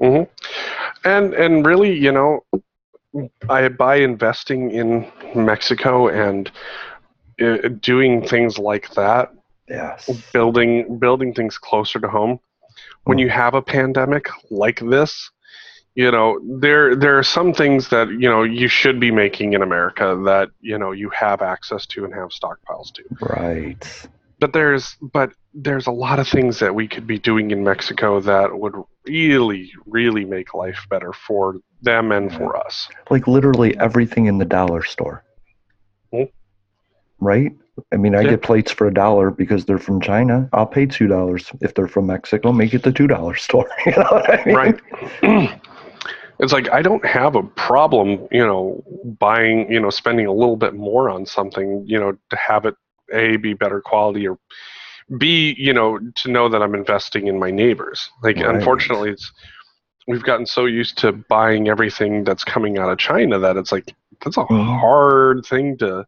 Mm-hmm. 0.00 0.24
And 1.04 1.34
and 1.34 1.64
really, 1.64 1.96
you 1.96 2.10
know, 2.10 2.44
I 3.48 3.68
by 3.68 3.96
investing 3.96 4.70
in 4.72 5.06
Mexico 5.34 6.08
and 6.08 6.50
uh, 7.40 7.68
doing 7.80 8.26
things 8.26 8.58
like 8.58 8.92
that, 8.94 9.32
yes, 9.68 10.10
building 10.32 10.98
building 10.98 11.34
things 11.34 11.58
closer 11.58 12.00
to 12.00 12.08
home. 12.08 12.40
When 13.04 13.18
mm. 13.18 13.22
you 13.22 13.30
have 13.30 13.54
a 13.54 13.62
pandemic 13.62 14.26
like 14.50 14.80
this, 14.80 15.30
you 15.94 16.10
know 16.10 16.40
there 16.60 16.94
there 16.94 17.18
are 17.18 17.24
some 17.24 17.52
things 17.52 17.88
that 17.90 18.08
you 18.08 18.28
know 18.28 18.44
you 18.44 18.68
should 18.68 19.00
be 19.00 19.10
making 19.10 19.54
in 19.54 19.62
America 19.62 20.20
that 20.24 20.48
you 20.60 20.78
know 20.78 20.92
you 20.92 21.10
have 21.10 21.42
access 21.42 21.86
to 21.86 22.04
and 22.04 22.14
have 22.14 22.30
stockpiles 22.30 22.92
to. 22.94 23.02
Right. 23.20 24.08
But 24.40 24.52
there's 24.52 24.96
but 25.00 25.32
there's 25.52 25.86
a 25.86 25.92
lot 25.92 26.18
of 26.18 26.28
things 26.28 26.60
that 26.60 26.74
we 26.74 26.86
could 26.86 27.06
be 27.06 27.18
doing 27.18 27.50
in 27.50 27.64
Mexico 27.64 28.20
that 28.20 28.58
would 28.58 28.74
really 29.06 29.72
really 29.86 30.24
make 30.24 30.54
life 30.54 30.86
better 30.88 31.12
for 31.12 31.56
them 31.82 32.12
and 32.12 32.32
for 32.32 32.56
us. 32.56 32.88
Like 33.10 33.26
literally 33.26 33.76
everything 33.78 34.26
in 34.26 34.38
the 34.38 34.44
dollar 34.44 34.84
store. 34.84 35.24
Mm-hmm. 36.12 37.24
Right? 37.24 37.52
I 37.92 37.96
mean, 37.96 38.14
I 38.14 38.22
yeah. 38.22 38.30
get 38.30 38.42
plates 38.42 38.72
for 38.72 38.86
a 38.86 38.94
dollar 38.94 39.30
because 39.30 39.64
they're 39.64 39.78
from 39.78 40.00
China. 40.00 40.48
I'll 40.52 40.66
pay 40.66 40.86
two 40.86 41.06
dollars 41.06 41.50
if 41.60 41.74
they're 41.74 41.88
from 41.88 42.06
Mexico. 42.06 42.52
Make 42.52 42.74
it 42.74 42.82
the 42.82 42.92
two 42.92 43.06
dollar 43.06 43.34
store. 43.46 43.68
You 43.86 43.92
know 43.92 44.08
what 44.10 44.30
I 44.30 44.44
mean? 44.44 44.54
Right. 44.54 44.80
it's 46.38 46.52
like 46.52 46.70
I 46.70 46.82
don't 46.82 47.04
have 47.04 47.36
a 47.36 47.42
problem, 47.42 48.28
you 48.30 48.46
know, 48.46 48.82
buying, 49.18 49.70
you 49.70 49.80
know, 49.80 49.90
spending 49.90 50.26
a 50.26 50.32
little 50.32 50.56
bit 50.56 50.74
more 50.74 51.10
on 51.10 51.26
something, 51.26 51.84
you 51.86 51.98
know, 51.98 52.12
to 52.12 52.36
have 52.36 52.64
it 52.64 52.74
a 53.12 53.36
be 53.36 53.54
better 53.54 53.80
quality 53.80 54.26
or 54.26 54.38
b, 55.16 55.54
you 55.58 55.72
know, 55.72 55.98
to 56.16 56.30
know 56.30 56.48
that 56.48 56.62
I'm 56.62 56.74
investing 56.74 57.28
in 57.28 57.38
my 57.38 57.50
neighbors. 57.50 58.10
Like, 58.22 58.36
right. 58.36 58.54
unfortunately, 58.54 59.10
it's 59.10 59.32
we've 60.06 60.24
gotten 60.24 60.46
so 60.46 60.64
used 60.64 60.98
to 60.98 61.12
buying 61.12 61.68
everything 61.68 62.24
that's 62.24 62.42
coming 62.42 62.78
out 62.78 62.90
of 62.90 62.98
China 62.98 63.38
that 63.38 63.56
it's 63.56 63.70
like 63.70 63.94
that's 64.24 64.36
a 64.36 64.40
mm-hmm. 64.40 64.78
hard 64.80 65.46
thing 65.46 65.76
to. 65.78 66.06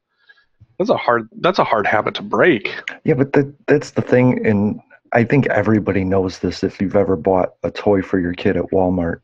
That's 0.78 0.90
a 0.90 0.96
hard. 0.96 1.28
That's 1.40 1.58
a 1.58 1.64
hard 1.64 1.86
habit 1.86 2.14
to 2.14 2.22
break. 2.22 2.74
Yeah, 3.04 3.14
but 3.14 3.32
that 3.34 3.54
that's 3.66 3.90
the 3.92 4.02
thing, 4.02 4.44
and 4.46 4.80
I 5.12 5.24
think 5.24 5.46
everybody 5.48 6.04
knows 6.04 6.38
this. 6.38 6.64
If 6.64 6.80
you've 6.80 6.96
ever 6.96 7.16
bought 7.16 7.54
a 7.62 7.70
toy 7.70 8.00
for 8.00 8.18
your 8.18 8.32
kid 8.32 8.56
at 8.56 8.64
Walmart, 8.72 9.20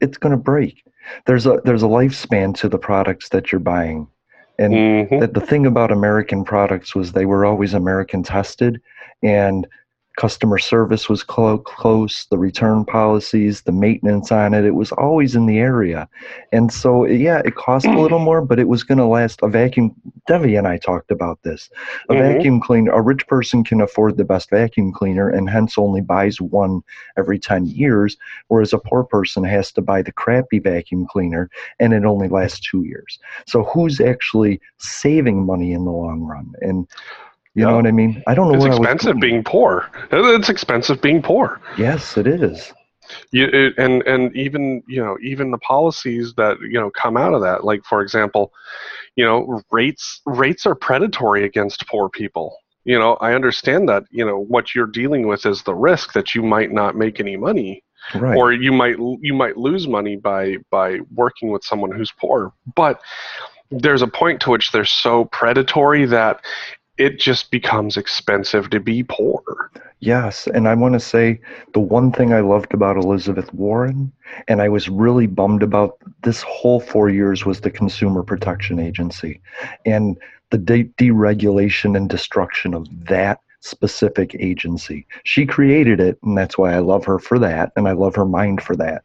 it's 0.00 0.18
going 0.18 0.32
to 0.32 0.36
break. 0.36 0.84
There's 1.26 1.46
a 1.46 1.60
there's 1.64 1.84
a 1.84 1.86
lifespan 1.86 2.56
to 2.56 2.68
the 2.68 2.78
products 2.78 3.28
that 3.28 3.52
you're 3.52 3.60
buying, 3.60 4.08
and 4.58 4.74
mm-hmm. 4.74 5.18
the, 5.20 5.26
the 5.26 5.40
thing 5.40 5.66
about 5.66 5.92
American 5.92 6.44
products 6.44 6.94
was 6.94 7.12
they 7.12 7.26
were 7.26 7.44
always 7.44 7.74
American 7.74 8.22
tested, 8.22 8.80
and 9.22 9.66
customer 10.16 10.58
service 10.58 11.08
was 11.08 11.22
clo- 11.22 11.58
close, 11.58 12.26
the 12.30 12.38
return 12.38 12.84
policies, 12.84 13.62
the 13.62 13.72
maintenance 13.72 14.32
on 14.32 14.54
it, 14.54 14.64
it 14.64 14.74
was 14.74 14.90
always 14.92 15.36
in 15.36 15.46
the 15.46 15.58
area. 15.58 16.08
And 16.52 16.72
so, 16.72 17.04
yeah, 17.04 17.42
it 17.44 17.54
cost 17.54 17.86
a 17.86 18.00
little 18.00 18.18
more, 18.18 18.40
but 18.40 18.58
it 18.58 18.68
was 18.68 18.82
going 18.82 18.98
to 18.98 19.06
last. 19.06 19.40
A 19.42 19.48
vacuum, 19.48 19.94
Debbie 20.26 20.56
and 20.56 20.66
I 20.66 20.78
talked 20.78 21.10
about 21.10 21.42
this. 21.42 21.68
A 22.08 22.14
mm-hmm. 22.14 22.22
vacuum 22.22 22.60
cleaner, 22.60 22.92
a 22.92 23.02
rich 23.02 23.26
person 23.26 23.62
can 23.62 23.80
afford 23.80 24.16
the 24.16 24.24
best 24.24 24.48
vacuum 24.50 24.90
cleaner 24.92 25.28
and 25.28 25.50
hence 25.50 25.76
only 25.76 26.00
buys 26.00 26.40
one 26.40 26.80
every 27.18 27.38
10 27.38 27.66
years, 27.66 28.16
whereas 28.48 28.72
a 28.72 28.78
poor 28.78 29.04
person 29.04 29.44
has 29.44 29.70
to 29.72 29.82
buy 29.82 30.00
the 30.00 30.12
crappy 30.12 30.58
vacuum 30.58 31.06
cleaner 31.06 31.50
and 31.78 31.92
it 31.92 32.04
only 32.04 32.28
lasts 32.28 32.60
two 32.60 32.84
years. 32.84 33.18
So, 33.46 33.64
who's 33.64 34.00
actually 34.00 34.60
saving 34.78 35.44
money 35.44 35.72
in 35.72 35.84
the 35.84 35.92
long 35.92 36.22
run? 36.22 36.54
And 36.62 36.88
you 37.56 37.64
know 37.64 37.76
what 37.76 37.86
I 37.86 37.90
mean? 37.90 38.22
I 38.26 38.34
don't 38.34 38.52
know. 38.52 38.54
It's 38.54 38.66
expensive 38.66 39.18
being 39.18 39.42
poor. 39.42 39.90
It's 40.12 40.50
expensive 40.50 41.00
being 41.00 41.22
poor. 41.22 41.60
Yes, 41.78 42.18
it 42.18 42.26
is. 42.26 42.72
You, 43.30 43.46
it, 43.46 43.74
and 43.78 44.02
and 44.02 44.36
even 44.36 44.82
you 44.86 45.02
know 45.02 45.16
even 45.22 45.50
the 45.50 45.58
policies 45.58 46.34
that 46.36 46.58
you 46.60 46.78
know 46.78 46.90
come 46.90 47.16
out 47.16 47.32
of 47.32 47.40
that, 47.40 47.64
like 47.64 47.84
for 47.84 48.02
example, 48.02 48.52
you 49.14 49.24
know 49.24 49.62
rates 49.70 50.20
rates 50.26 50.66
are 50.66 50.74
predatory 50.74 51.44
against 51.44 51.86
poor 51.88 52.10
people. 52.10 52.56
You 52.84 52.98
know 52.98 53.14
I 53.14 53.32
understand 53.32 53.88
that 53.88 54.04
you 54.10 54.24
know 54.26 54.38
what 54.38 54.74
you're 54.74 54.86
dealing 54.86 55.26
with 55.26 55.46
is 55.46 55.62
the 55.62 55.74
risk 55.74 56.12
that 56.12 56.34
you 56.34 56.42
might 56.42 56.72
not 56.72 56.94
make 56.94 57.20
any 57.20 57.36
money, 57.36 57.82
right. 58.14 58.36
or 58.36 58.52
you 58.52 58.72
might 58.72 58.96
you 58.98 59.32
might 59.32 59.56
lose 59.56 59.88
money 59.88 60.16
by 60.16 60.56
by 60.70 60.98
working 61.14 61.50
with 61.50 61.64
someone 61.64 61.92
who's 61.92 62.12
poor, 62.12 62.52
but 62.74 63.00
there's 63.70 64.02
a 64.02 64.06
point 64.06 64.40
to 64.40 64.50
which 64.50 64.70
they're 64.72 64.84
so 64.84 65.24
predatory 65.26 66.06
that 66.06 66.40
it 66.98 67.18
just 67.18 67.50
becomes 67.50 67.96
expensive 67.96 68.70
to 68.70 68.80
be 68.80 69.02
poor. 69.02 69.70
Yes, 70.00 70.46
and 70.46 70.68
I 70.68 70.74
want 70.74 70.94
to 70.94 71.00
say 71.00 71.40
the 71.72 71.80
one 71.80 72.12
thing 72.12 72.32
I 72.32 72.40
loved 72.40 72.74
about 72.74 72.96
Elizabeth 72.96 73.52
Warren, 73.54 74.12
and 74.48 74.60
I 74.60 74.68
was 74.68 74.88
really 74.88 75.26
bummed 75.26 75.62
about 75.62 75.98
this 76.22 76.42
whole 76.42 76.80
four 76.80 77.08
years, 77.08 77.46
was 77.46 77.60
the 77.60 77.70
Consumer 77.70 78.22
Protection 78.22 78.78
Agency 78.78 79.40
and 79.84 80.16
the 80.50 80.58
de- 80.58 80.84
deregulation 80.98 81.96
and 81.96 82.08
destruction 82.08 82.74
of 82.74 82.86
that 83.06 83.40
specific 83.60 84.36
agency. 84.38 85.06
She 85.24 85.46
created 85.46 85.98
it, 85.98 86.18
and 86.22 86.36
that's 86.36 86.56
why 86.58 86.74
I 86.74 86.78
love 86.78 87.04
her 87.06 87.18
for 87.18 87.38
that, 87.38 87.72
and 87.76 87.88
I 87.88 87.92
love 87.92 88.14
her 88.14 88.26
mind 88.26 88.62
for 88.62 88.76
that. 88.76 89.02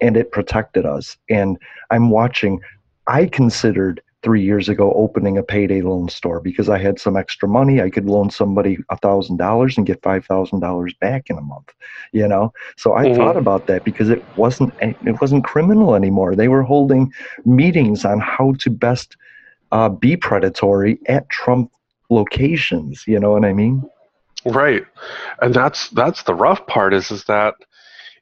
And 0.00 0.16
it 0.16 0.32
protected 0.32 0.86
us. 0.86 1.16
And 1.28 1.58
I'm 1.90 2.10
watching, 2.10 2.60
I 3.06 3.26
considered 3.26 4.00
three 4.22 4.42
years 4.42 4.68
ago 4.68 4.92
opening 4.94 5.38
a 5.38 5.42
payday 5.42 5.80
loan 5.82 6.08
store 6.08 6.40
because 6.40 6.68
I 6.68 6.78
had 6.78 6.98
some 6.98 7.16
extra 7.16 7.48
money. 7.48 7.80
I 7.80 7.90
could 7.90 8.06
loan 8.06 8.30
somebody 8.30 8.78
a 8.90 8.96
thousand 8.96 9.38
dollars 9.38 9.76
and 9.76 9.86
get 9.86 10.02
five 10.02 10.24
thousand 10.26 10.60
dollars 10.60 10.94
back 11.00 11.30
in 11.30 11.38
a 11.38 11.42
month. 11.42 11.70
You 12.12 12.28
know, 12.28 12.52
so 12.76 12.94
I 12.94 13.06
Mm-hmm. 13.06 13.30
thought 13.30 13.36
about 13.36 13.66
that 13.66 13.84
because 13.84 14.10
it 14.10 14.24
wasn't 14.36 14.74
it 14.80 15.20
wasn't 15.20 15.44
criminal 15.44 15.94
anymore. 15.94 16.34
They 16.34 16.48
were 16.48 16.62
holding 16.62 17.12
meetings 17.44 18.04
on 18.04 18.20
how 18.20 18.52
to 18.60 18.70
best 18.70 19.16
uh, 19.72 19.88
be 19.88 20.16
predatory 20.16 20.98
at 21.08 21.28
Trump 21.30 21.70
locations. 22.10 23.04
You 23.06 23.18
know 23.20 23.32
what 23.32 23.44
I 23.44 23.52
mean? 23.52 23.86
Right, 24.46 24.84
and 25.40 25.54
that's 25.54 25.88
that's 25.90 26.22
the 26.22 26.34
rough 26.34 26.66
part 26.66 26.94
is 26.94 27.10
is 27.10 27.24
that 27.24 27.54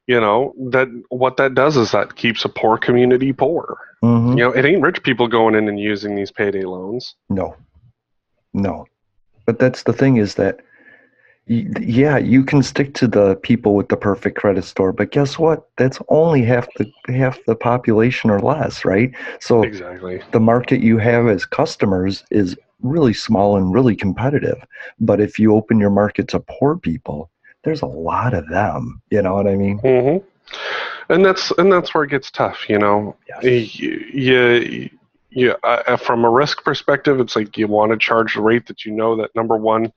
you 0.09 0.19
know 0.19 0.55
that 0.71 0.87
what 1.09 1.37
that 1.37 1.53
does 1.53 1.77
is 1.77 1.91
that 1.91 2.15
keeps 2.15 2.43
a 2.43 2.49
poor 2.49 2.79
community 2.79 3.31
poor. 3.31 3.77
Mhm. 4.03 4.31
You 4.31 4.43
know, 4.43 4.51
it 4.51 4.65
ain't 4.65 4.81
rich 4.81 5.03
people 5.03 5.27
going 5.27 5.53
in 5.53 5.69
and 5.69 5.79
using 5.79 6.15
these 6.15 6.31
payday 6.31 6.63
loans. 6.63 7.15
No, 7.29 7.55
no. 8.53 8.87
But 9.45 9.59
that's 9.59 9.83
the 9.83 9.93
thing 9.93 10.17
is 10.17 10.33
that, 10.35 10.61
yeah, 11.45 12.17
you 12.17 12.43
can 12.43 12.63
stick 12.63 12.95
to 12.95 13.07
the 13.07 13.35
people 13.35 13.75
with 13.75 13.89
the 13.89 13.97
perfect 13.97 14.35
credit 14.37 14.63
score, 14.63 14.91
but 14.91 15.11
guess 15.11 15.37
what? 15.37 15.67
That's 15.77 15.99
only 16.09 16.41
half 16.41 16.67
the 16.77 16.91
half 17.13 17.37
the 17.45 17.55
population 17.55 18.31
or 18.31 18.39
less, 18.39 18.83
right? 18.85 19.11
So 19.39 19.61
Exactly. 19.61 20.23
the 20.31 20.39
market 20.39 20.79
you 20.81 20.97
have 20.97 21.27
as 21.27 21.45
customers 21.45 22.23
is 22.31 22.57
really 22.81 23.13
small 23.13 23.57
and 23.57 23.71
really 23.71 23.95
competitive. 23.95 24.59
But 24.99 25.21
if 25.21 25.37
you 25.37 25.53
open 25.53 25.77
your 25.77 25.91
market 25.91 26.27
to 26.29 26.39
poor 26.39 26.77
people, 26.77 27.29
there's 27.63 27.81
a 27.81 27.87
lot 27.87 28.33
of 28.33 28.47
them. 28.47 29.01
You 29.09 29.21
know 29.21 29.35
what 29.35 29.47
I 29.47 29.55
mean? 29.55 29.79
hmm 29.79 30.17
And 31.13 31.25
that's 31.25 31.51
and 31.51 31.71
that's 31.71 31.93
where 31.93 32.03
it 32.03 32.09
gets 32.09 32.31
tough. 32.31 32.69
You 32.69 32.79
know, 32.79 33.15
Yes. 33.27 33.75
you, 33.79 33.89
you, 34.13 34.89
you 35.29 35.55
uh, 35.63 35.97
from 35.97 36.25
a 36.25 36.29
risk 36.29 36.63
perspective, 36.63 37.19
it's 37.19 37.35
like 37.35 37.57
you 37.57 37.67
want 37.67 37.91
to 37.91 37.97
charge 37.97 38.35
the 38.35 38.41
rate 38.41 38.65
that 38.67 38.85
you 38.85 38.91
know 38.91 39.15
that 39.17 39.35
number 39.35 39.57
one, 39.57 39.91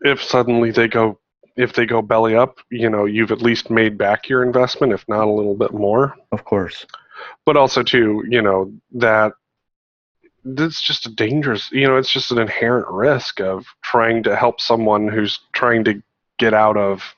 if 0.00 0.22
suddenly 0.22 0.70
they 0.70 0.88
go 0.88 1.18
if 1.56 1.74
they 1.74 1.84
go 1.84 2.00
belly 2.00 2.34
up, 2.34 2.58
you 2.70 2.88
know, 2.88 3.04
you've 3.04 3.30
at 3.30 3.42
least 3.42 3.70
made 3.70 3.98
back 3.98 4.28
your 4.28 4.42
investment, 4.42 4.92
if 4.92 5.06
not 5.06 5.26
a 5.26 5.30
little 5.30 5.54
bit 5.54 5.74
more. 5.74 6.16
Of 6.32 6.44
course. 6.44 6.86
But 7.44 7.56
also 7.58 7.82
too, 7.82 8.24
you 8.28 8.40
know, 8.40 8.72
that 8.92 9.32
that's 10.44 10.82
just 10.82 11.06
a 11.06 11.14
dangerous 11.14 11.70
you 11.70 11.86
know, 11.86 11.96
it's 11.96 12.12
just 12.12 12.32
an 12.32 12.38
inherent 12.38 12.88
risk 12.88 13.40
of 13.40 13.64
trying 13.82 14.22
to 14.24 14.34
help 14.34 14.60
someone 14.60 15.06
who's 15.08 15.38
trying 15.52 15.84
to 15.84 16.02
get 16.42 16.54
out 16.54 16.76
of 16.76 17.14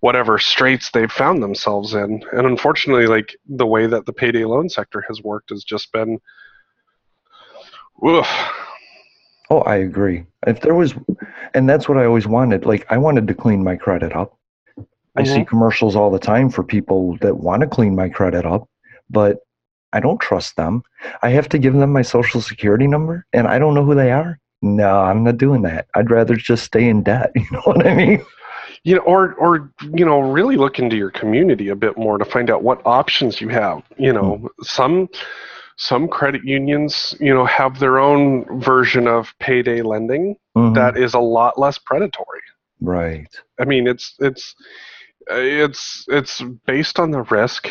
whatever 0.00 0.38
straits 0.38 0.90
they've 0.90 1.10
found 1.10 1.42
themselves 1.42 1.94
in. 1.94 2.22
And 2.32 2.46
unfortunately, 2.46 3.06
like 3.06 3.34
the 3.48 3.66
way 3.66 3.86
that 3.88 4.06
the 4.06 4.12
payday 4.12 4.44
loan 4.44 4.68
sector 4.68 5.02
has 5.08 5.20
worked 5.20 5.50
has 5.50 5.64
just 5.64 5.90
been 5.92 6.20
oof. 8.06 8.28
Oh, 9.50 9.60
I 9.60 9.76
agree. 9.76 10.24
If 10.46 10.60
there 10.60 10.74
was, 10.74 10.94
and 11.54 11.68
that's 11.68 11.88
what 11.88 11.98
I 11.98 12.04
always 12.04 12.26
wanted. 12.26 12.66
Like, 12.66 12.84
I 12.90 12.98
wanted 12.98 13.26
to 13.28 13.34
clean 13.34 13.62
my 13.62 13.76
credit 13.76 14.12
up. 14.12 14.36
I 15.18 15.24
see 15.24 15.40
mm-hmm. 15.40 15.44
commercials 15.44 15.96
all 15.96 16.10
the 16.10 16.18
time 16.18 16.50
for 16.50 16.62
people 16.62 17.16
that 17.20 17.38
want 17.38 17.62
to 17.62 17.68
clean 17.68 17.94
my 17.94 18.08
credit 18.08 18.44
up, 18.44 18.68
but 19.08 19.38
I 19.92 20.00
don't 20.00 20.20
trust 20.20 20.56
them. 20.56 20.82
I 21.22 21.30
have 21.30 21.48
to 21.50 21.58
give 21.58 21.74
them 21.74 21.92
my 21.92 22.02
social 22.02 22.40
security 22.40 22.86
number, 22.86 23.24
and 23.32 23.46
I 23.46 23.58
don't 23.58 23.74
know 23.74 23.84
who 23.84 23.94
they 23.94 24.10
are. 24.10 24.38
No, 24.62 25.00
I'm 25.00 25.24
not 25.24 25.38
doing 25.38 25.62
that. 25.62 25.86
I'd 25.94 26.10
rather 26.10 26.34
just 26.36 26.64
stay 26.64 26.88
in 26.88 27.02
debt. 27.02 27.32
You 27.36 27.46
know 27.52 27.62
what 27.64 27.86
I 27.86 27.94
mean? 27.94 28.24
you 28.84 28.94
know, 28.96 29.02
or 29.02 29.34
or 29.34 29.72
you 29.94 30.04
know, 30.04 30.20
really 30.20 30.56
look 30.56 30.78
into 30.78 30.96
your 30.96 31.10
community 31.10 31.68
a 31.68 31.74
bit 31.76 31.96
more 31.98 32.18
to 32.18 32.24
find 32.24 32.50
out 32.50 32.62
what 32.62 32.80
options 32.86 33.40
you 33.40 33.48
have. 33.48 33.82
You 33.98 34.12
know, 34.12 34.48
some 34.62 35.08
some 35.76 36.08
credit 36.08 36.42
unions, 36.44 37.14
you 37.20 37.34
know, 37.34 37.44
have 37.46 37.78
their 37.80 37.98
own 37.98 38.44
version 38.60 39.06
of 39.08 39.34
payday 39.40 39.82
lending 39.82 40.36
Mhm. 40.56 40.74
that 40.74 40.96
is 40.96 41.14
a 41.14 41.18
lot 41.18 41.58
less 41.58 41.78
predatory. 41.78 42.40
Right. 42.80 43.28
I 43.60 43.64
mean, 43.64 43.86
it's 43.86 44.14
it's 44.20 44.54
it's 45.28 46.04
it's 46.08 46.42
based 46.66 46.98
on 46.98 47.10
the 47.10 47.22
risk 47.22 47.68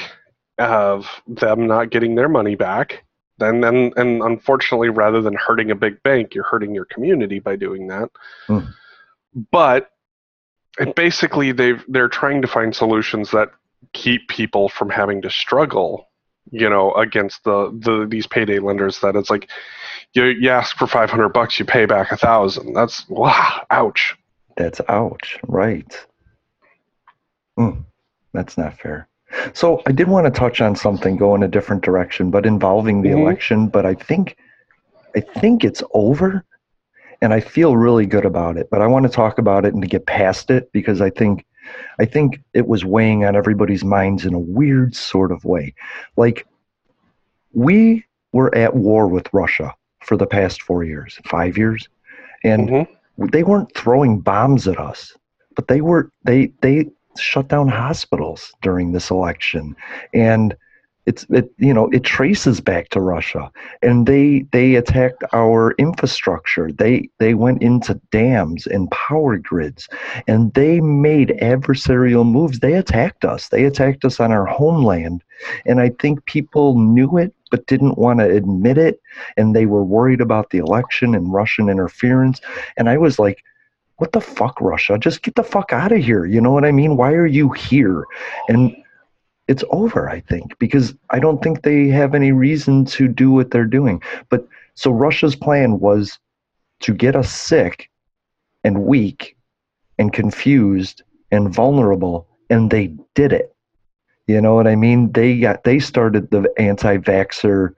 of 0.60 1.08
them 1.28 1.66
not 1.68 1.90
getting 1.92 2.16
their 2.16 2.30
money 2.30 2.56
back. 2.56 3.05
Then 3.38 3.62
then 3.62 3.92
and 3.98 4.22
unfortunately, 4.22 4.90
rather 4.90 5.22
than 5.22 5.34
hurting 5.36 5.72
a 5.72 5.76
big 5.76 6.02
bank, 6.04 6.34
you're 6.34 6.46
hurting 6.46 6.74
your 6.74 6.86
community 6.86 7.40
by 7.40 7.56
doing 7.56 7.88
that. 7.88 8.10
Mm. 8.48 8.74
But 9.52 9.92
basically 10.96 11.52
they've 11.52 11.84
they're 11.88 12.10
trying 12.10 12.42
to 12.42 12.48
find 12.48 12.76
solutions 12.76 13.32
that 13.32 13.50
keep 13.94 14.28
people 14.28 14.68
from 14.68 14.90
having 14.90 15.22
to 15.22 15.30
struggle 15.30 16.10
you 16.52 16.70
know 16.70 16.92
against 16.94 17.44
the, 17.44 17.72
the 17.80 18.06
these 18.10 18.28
payday 18.28 18.60
lenders 18.60 19.00
that 19.00 19.16
it's 19.16 19.30
like 19.30 19.50
you, 20.14 20.26
you 20.26 20.50
ask 20.50 20.76
for 20.78 20.86
500 20.86 21.30
bucks 21.30 21.58
you 21.60 21.66
pay 21.66 21.86
back 21.86 22.12
a 22.12 22.18
thousand 22.18 22.74
that's 22.74 23.08
wow 23.08 23.66
ouch 23.72 24.16
That's 24.58 24.82
ouch. 24.88 25.38
Right. 25.48 26.06
Mm, 27.60 27.86
that's 28.34 28.58
not 28.58 28.80
fair. 28.80 29.08
So 29.54 29.82
I 29.86 29.92
did 29.92 30.08
want 30.08 30.26
to 30.26 30.32
touch 30.32 30.62
on 30.62 30.76
something, 30.76 31.18
go 31.18 31.36
in 31.36 31.44
a 31.44 31.48
different 31.48 31.84
direction, 31.84 32.32
but 32.32 32.46
involving 32.46 33.02
the 33.02 33.10
Mhm. 33.10 33.22
election. 33.22 33.68
But 33.68 33.86
I 33.86 33.94
think, 33.96 34.38
I 35.16 35.20
think 35.20 35.64
it's 35.64 35.84
over, 35.94 36.44
and 37.22 37.34
I 37.34 37.40
feel 37.40 37.76
really 37.78 38.06
good 38.06 38.26
about 38.26 38.58
it. 38.58 38.70
But 38.70 38.82
I 38.82 38.88
want 38.88 39.04
to 39.06 39.12
talk 39.12 39.38
about 39.38 39.66
it 39.66 39.74
and 39.74 39.82
to 39.82 39.88
get 39.88 40.06
past 40.06 40.52
it 40.52 40.72
because 40.72 41.02
I 41.02 41.10
think, 41.10 41.46
I 42.00 42.06
think 42.06 42.42
it 42.54 42.68
was 42.68 42.86
weighing 42.86 43.26
on 43.26 43.36
everybody's 43.36 43.84
minds 43.84 44.26
in 44.26 44.34
a 44.34 44.40
weird 44.40 44.96
sort 44.96 45.32
of 45.32 45.44
way. 45.44 45.74
Like 46.18 46.46
we 47.54 48.06
were 48.34 48.54
at 48.56 48.76
war 48.76 49.08
with 49.08 49.34
Russia 49.34 49.74
for 50.02 50.18
the 50.18 50.28
past 50.28 50.62
four 50.62 50.84
years, 50.84 51.20
five 51.26 51.58
years, 51.58 51.88
and 52.44 52.70
Mhm. 52.70 52.88
they 53.32 53.44
weren't 53.44 53.74
throwing 53.74 54.20
bombs 54.20 54.68
at 54.68 54.80
us, 54.80 55.18
but 55.56 55.68
they 55.68 55.82
were 55.82 56.12
they 56.26 56.52
they 56.62 56.90
shut 57.18 57.48
down 57.48 57.68
hospitals 57.68 58.54
during 58.62 58.92
this 58.92 59.10
election, 59.10 59.76
and 60.14 60.56
it's 61.06 61.26
it 61.30 61.52
you 61.58 61.74
know 61.74 61.88
it 61.90 62.04
traces 62.04 62.60
back 62.60 62.90
to 62.90 63.00
Russia, 63.00 63.52
and 63.82 64.08
they 64.08 64.46
they 64.52 64.76
attacked 64.76 65.24
our 65.34 65.74
infrastructure. 65.74 66.72
They 66.72 67.10
they 67.20 67.34
went 67.34 67.62
into 67.62 68.00
dams 68.12 68.66
and 68.66 68.90
power 68.92 69.38
grids, 69.38 69.88
and 70.28 70.54
they 70.54 70.82
made 70.82 71.38
adversarial 71.42 72.26
moves. 72.26 72.60
They 72.60 72.74
attacked 72.74 73.24
us. 73.24 73.50
They 73.50 73.66
attacked 73.66 74.04
us 74.04 74.20
on 74.20 74.32
our 74.32 74.46
homeland, 74.46 75.24
and 75.66 75.80
I 75.80 75.90
think 76.00 76.26
people 76.26 76.78
knew 76.80 77.18
it 77.18 77.34
but 77.52 77.68
didn't 77.68 77.98
want 77.98 78.20
to 78.20 78.30
admit 78.30 78.78
it 78.78 79.00
and 79.38 79.56
they 79.56 79.66
were 79.66 79.84
worried 79.84 80.20
about 80.20 80.50
the 80.50 80.58
election 80.58 81.16
and 81.16 81.32
Russian 81.32 81.70
interference. 81.70 82.42
And 82.76 82.90
I 82.90 82.98
was 82.98 83.20
like, 83.20 83.44
what 83.98 84.12
the 84.12 84.22
fuck, 84.22 84.60
Russia? 84.60 84.98
Just 84.98 85.22
get 85.22 85.36
the 85.36 85.44
fuck 85.44 85.72
out 85.72 85.92
of 85.92 86.04
here. 86.04 86.26
You 86.26 86.42
know 86.42 86.52
what 86.52 86.66
I 86.66 86.72
mean? 86.72 86.98
Why 86.98 87.14
are 87.14 87.26
you 87.26 87.52
here? 87.52 88.04
And 88.50 88.76
it's 89.48 89.64
over, 89.70 90.10
I 90.10 90.22
think, 90.22 90.58
because 90.60 90.96
I 91.12 91.20
don't 91.20 91.42
think 91.42 91.62
they 91.62 91.88
have 91.88 92.16
any 92.16 92.32
reason 92.32 92.86
to 92.86 93.08
do 93.08 93.32
what 93.32 93.52
they're 93.52 93.64
doing. 93.66 94.02
But 94.30 94.48
so 94.74 94.92
Russia's 94.92 95.36
plan 95.36 95.80
was 95.80 96.20
to 96.82 96.94
get 96.94 97.16
us 97.16 97.32
sick 97.32 97.90
and 98.64 98.84
weak 98.84 99.38
and 99.98 100.12
confused 100.12 101.04
and 101.32 101.54
vulnerable, 101.54 102.28
and 102.50 102.72
they 102.72 102.88
did 103.14 103.32
it. 103.32 103.56
You 104.28 104.42
know 104.42 104.56
what 104.56 104.68
I 104.68 104.76
mean? 104.76 105.12
They 105.12 105.40
got 105.40 105.64
they 105.64 105.80
started 105.80 106.32
the 106.32 106.52
anti-vaxxer 106.58 107.76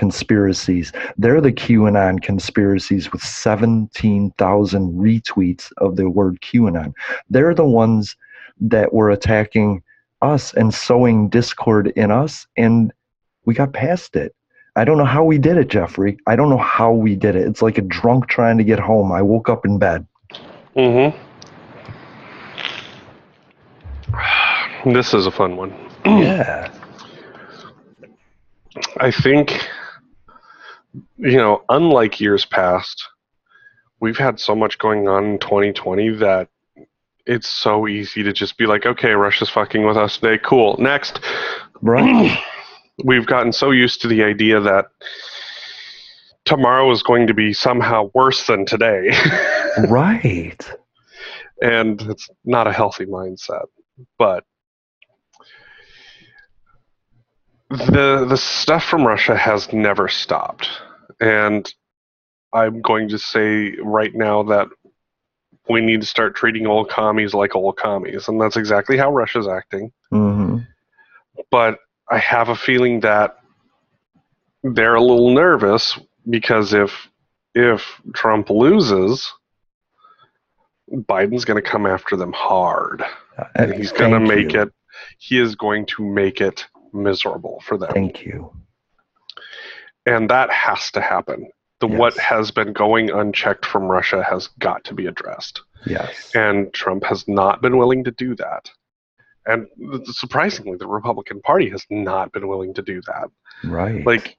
conspiracies. 0.00 0.92
They're 1.18 1.42
the 1.42 1.52
QAnon 1.52 2.22
conspiracies 2.22 3.12
with 3.12 3.22
17,000 3.22 4.94
retweets 4.94 5.70
of 5.76 5.96
the 5.96 6.08
word 6.08 6.40
QAnon. 6.40 6.94
They're 7.28 7.54
the 7.54 7.66
ones 7.66 8.16
that 8.62 8.94
were 8.94 9.10
attacking 9.10 9.82
us 10.22 10.54
and 10.54 10.72
sowing 10.72 11.28
discord 11.28 11.88
in 11.96 12.10
us, 12.10 12.46
and 12.56 12.94
we 13.44 13.52
got 13.52 13.74
past 13.74 14.16
it. 14.16 14.34
I 14.74 14.86
don't 14.86 14.96
know 14.96 15.04
how 15.04 15.22
we 15.22 15.36
did 15.36 15.58
it, 15.58 15.68
Jeffrey. 15.68 16.16
I 16.26 16.34
don't 16.34 16.48
know 16.48 16.56
how 16.56 16.92
we 16.92 17.14
did 17.14 17.36
it. 17.36 17.46
It's 17.46 17.60
like 17.60 17.76
a 17.76 17.82
drunk 17.82 18.26
trying 18.28 18.56
to 18.56 18.64
get 18.64 18.78
home. 18.78 19.12
I 19.12 19.20
woke 19.20 19.50
up 19.50 19.66
in 19.66 19.78
bed. 19.78 20.06
Mm-hmm. 20.76 21.14
This 24.94 25.12
is 25.12 25.26
a 25.26 25.30
fun 25.30 25.58
one. 25.58 25.74
yeah. 26.06 26.72
I 28.98 29.10
think, 29.10 29.68
you 31.18 31.36
know, 31.36 31.62
unlike 31.68 32.20
years 32.20 32.44
past, 32.44 33.08
we've 34.00 34.18
had 34.18 34.40
so 34.40 34.54
much 34.54 34.78
going 34.78 35.08
on 35.08 35.24
in 35.24 35.38
2020 35.38 36.16
that 36.16 36.48
it's 37.26 37.48
so 37.48 37.86
easy 37.86 38.22
to 38.22 38.32
just 38.32 38.56
be 38.58 38.66
like, 38.66 38.86
okay, 38.86 39.12
Russia's 39.12 39.50
fucking 39.50 39.86
with 39.86 39.96
us 39.96 40.18
today. 40.18 40.38
Cool. 40.42 40.76
Next. 40.78 41.20
Right. 41.80 42.38
We've 43.04 43.26
gotten 43.26 43.52
so 43.52 43.70
used 43.70 44.02
to 44.02 44.08
the 44.08 44.22
idea 44.22 44.60
that 44.60 44.86
tomorrow 46.44 46.90
is 46.90 47.02
going 47.02 47.26
to 47.28 47.34
be 47.34 47.52
somehow 47.52 48.10
worse 48.14 48.46
than 48.46 48.66
today. 48.66 49.10
right. 49.88 50.58
and 51.62 52.00
it's 52.02 52.28
not 52.44 52.66
a 52.66 52.72
healthy 52.72 53.06
mindset. 53.06 53.66
But 54.18 54.44
the 57.70 58.26
the 58.28 58.36
stuff 58.36 58.84
from 58.84 59.06
Russia 59.06 59.36
has 59.36 59.72
never 59.72 60.08
stopped, 60.08 60.68
and 61.20 61.72
I'm 62.52 62.80
going 62.82 63.08
to 63.10 63.18
say 63.18 63.74
right 63.82 64.14
now 64.14 64.42
that 64.44 64.68
we 65.68 65.80
need 65.80 66.00
to 66.00 66.06
start 66.06 66.34
treating 66.34 66.66
old 66.66 66.90
commies 66.90 67.32
like 67.32 67.54
old 67.54 67.76
commies, 67.76 68.26
and 68.28 68.40
that's 68.40 68.56
exactly 68.56 68.96
how 68.96 69.12
Russia's 69.12 69.46
acting. 69.46 69.92
Mm-hmm. 70.12 70.58
But 71.50 71.78
I 72.10 72.18
have 72.18 72.48
a 72.48 72.56
feeling 72.56 73.00
that 73.00 73.36
they're 74.64 74.96
a 74.96 75.00
little 75.02 75.30
nervous 75.32 75.98
because 76.28 76.72
if 76.74 77.08
if 77.54 78.00
Trump 78.14 78.50
loses, 78.50 79.32
Biden's 80.92 81.44
going 81.44 81.62
to 81.62 81.68
come 81.68 81.86
after 81.86 82.16
them 82.16 82.32
hard. 82.32 83.04
and 83.54 83.72
he's 83.72 83.92
going 83.92 84.10
to 84.10 84.16
Uh, 84.16 84.36
make 84.36 84.52
you. 84.54 84.62
it. 84.62 84.72
He 85.18 85.40
is 85.40 85.54
going 85.54 85.86
to 85.86 86.02
make 86.04 86.40
it 86.40 86.66
miserable 86.92 87.62
for 87.66 87.76
them. 87.78 87.90
Thank 87.92 88.24
you. 88.24 88.52
and 90.06 90.28
that 90.30 90.50
has 90.50 90.90
to 90.92 91.00
happen. 91.00 91.48
The 91.80 91.86
what 91.86 92.16
has 92.18 92.50
been 92.50 92.72
going 92.74 93.10
unchecked 93.10 93.64
from 93.64 93.84
Russia 93.84 94.22
has 94.22 94.48
got 94.58 94.84
to 94.84 94.94
be 94.94 95.06
addressed, 95.06 95.62
Yes. 95.86 96.30
and 96.34 96.72
Trump 96.74 97.04
has 97.04 97.26
not 97.26 97.62
been 97.62 97.78
willing 97.78 98.04
to 98.04 98.10
do 98.10 98.34
that. 98.36 98.70
And 99.46 99.66
surprisingly, 100.04 100.76
the 100.76 100.86
Republican 100.86 101.40
Party 101.40 101.70
has 101.70 101.84
not 101.88 102.32
been 102.32 102.48
willing 102.48 102.74
to 102.74 102.82
do 102.82 103.00
that. 103.06 103.30
Right. 103.64 104.04
Like, 104.04 104.36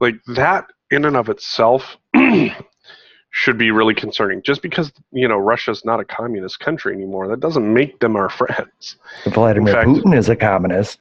like 0.00 0.16
that 0.34 0.66
in 0.90 1.06
and 1.06 1.16
of 1.16 1.30
itself 1.30 1.96
should 3.30 3.56
be 3.56 3.70
really 3.70 3.94
concerning. 3.94 4.42
Just 4.42 4.60
because 4.60 4.92
you 5.10 5.26
know 5.28 5.38
Russia's 5.38 5.86
not 5.86 6.00
a 6.00 6.04
communist 6.04 6.60
country 6.60 6.92
anymore, 6.94 7.28
that 7.28 7.40
doesn't 7.40 7.72
make 7.72 7.98
them 8.00 8.14
our 8.16 8.28
friends. 8.40 8.96
Vladimir 9.28 9.72
fact- 9.72 9.88
Putin 9.88 10.14
is 10.16 10.28
a 10.28 10.36
communist. 10.36 10.98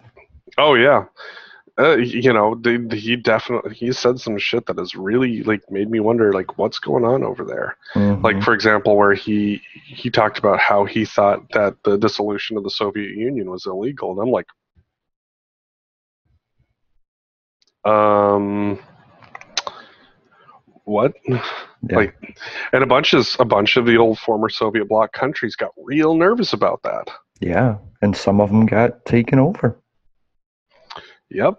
Oh 0.57 0.73
yeah, 0.75 1.05
uh, 1.79 1.95
you 1.97 2.33
know 2.33 2.55
they, 2.55 2.77
he 2.97 3.15
definitely 3.15 3.73
he 3.73 3.91
said 3.91 4.19
some 4.19 4.37
shit 4.37 4.65
that 4.65 4.77
has 4.77 4.95
really 4.95 5.43
like 5.43 5.61
made 5.71 5.89
me 5.89 5.99
wonder 5.99 6.33
like 6.33 6.57
what's 6.57 6.79
going 6.79 7.05
on 7.05 7.23
over 7.23 7.43
there. 7.45 7.77
Mhm. 7.95 8.23
Like 8.23 8.41
for 8.43 8.53
example, 8.53 8.95
where 8.97 9.13
he 9.13 9.61
he 9.85 10.09
talked 10.09 10.37
about 10.37 10.59
how 10.59 10.85
he 10.85 11.05
thought 11.05 11.49
that 11.53 11.75
the 11.83 11.97
dissolution 11.97 12.57
of 12.57 12.63
the 12.63 12.69
Soviet 12.69 13.15
Union 13.15 13.49
was 13.49 13.65
illegal, 13.65 14.11
and 14.11 14.19
I'm 14.21 14.31
like, 14.31 14.47
um, 17.85 18.79
what? 20.83 21.13
Yeah. 21.89 21.95
Like, 21.97 22.15
and 22.73 22.83
a 22.83 22.87
bunch 22.87 23.13
of 23.13 23.27
a 23.39 23.45
bunch 23.45 23.75
of 23.77 23.85
the 23.85 23.97
old 23.97 24.19
former 24.19 24.49
Soviet 24.49 24.85
bloc 24.87 25.13
countries 25.13 25.55
got 25.55 25.71
real 25.77 26.13
nervous 26.15 26.53
about 26.53 26.81
that. 26.83 27.07
yeah. 27.39 27.77
And 28.03 28.15
some 28.17 28.41
of 28.41 28.49
them 28.49 28.65
got 28.65 29.05
taken 29.05 29.37
over. 29.39 29.77
Yep. 31.31 31.55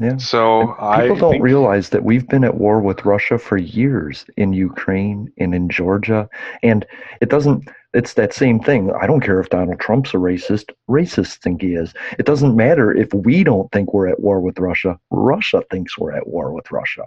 Yeah. 0.00 0.16
So 0.18 0.76
I 0.78 1.02
People 1.02 1.16
don't 1.16 1.30
think- 1.32 1.42
realize 1.44 1.88
that 1.88 2.04
we've 2.04 2.28
been 2.28 2.44
at 2.44 2.54
war 2.54 2.80
with 2.80 3.04
Russia 3.04 3.36
for 3.38 3.56
years 3.56 4.24
in 4.36 4.52
Ukraine 4.52 5.32
and 5.38 5.54
in 5.54 5.68
Georgia. 5.68 6.28
And 6.62 6.86
it 7.20 7.30
doesn't, 7.30 7.68
it's 7.94 8.14
that 8.14 8.32
same 8.32 8.60
thing. 8.60 8.92
I 8.92 9.06
don't 9.08 9.20
care 9.20 9.40
if 9.40 9.48
Donald 9.48 9.80
Trump's 9.80 10.14
a 10.14 10.18
racist. 10.18 10.70
Racists 10.88 11.36
think 11.38 11.62
he 11.62 11.74
is. 11.74 11.94
It 12.16 12.26
doesn't 12.26 12.54
matter 12.54 12.92
if 12.92 13.12
we 13.12 13.42
don't 13.42 13.72
think 13.72 13.92
we're 13.92 14.06
at 14.06 14.20
war 14.20 14.40
with 14.40 14.58
Russia. 14.60 15.00
Russia 15.10 15.62
thinks 15.70 15.98
we're 15.98 16.12
at 16.12 16.28
war 16.28 16.52
with 16.52 16.70
Russia. 16.70 17.04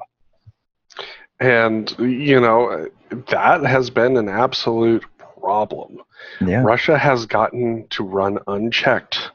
And, 1.39 1.95
you 1.97 2.41
know, 2.41 2.89
that 3.29 3.63
has 3.63 3.89
been 3.89 4.17
an 4.17 4.27
absolute 4.27 5.05
problem. 5.39 6.01
Yeah. 6.41 6.61
Russia 6.61 6.97
has 6.97 7.25
gotten 7.25 7.87
to 7.91 8.03
run 8.03 8.37
unchecked. 8.47 9.31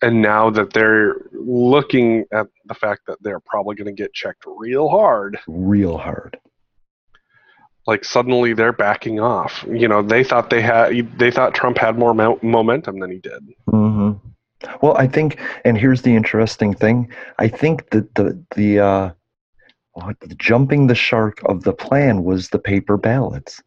And 0.00 0.22
now 0.22 0.48
that 0.50 0.72
they're 0.72 1.16
looking 1.32 2.24
at 2.32 2.46
the 2.66 2.74
fact 2.74 3.02
that 3.08 3.18
they're 3.22 3.40
probably 3.40 3.74
going 3.74 3.94
to 3.94 4.02
get 4.02 4.14
checked 4.14 4.44
real 4.46 4.88
hard, 4.88 5.38
Real 5.48 5.98
hard. 5.98 6.38
like 7.86 8.04
suddenly 8.04 8.52
they're 8.52 8.72
backing 8.72 9.18
off. 9.18 9.64
You 9.68 9.88
know, 9.88 10.02
they 10.02 10.22
thought 10.22 10.50
they 10.50 10.60
had, 10.60 11.18
they 11.18 11.30
thought 11.30 11.54
Trump 11.54 11.78
had 11.78 11.98
more 11.98 12.14
mo- 12.14 12.38
momentum 12.42 13.00
than 13.00 13.10
he 13.10 13.18
did. 13.18 13.42
hmm 13.70 14.12
Well, 14.82 14.96
I 14.96 15.08
think, 15.08 15.40
and 15.64 15.76
here's 15.76 16.02
the 16.02 16.14
interesting 16.14 16.74
thing. 16.74 17.12
I 17.38 17.48
think 17.48 17.90
that 17.90 18.14
the 18.14 18.40
the 18.54 18.78
uh, 18.80 19.10
the 20.20 20.34
jumping 20.36 20.86
the 20.86 20.94
shark 20.94 21.40
of 21.46 21.64
the 21.64 21.72
plan 21.72 22.22
was 22.22 22.50
the 22.50 22.58
paper 22.60 22.96
ballots. 22.96 23.60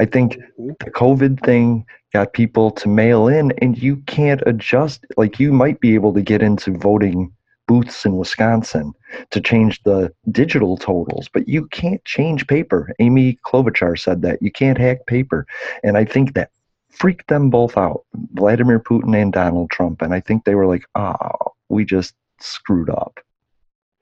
I 0.00 0.04
think 0.06 0.38
the 0.58 0.90
COVID 0.90 1.44
thing 1.44 1.84
got 2.16 2.32
people 2.32 2.70
to 2.70 2.88
mail 2.88 3.28
in, 3.28 3.52
and 3.60 3.76
you 3.76 3.96
can't 4.06 4.42
adjust. 4.46 5.04
Like 5.18 5.38
you 5.38 5.52
might 5.52 5.80
be 5.80 5.94
able 5.94 6.14
to 6.14 6.22
get 6.22 6.40
into 6.40 6.72
voting 6.72 7.30
booths 7.68 8.06
in 8.06 8.16
Wisconsin 8.16 8.94
to 9.32 9.38
change 9.38 9.82
the 9.82 10.10
digital 10.30 10.78
totals, 10.78 11.28
but 11.28 11.46
you 11.46 11.66
can't 11.66 12.02
change 12.06 12.46
paper. 12.46 12.90
Amy 13.00 13.38
Klobuchar 13.44 13.98
said 13.98 14.22
that 14.22 14.40
you 14.40 14.50
can't 14.50 14.78
hack 14.78 15.04
paper, 15.06 15.46
and 15.84 15.98
I 15.98 16.06
think 16.06 16.32
that 16.32 16.48
freaked 16.88 17.28
them 17.28 17.50
both 17.50 17.76
out, 17.76 18.04
Vladimir 18.32 18.80
Putin 18.80 19.14
and 19.14 19.30
Donald 19.30 19.68
Trump. 19.68 20.00
And 20.00 20.14
I 20.14 20.20
think 20.20 20.44
they 20.44 20.54
were 20.54 20.66
like, 20.66 20.84
"Oh, 20.94 21.52
we 21.68 21.84
just 21.84 22.14
screwed 22.40 22.88
up." 22.88 23.20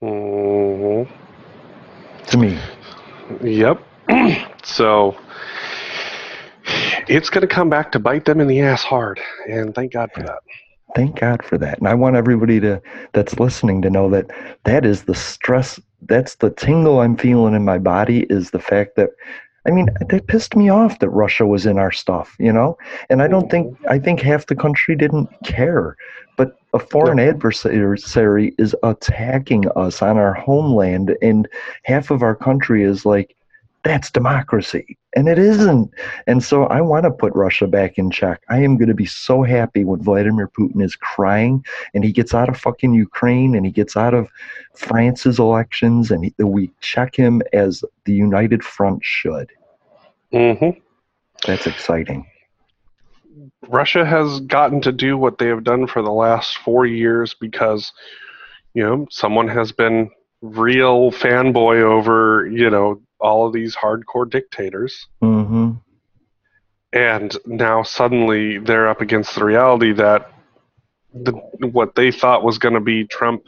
Mhm. 0.01 1.05
To 2.27 2.37
me, 2.37 2.57
Yep. 3.41 3.83
so 4.63 5.17
it's 7.07 7.29
going 7.29 7.41
to 7.41 7.47
come 7.47 7.69
back 7.69 7.91
to 7.93 7.99
bite 7.99 8.25
them 8.25 8.39
in 8.39 8.47
the 8.47 8.61
ass 8.61 8.83
hard, 8.83 9.19
and 9.49 9.73
thank 9.75 9.93
God 9.93 10.11
for 10.13 10.23
that. 10.23 10.39
thank 10.95 11.19
God 11.19 11.43
for 11.43 11.57
that. 11.57 11.77
And 11.77 11.87
I 11.87 11.93
want 11.93 12.15
everybody 12.15 12.59
to 12.61 12.81
that's 13.13 13.39
listening 13.39 13.81
to 13.83 13.89
know 13.89 14.09
that 14.09 14.31
that 14.63 14.85
is 14.85 15.03
the 15.03 15.15
stress. 15.15 15.79
That's 16.03 16.35
the 16.35 16.49
tingle 16.49 16.99
I'm 17.01 17.17
feeling 17.17 17.53
in 17.53 17.65
my 17.65 17.77
body. 17.77 18.25
Is 18.29 18.51
the 18.51 18.59
fact 18.59 18.95
that. 18.95 19.11
I 19.67 19.71
mean, 19.71 19.87
that 20.09 20.27
pissed 20.27 20.55
me 20.55 20.69
off 20.69 20.99
that 20.99 21.09
Russia 21.09 21.47
was 21.47 21.65
in 21.65 21.79
our 21.79 21.91
stuff, 21.91 22.35
you 22.37 22.53
know? 22.53 22.77
And 23.09 23.23
I 23.23 23.27
don't 23.27 23.49
think, 23.49 23.73
mm-hmm. 23.73 23.89
I 23.89 23.97
think 23.97 24.21
half 24.21 24.45
the 24.45 24.55
country 24.55 24.95
didn't 24.95 25.27
care. 25.43 25.97
But 26.37 26.55
a 26.75 26.77
foreign 26.77 27.19
adversary 27.19 28.53
is 28.59 28.75
attacking 28.83 29.65
us 29.75 30.03
on 30.03 30.17
our 30.17 30.35
homeland, 30.35 31.17
and 31.23 31.47
half 31.81 32.11
of 32.11 32.21
our 32.21 32.35
country 32.35 32.83
is 32.83 33.07
like, 33.07 33.34
that's 33.85 34.09
democracy. 34.09 34.97
And 35.15 35.29
it 35.29 35.37
isn't. 35.37 35.91
And 36.25 36.43
so 36.43 36.63
I 36.65 36.81
want 36.81 37.03
to 37.03 37.11
put 37.11 37.33
Russia 37.35 37.67
back 37.67 37.99
in 37.99 38.09
check. 38.09 38.41
I 38.49 38.63
am 38.63 38.77
going 38.77 38.89
to 38.89 38.95
be 38.95 39.05
so 39.05 39.43
happy 39.43 39.85
when 39.85 40.01
Vladimir 40.01 40.49
Putin 40.59 40.81
is 40.81 40.95
crying 40.95 41.63
and 41.93 42.03
he 42.03 42.11
gets 42.11 42.33
out 42.33 42.49
of 42.49 42.57
fucking 42.57 42.95
Ukraine 42.95 43.55
and 43.55 43.63
he 43.63 43.71
gets 43.71 43.95
out 43.95 44.15
of 44.15 44.27
France's 44.73 45.37
elections 45.37 46.09
and 46.09 46.25
he, 46.25 46.43
we 46.43 46.71
check 46.81 47.15
him 47.15 47.43
as 47.53 47.83
the 48.05 48.13
United 48.13 48.63
Front 48.63 49.01
should. 49.03 49.51
Mm-hmm. 50.33 50.79
That's 51.45 51.67
exciting. 51.67 52.25
Russia 53.67 54.03
has 54.03 54.39
gotten 54.41 54.81
to 54.81 54.91
do 54.91 55.15
what 55.15 55.37
they 55.37 55.47
have 55.47 55.63
done 55.63 55.85
for 55.85 56.01
the 56.01 56.11
last 56.11 56.57
four 56.57 56.87
years 56.87 57.35
because, 57.35 57.93
you 58.73 58.83
know, 58.83 59.05
someone 59.11 59.47
has 59.47 59.71
been 59.71 60.09
real 60.41 61.11
fanboy 61.11 61.81
over, 61.81 62.47
you 62.47 62.69
know, 62.69 62.99
all 63.19 63.47
of 63.47 63.53
these 63.53 63.75
hardcore 63.75 64.29
dictators. 64.29 65.07
hmm 65.21 65.71
And 66.93 67.35
now 67.45 67.83
suddenly 67.83 68.57
they're 68.57 68.89
up 68.89 69.01
against 69.01 69.35
the 69.35 69.45
reality 69.45 69.93
that 69.93 70.31
the, 71.13 71.31
what 71.71 71.95
they 71.95 72.11
thought 72.11 72.43
was 72.43 72.57
going 72.57 72.73
to 72.73 72.81
be 72.81 73.05
Trump, 73.05 73.43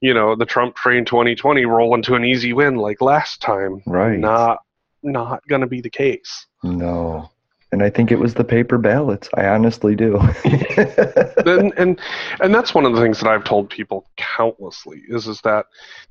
you 0.00 0.14
know, 0.14 0.34
the 0.34 0.46
Trump 0.46 0.74
train 0.74 1.04
2020 1.04 1.64
roll 1.64 1.94
into 1.94 2.14
an 2.14 2.24
easy 2.24 2.52
win 2.52 2.76
like 2.76 3.00
last 3.00 3.40
time. 3.40 3.82
Right. 3.86 4.18
Not, 4.18 4.58
not 5.02 5.46
going 5.48 5.60
to 5.60 5.66
be 5.66 5.80
the 5.80 5.90
case. 5.90 6.46
No. 6.62 7.30
And 7.70 7.82
I 7.82 7.90
think 7.90 8.10
it 8.10 8.18
was 8.18 8.34
the 8.34 8.44
paper 8.44 8.78
ballots. 8.78 9.28
I 9.34 9.46
honestly 9.46 9.94
do. 9.94 10.16
and, 10.44 11.72
and 11.76 12.00
and 12.40 12.54
that's 12.54 12.74
one 12.74 12.86
of 12.86 12.94
the 12.94 13.00
things 13.00 13.20
that 13.20 13.28
I've 13.28 13.44
told 13.44 13.68
people 13.68 14.08
countlessly 14.16 15.02
is 15.08 15.26
is 15.26 15.42
that 15.42 15.66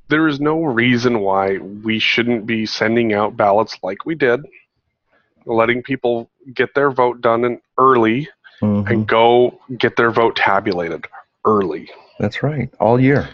there 0.08 0.28
is 0.28 0.38
no 0.40 0.62
reason 0.62 1.20
why 1.20 1.58
we 1.58 1.98
shouldn't 1.98 2.46
be 2.46 2.64
sending 2.64 3.12
out 3.12 3.36
ballots 3.36 3.76
like 3.82 4.06
we 4.06 4.14
did, 4.14 4.46
letting 5.46 5.82
people 5.82 6.30
get 6.54 6.74
their 6.76 6.92
vote 6.92 7.20
done 7.20 7.44
in 7.44 7.60
early 7.76 8.28
Mhm. 8.62 8.90
and 8.90 9.06
go 9.06 9.58
get 9.76 9.96
their 9.96 10.10
vote 10.10 10.34
tabulated 10.36 11.06
early. 11.44 11.88
That's 12.18 12.42
right. 12.42 12.68
All 12.80 13.00
year. 13.00 13.28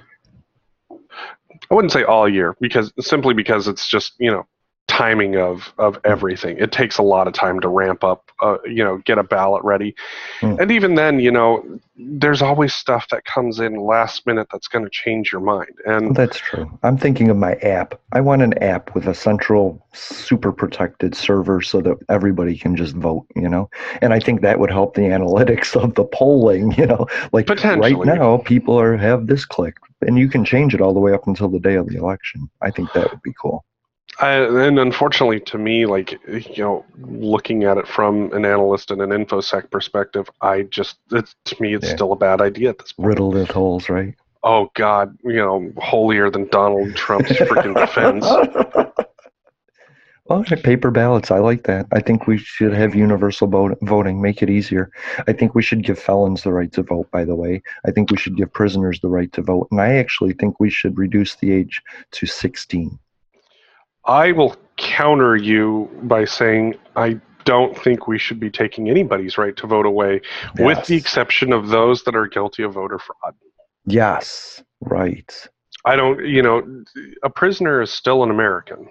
I 0.90 1.74
wouldn't 1.74 1.92
say 1.92 2.04
all 2.04 2.28
year 2.28 2.54
because 2.60 2.92
simply 3.00 3.32
because 3.34 3.66
it's 3.68 3.88
just 3.88 4.14
you 4.18 4.30
know 4.30 4.46
timing 4.86 5.36
of 5.36 5.72
of 5.78 5.98
everything. 6.04 6.56
It 6.58 6.70
takes 6.70 6.98
a 6.98 7.02
lot 7.02 7.26
of 7.26 7.32
time 7.32 7.58
to 7.60 7.68
ramp 7.68 8.04
up, 8.04 8.30
uh, 8.42 8.58
you 8.64 8.84
know, 8.84 8.98
get 8.98 9.18
a 9.18 9.22
ballot 9.22 9.64
ready, 9.64 9.94
Mm. 10.40 10.60
and 10.60 10.70
even 10.70 10.94
then, 10.94 11.20
you 11.20 11.30
know, 11.30 11.64
there's 11.96 12.42
always 12.42 12.74
stuff 12.74 13.08
that 13.10 13.24
comes 13.24 13.60
in 13.60 13.76
last 13.76 14.26
minute 14.26 14.48
that's 14.52 14.68
going 14.68 14.84
to 14.84 14.90
change 14.90 15.32
your 15.32 15.40
mind. 15.40 15.70
And 15.86 16.14
That's 16.14 16.38
true. 16.38 16.70
I'm 16.82 16.98
thinking 16.98 17.30
of 17.30 17.36
my 17.36 17.54
app. 17.54 17.98
I 18.12 18.20
want 18.20 18.42
an 18.42 18.52
app 18.62 18.94
with 18.94 19.06
a 19.06 19.14
central, 19.14 19.84
super 19.92 20.52
protected 20.52 21.14
server 21.14 21.60
so 21.62 21.80
that 21.82 21.96
everybody 22.08 22.58
can 22.58 22.76
just 22.76 22.94
vote, 22.96 23.26
you 23.36 23.48
know? 23.48 23.70
And 24.02 24.12
I 24.12 24.18
think 24.18 24.40
that 24.42 24.58
would 24.58 24.70
help 24.70 24.94
the 24.94 25.02
analytics 25.02 25.80
of 25.80 25.94
the 25.94 26.04
polling, 26.04 26.72
you 26.78 26.86
know? 26.86 27.06
Like 27.32 27.48
right 27.48 27.96
now, 28.04 28.38
people 28.38 28.78
are 28.78 28.96
have 28.96 29.28
this 29.28 29.44
click, 29.44 29.76
and 30.02 30.18
you 30.18 30.28
can 30.28 30.44
change 30.44 30.74
it 30.74 30.80
all 30.80 30.94
the 30.94 31.00
way 31.00 31.12
up 31.12 31.26
until 31.26 31.48
the 31.48 31.60
day 31.60 31.74
of 31.76 31.88
the 31.88 31.96
election. 31.96 32.50
I 32.60 32.70
think 32.70 32.92
that 32.92 33.10
would 33.10 33.22
be 33.22 33.32
cool. 33.40 33.64
I, 34.20 34.32
and 34.66 34.78
unfortunately, 34.78 35.40
to 35.40 35.58
me, 35.58 35.86
like 35.86 36.12
you 36.28 36.62
know, 36.62 36.84
looking 37.00 37.64
at 37.64 37.78
it 37.78 37.88
from 37.88 38.32
an 38.32 38.44
analyst 38.44 38.90
and 38.90 39.02
an 39.02 39.10
infosec 39.10 39.70
perspective, 39.70 40.28
I 40.40 40.62
just 40.62 40.98
it's, 41.10 41.34
to 41.46 41.60
me, 41.60 41.74
it's 41.74 41.88
Yeah. 41.88 41.94
still 41.94 42.12
a 42.12 42.16
bad 42.16 42.40
idea 42.40 42.70
at 42.70 42.78
this 42.78 42.92
point. 42.92 43.08
Riddled 43.08 43.34
with 43.34 43.50
holes, 43.50 43.88
right? 43.88 44.14
Oh 44.42 44.70
God, 44.74 45.16
you 45.24 45.36
know, 45.36 45.72
holier 45.78 46.30
than 46.30 46.46
Donald 46.48 46.94
Trump's 46.94 47.30
freaking 47.32 47.74
defense. 47.74 48.26
Well, 50.26 50.38
okay, 50.38 50.56
paper 50.56 50.90
ballots. 50.90 51.30
I 51.30 51.38
like 51.38 51.64
that. 51.64 51.86
I 51.92 52.00
think 52.00 52.26
we 52.26 52.38
should 52.38 52.72
have 52.72 52.94
universal 52.94 53.46
vote, 53.46 53.76
voting, 53.82 54.22
make 54.22 54.42
it 54.42 54.48
easier. 54.48 54.90
I 55.28 55.34
think 55.34 55.54
we 55.54 55.60
should 55.60 55.84
give 55.84 55.98
felons 55.98 56.42
the 56.44 56.52
right 56.52 56.72
to 56.72 56.82
vote, 56.82 57.10
by 57.10 57.26
the 57.26 57.34
way. 57.34 57.62
I 57.86 57.90
think 57.90 58.10
we 58.10 58.16
should 58.16 58.34
give 58.34 58.50
prisoners 58.50 59.00
the 59.00 59.10
right 59.10 59.30
to 59.34 59.42
vote. 59.42 59.68
And 59.70 59.82
I 59.82 59.96
actually 59.96 60.32
think 60.32 60.58
we 60.58 60.70
should 60.70 60.96
reduce 60.96 61.34
the 61.34 61.52
age 61.52 61.82
to 62.12 62.24
16. 62.24 62.98
I 64.06 64.32
will 64.32 64.56
counter 64.76 65.36
you 65.36 65.90
by 66.02 66.24
saying 66.24 66.74
I 66.96 67.20
don't 67.44 67.76
think 67.78 68.06
we 68.06 68.18
should 68.18 68.40
be 68.40 68.50
taking 68.50 68.88
anybody's 68.88 69.38
right 69.38 69.56
to 69.56 69.66
vote 69.66 69.86
away, 69.86 70.20
with 70.58 70.86
the 70.86 70.96
exception 70.96 71.52
of 71.52 71.68
those 71.68 72.02
that 72.04 72.16
are 72.16 72.26
guilty 72.26 72.62
of 72.62 72.74
voter 72.74 72.98
fraud. 72.98 73.34
Yes, 73.86 74.62
right. 74.80 75.48
I 75.86 75.96
don't, 75.96 76.24
you 76.26 76.42
know, 76.42 76.84
a 77.22 77.28
prisoner 77.28 77.82
is 77.82 77.92
still 77.92 78.22
an 78.22 78.30
American, 78.30 78.88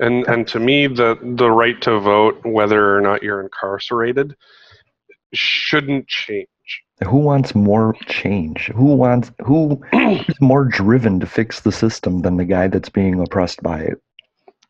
and 0.00 0.26
and 0.26 0.46
to 0.48 0.58
me, 0.58 0.88
the 0.88 1.16
the 1.22 1.50
right 1.50 1.80
to 1.82 2.00
vote, 2.00 2.40
whether 2.44 2.96
or 2.96 3.00
not 3.00 3.22
you're 3.22 3.40
incarcerated, 3.40 4.34
shouldn't 5.32 6.08
change. 6.08 6.48
Who 7.08 7.18
wants 7.18 7.54
more 7.54 7.94
change? 8.06 8.70
Who 8.74 8.94
wants 8.94 9.30
who 9.44 9.80
is 9.92 10.40
more 10.40 10.64
driven 10.64 11.20
to 11.20 11.26
fix 11.26 11.60
the 11.60 11.72
system 11.72 12.22
than 12.22 12.36
the 12.36 12.44
guy 12.44 12.66
that's 12.66 12.88
being 12.88 13.20
oppressed 13.20 13.62
by 13.62 13.80
it? 13.80 14.02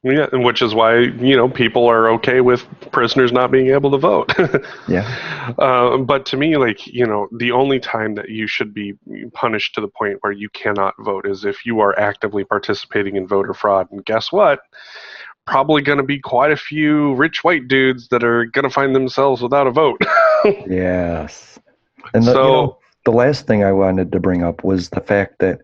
Yeah, 0.05 0.27
and 0.33 0.43
which 0.45 0.63
is 0.63 0.75
why 0.75 0.99
you 0.99 1.37
know 1.37 1.49
people 1.49 1.87
are 1.87 2.09
okay 2.15 2.41
with 2.41 2.67
prisoners 2.91 3.31
not 3.31 3.53
being 3.53 3.69
able 3.69 3.91
to 3.93 3.99
vote. 3.99 4.33
Yeah. 4.89 5.55
Uh, 5.59 5.97
but 5.99 6.27
to 6.27 6.37
me, 6.37 6.57
like 6.57 6.87
you 6.87 7.07
know, 7.07 7.29
the 7.39 7.53
only 7.53 7.79
time 7.79 8.15
that 8.17 8.29
you 8.29 8.47
should 8.49 8.75
be 8.75 8.95
punished 9.33 9.75
to 9.77 9.81
the 9.81 9.89
point 9.89 10.19
where 10.23 10.33
you 10.33 10.49
cannot 10.51 10.95
vote 11.01 11.27
is 11.27 11.45
if 11.45 11.65
you 11.65 11.81
are 11.81 11.97
actively 11.99 12.45
participating 12.45 13.17
in 13.17 13.27
voter 13.29 13.55
fraud. 13.55 13.87
And 13.93 14.05
guess 14.05 14.33
what? 14.33 14.61
Probably 15.47 15.83
going 15.83 15.99
to 15.99 16.05
be 16.05 16.19
quite 16.19 16.51
a 16.53 16.57
few 16.57 17.15
rich 17.15 17.43
white 17.45 17.69
dudes 17.69 18.09
that 18.09 18.23
are 18.25 18.45
going 18.47 18.65
to 18.65 18.71
find 18.71 18.95
themselves 18.95 19.41
without 19.43 19.67
a 19.67 19.71
vote. 19.71 20.01
Yes. 20.69 21.59
And 22.15 22.25
the, 22.25 22.33
So- 22.33 22.43
you 22.43 22.49
know, 22.53 22.79
the 23.05 23.13
last 23.13 23.47
thing 23.47 23.63
I 23.65 23.73
wanted 23.73 24.11
to 24.13 24.21
bring 24.21 24.43
up 24.43 24.65
was 24.65 24.89
the 24.91 25.01
fact 25.01 25.39
that 25.39 25.61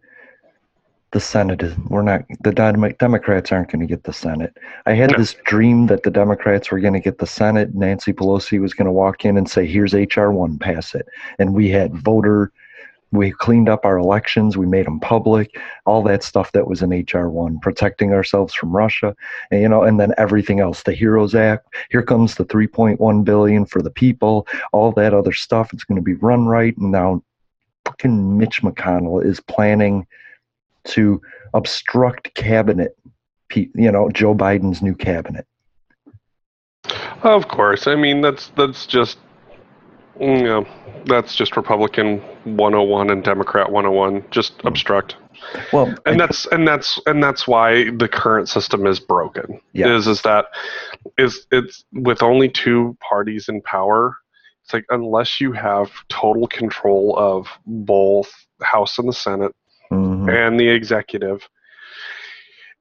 the 1.13 1.21
Senate 1.21 1.63
is 1.63 1.77
we're 1.89 2.03
not 2.03 2.23
the 2.41 2.53
Dem- 2.53 2.95
Democrats 2.99 3.51
aren't 3.51 3.71
going 3.71 3.81
to 3.81 3.87
get 3.87 4.05
the 4.05 4.13
Senate. 4.13 4.57
I 4.85 4.93
had 4.93 5.11
this 5.17 5.35
dream 5.45 5.87
that 5.87 6.03
the 6.03 6.11
Democrats 6.11 6.71
were 6.71 6.81
going 6.81 6.95
to 6.95 7.01
get 7.01 7.19
the 7.19 7.27
Senate. 7.27 7.75
Nancy 7.75 8.13
Pelosi 8.13 8.61
was 8.61 8.75
going 8.75 8.87
to 8.87 8.93
walk 8.93 9.25
in 9.25 9.39
and 9.39 9.49
say, 9.49 9.67
"Here's 9.67 9.95
HR 9.95 10.31
one, 10.31 10.59
pass 10.59 10.95
it." 10.95 11.07
And 11.39 11.55
we 11.55 11.71
had 11.71 11.95
voter. 11.95 12.53
We 13.11 13.31
cleaned 13.31 13.71
up 13.71 13.87
our 13.87 13.97
elections. 13.97 14.59
We 14.59 14.67
made 14.67 14.85
them 14.85 15.01
public. 15.01 15.59
All 15.87 16.03
that 16.03 16.23
stuff 16.23 16.53
that 16.53 16.67
was 16.67 16.83
in 16.83 16.91
HR 16.91 17.31
one, 17.31 17.59
protecting 17.61 18.13
ourselves 18.13 18.53
from 18.53 18.77
Russia, 18.77 19.17
and, 19.51 19.63
you 19.63 19.69
know, 19.69 19.83
and 19.83 19.99
then 19.99 20.13
everything 20.19 20.61
else. 20.61 20.83
The 20.83 20.93
Heroes 20.93 21.35
Act. 21.35 21.75
Here 21.89 22.03
comes 22.03 22.35
the 22.35 22.45
3.1 22.45 23.25
billion 23.25 23.65
for 23.65 23.81
the 23.81 23.91
people. 23.91 24.47
All 24.73 24.93
that 24.93 25.15
other 25.15 25.33
stuff. 25.33 25.73
It's 25.73 25.85
going 25.85 25.97
to 25.97 26.03
be 26.03 26.15
run 26.15 26.47
right. 26.47 26.77
And 26.77 26.93
now, 26.93 27.23
fucking 27.87 28.37
Mitch 28.37 28.61
McConnell 28.61 29.25
is 29.25 29.41
planning 29.41 30.07
to 30.85 31.21
obstruct 31.55 32.35
cabinet, 32.35 32.97
you 33.55 33.93
know, 33.93 34.11
Joe 34.11 34.35
Biden's 34.35 34.83
new 34.83 34.95
cabinet. 34.95 35.47
of 37.23 37.49
course, 37.49 37.87
I 37.87 37.95
mean 37.95 38.21
that's 38.21 38.49
that's 38.57 38.87
just 38.87 39.19
you 40.21 40.43
know 40.43 40.67
that's 41.07 41.35
just 41.35 41.57
Republican 41.57 42.19
101 42.45 43.11
and 43.11 43.23
Democrat 43.23 43.71
101. 43.71 44.25
Just 44.31 44.55
obstruct. 44.65 45.17
Well, 45.73 45.95
and 46.07 46.19
that's 46.19 46.47
and 46.47 46.67
that's 46.67 47.01
and 47.07 47.23
that's 47.23 47.47
why 47.47 47.91
the 47.91 48.09
current 48.09 48.49
system 48.49 48.87
is 48.87 49.01
broken. 49.01 49.61
Yeah. 49.73 49.97
Is 49.97 50.07
is 50.07 50.23
that 50.23 50.47
is 51.17 51.47
it's 51.53 51.85
with 51.93 52.23
only 52.23 52.49
two 52.49 52.97
parties 53.01 53.49
in 53.49 53.63
power. 53.63 54.17
It's 54.65 54.75
like 54.75 54.85
unless 54.91 55.41
you 55.41 55.53
have 55.53 55.91
total 56.09 56.47
control 56.47 57.17
of 57.17 57.49
both 57.67 58.31
House 58.63 58.99
and 58.99 59.09
the 59.09 59.13
Senate 59.13 59.55
Mhm. 59.91 60.31
and 60.33 60.61
the 60.61 60.69
executive, 60.69 61.49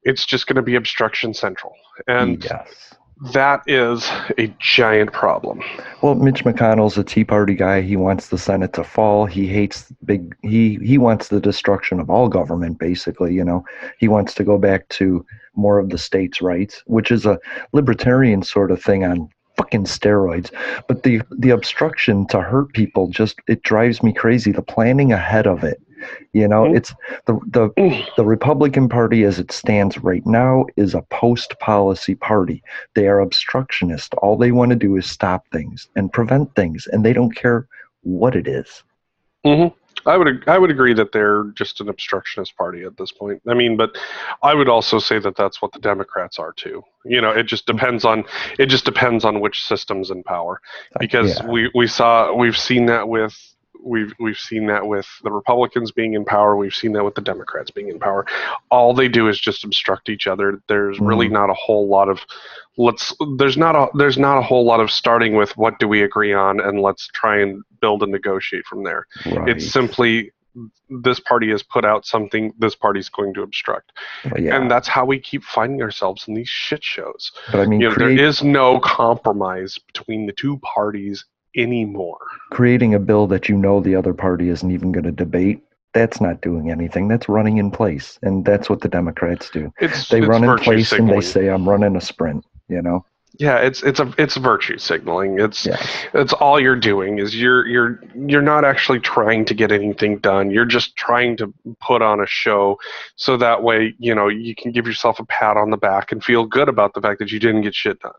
it's 0.04 0.26
just 0.26 0.48
going 0.48 0.56
to 0.56 0.62
be 0.62 0.76
obstruction 0.76 1.34
central, 1.34 1.74
and 2.08 2.44
yes. 2.44 2.96
that 3.34 3.62
is 3.68 4.10
a 4.38 4.48
giant 4.60 5.12
problem. 5.12 5.62
Well, 6.02 6.16
Mitch 6.16 6.44
McConnell's 6.44 6.98
a 6.98 7.04
Tea 7.04 7.24
Party 7.24 7.56
guy. 7.56 7.82
He 7.82 7.96
wants 7.96 8.30
the 8.30 8.38
Senate 8.38 8.74
to 8.74 8.84
fall. 8.84 9.26
He 9.26 9.48
hates 9.48 9.92
big. 10.06 10.36
He 10.44 10.76
he 10.84 10.98
wants 10.98 11.30
the 11.30 11.40
destruction 11.40 12.00
of 12.00 12.10
all 12.10 12.30
government. 12.30 12.80
Basically, 12.80 13.34
you 13.34 13.44
know, 13.44 13.66
he 13.98 14.08
wants 14.08 14.34
to 14.36 14.44
go 14.44 14.58
back 14.58 14.88
to 14.90 15.26
more 15.56 15.80
of 15.80 15.90
the 15.90 15.98
states' 15.98 16.42
rights, 16.42 16.84
which 16.86 17.12
is 17.12 17.26
a 17.26 17.40
libertarian 17.74 18.44
sort 18.44 18.70
of 18.72 18.82
thing 18.82 19.04
on 19.04 19.30
fucking 19.58 19.86
steroids. 19.86 20.52
But 20.88 21.04
the 21.04 21.22
the 21.40 21.50
obstruction 21.50 22.28
to 22.28 22.42
hurt 22.42 22.72
people 22.74 23.08
just 23.10 23.40
it 23.48 23.64
drives 23.64 24.04
me 24.04 24.14
crazy. 24.14 24.52
The 24.52 24.62
planning 24.62 25.12
ahead 25.12 25.48
of 25.48 25.64
it. 25.64 25.82
You 26.34 26.48
know, 26.48 26.66
it's 26.74 26.94
the 27.26 27.40
the 27.48 28.06
the 28.18 28.26
Republican 28.26 28.90
Party 28.90 29.24
as 29.24 29.40
it 29.40 29.52
stands 29.52 29.98
right 30.00 30.26
now 30.26 30.66
is 30.76 30.94
a 30.94 31.02
post 31.04 31.60
policy 31.60 32.16
party. 32.16 32.64
They 32.94 33.08
are 33.08 33.20
obstructionist. 33.20 34.14
All 34.16 34.38
they 34.38 34.52
want 34.52 34.72
to 34.72 34.76
do 34.76 34.98
is 34.98 35.10
stop 35.10 35.46
things 35.52 35.90
and 35.96 36.12
prevent 36.12 36.54
things, 36.56 36.88
and 36.92 37.06
they 37.06 37.14
don't 37.14 37.36
care 37.36 37.68
what 38.04 38.36
it 38.36 38.48
is. 38.48 38.84
hmm 39.44 39.68
I 40.06 40.16
would 40.16 40.48
I 40.48 40.58
would 40.58 40.72
agree 40.72 40.94
that 40.94 41.12
they're 41.12 41.46
just 41.56 41.82
an 41.82 41.90
obstructionist 41.90 42.56
party 42.56 42.84
at 42.84 42.96
this 42.98 43.12
point. 43.12 43.42
I 43.48 43.54
mean, 43.54 43.76
but 43.76 43.98
I 44.42 44.54
would 44.54 44.70
also 44.70 45.00
say 45.00 45.20
that 45.20 45.36
that's 45.36 45.62
what 45.62 45.74
the 45.74 45.80
Democrats 45.80 46.40
are 46.40 46.54
too. 46.54 46.82
You 47.04 47.20
know, 47.20 47.32
it 47.32 47.44
just 47.44 47.66
depends 47.66 48.06
on 48.06 48.24
it 48.58 48.68
just 48.68 48.86
depends 48.86 49.26
on 49.26 49.42
which 49.42 49.64
system's 49.64 50.10
in 50.10 50.24
power. 50.24 50.62
Because 51.00 51.40
yeah. 51.40 51.48
we 51.48 51.72
we 51.76 51.88
saw 51.88 52.34
we've 52.34 52.58
seen 52.58 52.86
that 52.86 53.10
with 53.10 53.36
we've 53.84 54.14
we've 54.20 54.38
seen 54.38 54.68
that 54.68 54.86
with 54.88 55.08
the 55.24 55.32
Republicans 55.32 55.92
being 55.92 56.14
in 56.14 56.26
power. 56.26 56.56
We've 56.56 56.74
seen 56.74 56.94
that 56.94 57.04
with 57.04 57.16
the 57.16 57.22
Democrats 57.22 57.72
being 57.72 57.90
in 57.90 58.00
power. 58.00 58.26
All 58.70 58.94
they 58.94 59.08
do 59.08 59.28
is 59.30 59.40
just 59.40 59.64
obstruct 59.64 60.10
each 60.10 60.28
other. 60.28 60.62
There's 60.68 61.00
really 61.00 61.28
Mhm. 61.28 61.32
not 61.34 61.50
a 61.50 61.54
whole 61.56 61.88
lot 61.88 62.10
of 62.10 62.20
let's 62.78 63.14
there's 63.38 63.58
not 63.58 63.76
a 63.76 63.88
there's 63.98 64.18
not 64.18 64.38
a 64.38 64.42
whole 64.42 64.66
lot 64.66 64.80
of 64.80 64.92
starting 64.92 65.36
with 65.36 65.56
what 65.58 65.80
do 65.80 65.88
we 65.88 66.04
agree 66.04 66.34
on 66.34 66.60
and 66.60 66.82
let's 66.82 67.08
try 67.08 67.40
and 67.42 67.64
build 67.82 68.04
and 68.04 68.12
negotiate 68.12 68.66
from 68.66 68.84
there. 68.84 69.06
Right. 69.26 69.50
It's 69.50 69.72
simply 69.72 70.32
this 70.90 71.20
party 71.20 71.50
has 71.52 71.62
put 71.62 71.86
out 71.86 72.04
something 72.06 72.52
this 72.58 72.74
party's 72.76 73.10
going 73.10 73.32
to 73.36 73.44
obstruct. 73.44 73.92
Yeah. 74.40 74.56
And 74.60 74.72
that's 74.72 74.88
how 74.88 75.06
we 75.06 75.20
keep 75.20 75.44
finding 75.44 75.84
ourselves 75.84 76.28
in 76.28 76.34
these 76.34 76.50
shit 76.50 76.84
shows. 76.84 77.32
But 77.52 77.60
I 77.62 77.66
mean, 77.68 77.80
You 77.82 77.90
know, 77.90 77.94
create- 77.96 78.16
there 78.18 78.26
is 78.26 78.42
no 78.44 78.80
compromise 78.80 79.78
between 79.94 80.26
the 80.26 80.34
two 80.34 80.58
parties 80.60 81.26
anymore. 81.58 82.20
creating 82.52 82.94
a 82.94 83.00
bill 83.00 83.28
that 83.28 83.50
you 83.50 83.58
know 83.58 83.80
the 83.82 83.96
other 83.96 84.14
party 84.14 84.50
isn't 84.50 84.72
even 84.72 84.92
going 84.92 85.04
to 85.04 85.12
debate. 85.12 85.64
That's 85.94 86.22
not 86.22 86.42
doing 86.42 86.70
anything. 86.70 87.08
That's 87.08 87.28
running 87.28 87.58
in 87.58 87.72
place, 87.72 88.20
and 88.22 88.46
that's 88.46 88.70
what 88.70 88.82
the 88.82 88.90
Democrats 88.90 89.50
do. 89.50 89.74
It's 89.80 90.10
They 90.10 90.20
it's 90.20 90.28
run 90.28 90.44
in 90.44 90.58
place 90.58 90.92
and 90.92 91.10
they 91.10 91.22
say, 91.22 91.48
"I'm 91.50 91.68
running 91.68 91.96
a 91.96 92.02
sprint." 92.02 92.46
You 92.68 92.82
know. 92.82 93.06
Yeah, 93.40 93.58
it's 93.58 93.84
it's 93.84 94.00
a 94.00 94.14
it's 94.18 94.36
virtue 94.38 94.78
signaling. 94.78 95.40
It's 95.40 95.66
Yeah. 95.66 95.78
it's 96.14 96.34
all 96.34 96.60
you're 96.60 96.76
doing 96.80 97.20
is 97.20 97.36
you're 97.40 97.68
you're 97.68 98.02
you're 98.16 98.42
not 98.42 98.66
actually 98.66 99.00
trying 99.00 99.46
to 99.46 99.54
get 99.54 99.72
anything 99.72 100.18
done. 100.20 100.50
You're 100.50 100.66
just 100.66 100.96
trying 100.96 101.38
to 101.38 101.54
put 101.80 102.02
on 102.02 102.20
a 102.20 102.26
show 102.28 102.78
so 103.16 103.38
that 103.38 103.62
way, 103.64 103.94
you 104.00 104.16
know, 104.16 104.28
you 104.28 104.56
can 104.56 104.72
give 104.72 104.88
yourself 104.88 105.20
a 105.20 105.26
pat 105.26 105.56
on 105.56 105.70
the 105.70 105.78
back 105.78 106.12
and 106.12 106.24
feel 106.24 106.46
good 106.46 106.68
about 106.70 106.94
the 106.94 107.02
fact 107.02 107.20
that 107.20 107.32
you 107.32 107.40
didn't 107.40 107.62
get 107.62 107.76
shit 107.76 108.00
done. 108.00 108.12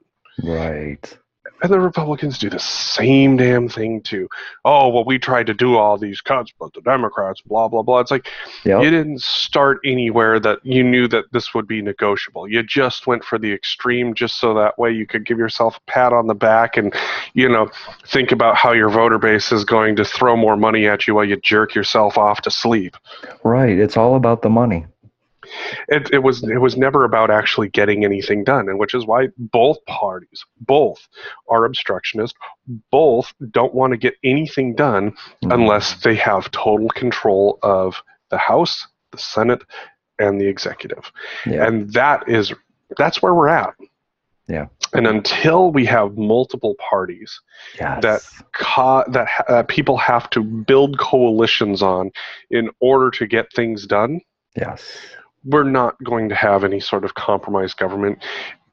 Right. 0.44 1.18
And 1.60 1.72
the 1.72 1.80
Republicans 1.80 2.38
do 2.38 2.48
the 2.48 2.60
same 2.60 3.36
damn 3.36 3.68
thing 3.68 4.00
too. 4.00 4.28
Oh, 4.64 4.88
well, 4.88 5.04
we 5.04 5.18
tried 5.18 5.46
to 5.46 5.54
do 5.54 5.76
all 5.76 5.98
these 5.98 6.20
cuts, 6.20 6.52
but 6.58 6.72
the 6.72 6.80
Democrats, 6.82 7.40
blah, 7.40 7.66
blah, 7.66 7.82
blah. 7.82 7.98
It's 7.98 8.12
like 8.12 8.28
Yep. 8.64 8.82
you 8.82 8.90
didn't 8.90 9.22
start 9.22 9.78
anywhere 9.84 10.38
that 10.38 10.58
you 10.62 10.84
knew 10.84 11.08
that 11.08 11.24
this 11.32 11.54
would 11.54 11.66
be 11.66 11.82
negotiable. 11.82 12.48
You 12.48 12.62
just 12.62 13.06
went 13.08 13.24
for 13.24 13.38
the 13.38 13.52
extreme 13.52 14.14
just 14.14 14.38
so 14.38 14.54
that 14.54 14.78
way 14.78 14.92
you 14.92 15.06
could 15.06 15.26
give 15.26 15.38
yourself 15.38 15.76
a 15.78 15.90
pat 15.90 16.12
on 16.12 16.28
the 16.28 16.34
back 16.34 16.76
and, 16.76 16.94
you 17.34 17.48
know, 17.48 17.68
think 18.06 18.30
about 18.30 18.56
how 18.56 18.72
your 18.72 18.88
voter 18.88 19.18
base 19.18 19.50
is 19.50 19.64
going 19.64 19.96
to 19.96 20.04
throw 20.04 20.36
more 20.36 20.56
money 20.56 20.86
at 20.86 21.08
you 21.08 21.14
while 21.16 21.24
you 21.24 21.36
jerk 21.38 21.74
yourself 21.74 22.16
off 22.16 22.40
to 22.42 22.50
sleep. 22.52 22.96
Right. 23.42 23.78
It's 23.78 23.96
all 23.96 24.14
about 24.14 24.42
the 24.42 24.50
money. 24.50 24.86
It, 25.88 26.10
it 26.12 26.18
was 26.22 26.42
it 26.42 26.58
was 26.60 26.76
never 26.76 27.04
about 27.04 27.30
actually 27.30 27.68
getting 27.68 28.04
anything 28.04 28.44
done, 28.44 28.68
and 28.68 28.78
which 28.78 28.94
is 28.94 29.06
why 29.06 29.28
both 29.38 29.78
parties, 29.86 30.44
both 30.60 31.06
are 31.48 31.64
obstructionist, 31.64 32.34
both 32.90 33.32
don't 33.50 33.74
want 33.74 33.92
to 33.92 33.96
get 33.96 34.14
anything 34.24 34.74
done 34.74 35.14
unless 35.42 36.00
they 36.02 36.14
have 36.16 36.50
total 36.50 36.88
control 36.90 37.58
of 37.62 38.02
the 38.30 38.38
House, 38.38 38.86
the 39.12 39.18
Senate, 39.18 39.62
and 40.18 40.40
the 40.40 40.46
executive, 40.46 41.10
Yeah. 41.46 41.66
and 41.66 41.92
that 41.92 42.28
is 42.28 42.52
that's 42.96 43.20
where 43.22 43.34
we're 43.34 43.48
at. 43.48 43.74
Yeah. 44.48 44.66
And 44.94 45.06
until 45.06 45.70
we 45.72 45.84
have 45.84 46.16
multiple 46.16 46.74
parties 46.90 47.38
Yes. 47.78 48.02
that 48.02 48.22
co- 48.54 49.04
that 49.08 49.28
uh, 49.46 49.62
people 49.64 49.98
have 49.98 50.30
to 50.30 50.42
build 50.42 50.98
coalitions 50.98 51.82
on 51.82 52.10
in 52.50 52.70
order 52.80 53.10
to 53.10 53.26
get 53.26 53.52
things 53.52 53.86
done, 53.86 54.20
Yes. 54.56 54.82
We're 55.44 55.64
not 55.64 56.02
going 56.04 56.28
to 56.28 56.34
have 56.34 56.64
any 56.64 56.80
sort 56.80 57.04
of 57.04 57.14
compromised 57.14 57.76
government. 57.76 58.18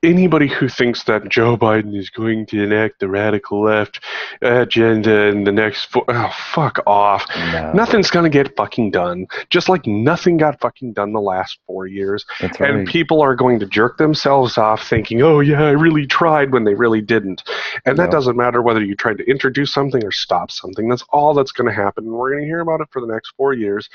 Anybody 0.04 0.48
who 0.48 0.70
thinks 0.70 1.04
that 1.06 1.30
Joe 1.30 1.58
Biden 1.58 1.98
is 1.98 2.12
going 2.12 2.46
to 2.48 2.62
enact 2.64 3.00
the 3.00 3.08
radical 3.08 3.64
left 3.64 4.04
agenda 4.44 5.28
in 5.28 5.46
the 5.46 5.52
next 5.52 5.86
four, 5.86 6.06
oh, 6.10 6.32
fuck 6.54 6.78
off. 6.86 7.26
No. 7.36 7.72
Nothing's 7.74 8.12
going 8.12 8.24
to 8.24 8.30
get 8.30 8.56
fucking 8.56 8.92
done. 8.92 9.26
Just 9.50 9.68
like 9.68 9.88
nothing 9.88 10.38
got 10.38 10.60
fucking 10.60 10.94
done 10.94 11.12
the 11.12 11.22
last 11.22 11.58
four 11.66 11.88
years. 11.88 12.24
And 12.60 12.88
people 12.88 13.20
are 13.22 13.36
going 13.36 13.58
to 13.62 13.66
jerk 13.66 13.98
themselves 13.98 14.60
off 14.60 14.88
thinking, 14.88 15.24
oh, 15.24 15.40
yeah, 15.40 15.64
I 15.64 15.72
really 15.72 16.06
tried 16.06 16.52
when 16.52 16.66
they 16.66 16.76
really 16.76 17.02
didn't. 17.02 17.42
And 17.86 17.98
that 17.98 18.04
Yep. 18.04 18.12
doesn't 18.12 18.38
matter 18.38 18.62
whether 18.62 18.84
you 18.84 18.96
tried 18.96 19.18
to 19.18 19.24
introduce 19.28 19.74
something 19.74 20.04
or 20.06 20.12
stop 20.12 20.52
something. 20.52 20.88
That's 20.88 21.06
all 21.10 21.34
that's 21.34 21.52
going 21.52 21.68
to 21.68 21.74
happen. 21.74 22.04
And 22.04 22.14
we're 22.14 22.30
going 22.32 22.44
to 22.44 22.48
hear 22.48 22.60
about 22.60 22.82
it 22.82 22.90
for 22.92 23.02
the 23.02 23.12
next 23.12 23.34
four 23.38 23.54
years. 23.54 23.90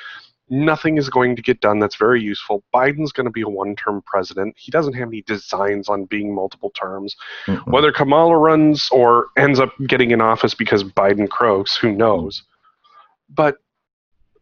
Nothing 0.51 0.98
is 0.98 1.09
going 1.09 1.36
to 1.36 1.42
get 1.42 1.61
done 1.61 1.78
that's 1.78 1.96
very 1.96 2.20
useful. 2.20 2.64
Biden's 2.74 3.12
going 3.12 3.24
to 3.26 3.30
be 3.30 3.42
a 3.42 3.48
one 3.48 3.76
term 3.76 4.03
president. 4.05 4.55
He 4.59 4.70
doesn't 4.70 4.94
have 4.94 5.09
any 5.09 5.22
designs 5.22 5.88
on 5.88 6.05
being 6.07 6.34
multiple 6.34 6.70
terms. 6.70 7.16
Mm-mm. 7.46 7.66
Whether 7.66 7.92
Kamala 7.92 8.36
runs 8.36 8.88
or 8.90 9.28
ends 9.36 9.61
up 9.61 9.72
getting 9.86 10.11
in 10.11 10.20
office 10.20 10.55
because 10.55 10.82
Biden 10.82 11.28
croaks, 11.28 11.76
who 11.76 11.92
knows? 11.92 12.40
Mm. 12.40 12.44
But 13.32 13.57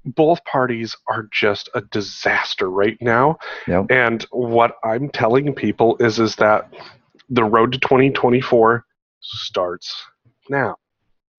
both 0.05 0.43
parties 0.45 0.97
are 1.09 1.29
just 1.33 1.69
a 1.75 1.83
disaster 1.83 2.71
right 2.71 2.97
now. 3.01 3.37
Yep. 3.67 3.87
And 3.91 4.27
what 4.31 4.77
I'm 4.85 5.11
telling 5.11 5.55
people 5.55 5.97
is 6.01 6.19
is 6.19 6.37
that 6.37 6.73
the 7.29 7.45
road 7.45 7.73
to 7.73 7.79
2024 7.79 8.85
starts 9.21 9.95
now. 10.49 10.77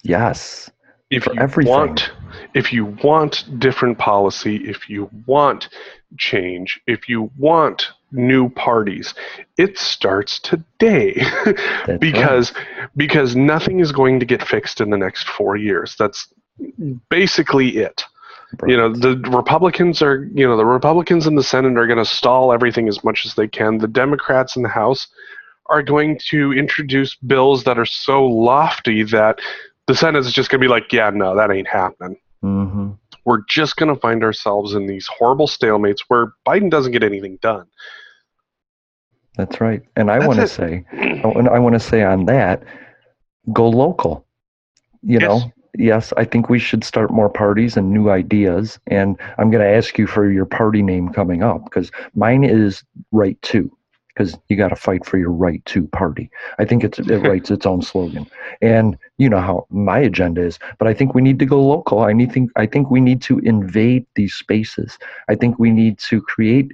Yes. 0.03 0.69
If 1.09 1.25
you 1.25 1.33
everything. 1.37 1.73
want 1.73 2.11
if 2.53 2.71
you 2.71 2.85
want 3.03 3.59
different 3.59 3.97
policy, 3.97 4.57
if 4.57 4.89
you 4.89 5.09
want 5.25 5.69
change, 6.17 6.79
if 6.87 7.09
you 7.09 7.31
want 7.37 7.89
new 8.11 8.49
parties, 8.49 9.13
it 9.57 9.77
starts 9.77 10.39
today. 10.39 11.21
Because 11.99 12.53
because 12.95 13.35
nothing 13.35 13.79
is 13.79 13.91
going 13.91 14.19
to 14.19 14.25
get 14.25 14.43
fixed 14.43 14.81
in 14.81 14.89
the 14.89 14.97
next 14.97 15.27
4 15.29 15.57
years. 15.57 15.95
That's 15.97 16.27
basically 17.09 17.77
it. 17.77 18.03
You 18.65 18.77
know, 18.77 18.91
the 18.91 19.17
Republicans 19.29 20.01
are, 20.01 20.23
you 20.33 20.47
know, 20.47 20.57
the 20.57 20.65
Republicans 20.65 21.27
in 21.27 21.35
the 21.35 21.43
Senate 21.43 21.77
are 21.77 21.85
going 21.85 21.99
to 21.99 22.05
stall 22.05 22.51
everything 22.51 22.87
as 22.87 23.03
much 23.03 23.25
as 23.25 23.35
they 23.35 23.47
can. 23.47 23.77
The 23.77 23.87
Democrats 23.87 24.55
in 24.55 24.63
the 24.63 24.69
House 24.69 25.07
are 25.67 25.83
going 25.83 26.19
to 26.29 26.51
introduce 26.53 27.15
bills 27.15 27.63
that 27.65 27.77
are 27.77 27.85
so 27.85 28.25
lofty 28.25 29.03
that 29.03 29.39
the 29.89 29.95
Senate 29.95 30.19
is 30.19 30.31
just 30.31 30.51
going 30.51 30.61
to 30.61 30.63
be 30.63 30.69
like, 30.69 30.93
yeah, 30.93 31.09
no, 31.09 31.35
that 31.35 31.49
ain't 31.49 31.67
happening. 31.67 32.15
hmm 32.41 32.91
We're 33.25 33.41
just 33.49 33.75
going 33.75 33.91
to 33.91 33.99
find 33.99 34.23
ourselves 34.23 34.75
in 34.75 34.85
these 34.85 35.07
horrible 35.07 35.47
stalemates 35.47 36.01
where 36.09 36.33
Biden 36.47 36.69
doesn't 36.69 36.91
get 36.91 37.01
anything 37.01 37.39
done. 37.41 37.65
That's 39.35 39.59
right. 39.59 39.81
And 39.95 40.11
I 40.11 40.19
want 40.27 40.39
to 40.39 40.47
say, 40.47 40.85
I 40.93 41.25
want- 41.25 41.47
I 41.49 41.57
want 41.57 41.73
to 41.73 41.79
say 41.79 42.03
on 42.03 42.25
that, 42.25 42.61
go 43.51 43.67
local. 43.67 44.27
You 45.01 45.19
Yes. 45.19 45.27
know, 45.27 45.51
yes, 45.75 46.13
I 46.17 46.23
think 46.23 46.49
we 46.49 46.59
should 46.59 46.83
start 46.83 47.09
more 47.09 47.29
parties 47.29 47.75
and 47.75 47.89
new 47.91 48.11
ideas. 48.11 48.77
And 48.85 49.17
I'm 49.39 49.49
going 49.49 49.63
to 49.63 49.75
ask 49.75 49.97
you 49.97 50.05
for 50.05 50.29
your 50.29 50.45
party 50.45 50.83
name 50.83 51.09
coming 51.09 51.41
up 51.41 51.63
because 51.63 51.91
mine 52.13 52.43
is 52.43 52.83
Right 53.11 53.41
To. 53.41 53.75
Because 54.19 54.37
you 54.49 54.57
got 54.57 54.67
to 54.67 54.75
fight 54.75 55.05
for 55.05 55.17
your 55.17 55.31
right 55.31 55.63
to 55.67 55.87
party. 55.87 56.29
I 56.59 56.65
think 56.65 56.83
it's 56.83 56.99
it 56.99 57.19
writes 57.27 57.49
its 57.49 57.65
own 57.65 57.81
slogan, 57.81 58.27
and 58.61 58.97
you 59.17 59.29
know 59.29 59.39
how 59.39 59.65
my 59.69 59.99
agenda 59.99 60.41
is. 60.41 60.59
But 60.77 60.89
I 60.89 60.93
think 60.93 61.15
we 61.15 61.21
need 61.21 61.39
to 61.39 61.45
go 61.45 61.65
local. 61.65 62.01
I 62.01 62.11
need 62.11 62.33
think 62.33 62.51
I 62.57 62.65
think 62.65 62.91
we 62.91 62.99
need 62.99 63.21
to 63.23 63.39
invade 63.39 64.05
these 64.15 64.33
spaces. 64.33 64.99
I 65.29 65.35
think 65.35 65.57
we 65.57 65.71
need 65.71 65.99
to 66.09 66.21
create 66.21 66.73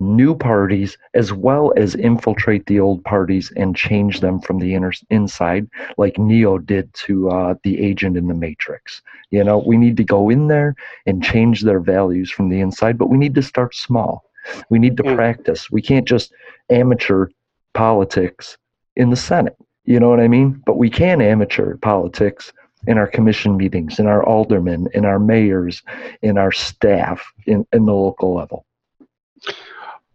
new 0.00 0.34
parties 0.34 0.98
as 1.14 1.32
well 1.32 1.72
as 1.76 1.94
infiltrate 1.94 2.66
the 2.66 2.80
old 2.80 3.04
parties 3.04 3.52
and 3.56 3.76
change 3.76 4.18
them 4.18 4.40
from 4.40 4.58
the 4.58 4.74
inner 4.74 4.92
inside 5.10 5.68
like 5.98 6.18
neo 6.18 6.58
did 6.58 6.92
to 6.94 7.30
uh, 7.30 7.54
the 7.62 7.80
agent 7.80 8.16
in 8.16 8.26
the 8.26 8.34
matrix 8.34 9.02
you 9.30 9.44
know 9.44 9.58
we 9.58 9.76
need 9.76 9.96
to 9.96 10.02
go 10.02 10.28
in 10.28 10.48
there 10.48 10.74
and 11.06 11.22
change 11.22 11.62
their 11.62 11.78
values 11.78 12.28
from 12.28 12.48
the 12.48 12.60
inside 12.60 12.98
but 12.98 13.08
we 13.08 13.16
need 13.16 13.36
to 13.36 13.42
start 13.42 13.72
small 13.72 14.24
we 14.70 14.78
need 14.78 14.96
to 14.96 15.02
Mm. 15.02 15.14
practice 15.14 15.70
we 15.70 15.82
can't 15.82 16.06
just 16.06 16.32
amateur 16.70 17.28
politics 17.74 18.56
in 18.96 19.10
the 19.10 19.16
senate 19.16 19.56
you 19.84 19.98
know 20.00 20.08
what 20.08 20.20
i 20.20 20.28
mean 20.28 20.62
but 20.66 20.76
we 20.76 20.88
can 20.90 21.20
amateur 21.20 21.76
politics 21.78 22.52
in 22.86 22.98
our 22.98 23.06
commission 23.06 23.56
meetings 23.56 23.98
in 23.98 24.06
our 24.06 24.22
aldermen 24.24 24.88
in 24.94 25.04
our 25.04 25.18
mayors 25.18 25.82
in 26.22 26.38
our 26.38 26.52
staff 26.52 27.24
in, 27.46 27.66
in 27.72 27.84
the 27.84 27.92
local 27.94 28.34
level 28.34 28.64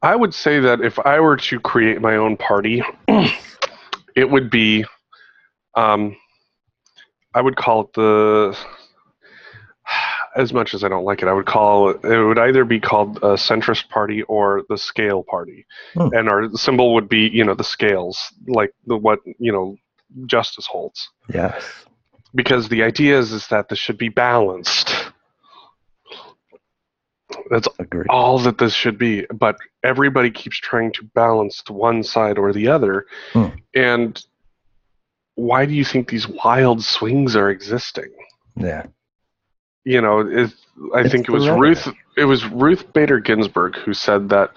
I 0.01 0.15
would 0.15 0.33
say 0.33 0.59
that 0.61 0.79
if 0.81 0.97
I 0.99 1.19
were 1.19 1.35
to 1.35 1.59
create 1.59 1.99
my 2.01 2.15
own 2.15 2.37
party, 2.37 2.81
it 4.15 4.29
would 4.29 4.49
be, 4.49 4.85
um, 5.75 6.15
I 7.33 7.41
would 7.41 7.57
call 7.57 7.81
it 7.81 7.93
the. 7.93 8.57
As 10.43 10.53
much 10.53 10.73
as 10.73 10.83
I 10.83 10.87
don't 10.89 11.03
like 11.03 11.21
it, 11.21 11.27
I 11.27 11.33
would 11.33 11.45
call 11.45 11.89
it. 11.89 11.97
It 12.05 12.23
would 12.27 12.39
either 12.39 12.63
be 12.65 12.79
called 12.79 13.17
a 13.17 13.33
centrist 13.49 13.89
party 13.89 14.21
or 14.23 14.63
the 14.69 14.77
scale 14.77 15.21
party, 15.23 15.65
Hmm. 15.95 16.09
and 16.13 16.29
our 16.29 16.49
symbol 16.55 16.93
would 16.93 17.09
be, 17.09 17.23
you 17.37 17.43
know, 17.43 17.55
the 17.55 17.63
scales, 17.75 18.17
like 18.47 18.71
the 18.85 18.95
what 18.95 19.19
you 19.39 19.51
know, 19.51 19.75
justice 20.25 20.65
holds. 20.65 21.09
yes 21.33 21.61
Because 22.33 22.69
the 22.69 22.83
idea 22.83 23.19
is 23.19 23.31
is 23.31 23.47
that 23.47 23.67
this 23.69 23.79
should 23.79 23.97
be 23.97 24.09
balanced. 24.09 24.89
That's 27.51 27.67
agree 27.79 28.05
all 28.09 28.39
that 28.39 28.57
this 28.57 28.73
should 28.73 28.97
be. 28.97 29.25
But 29.45 29.55
everybody 29.83 30.31
keeps 30.31 30.57
trying 30.57 30.91
to 30.93 31.03
balance 31.15 31.61
to 31.63 31.73
one 31.73 32.01
side 32.03 32.37
or 32.37 32.53
the 32.53 32.67
other. 32.67 33.05
Hmm. 33.33 33.47
And 33.75 34.11
why 35.35 35.65
do 35.65 35.73
you 35.73 35.85
think 35.85 36.09
these 36.09 36.27
wild 36.27 36.83
swings 36.83 37.35
are 37.35 37.49
existing? 37.49 38.11
yeah 38.55 38.85
You 39.85 40.01
know, 40.01 40.19
it, 40.19 40.53
I 40.93 41.01
It's 41.01 41.11
think 41.11 41.27
it 41.27 41.31
was. 41.31 41.47
Ruth. 41.49 41.87
It 42.17 42.25
was 42.25 42.45
Ruth 42.45 42.91
Bader 42.93 43.19
Ginsburg 43.19 43.75
who 43.77 43.93
said 43.93 44.29
that 44.29 44.51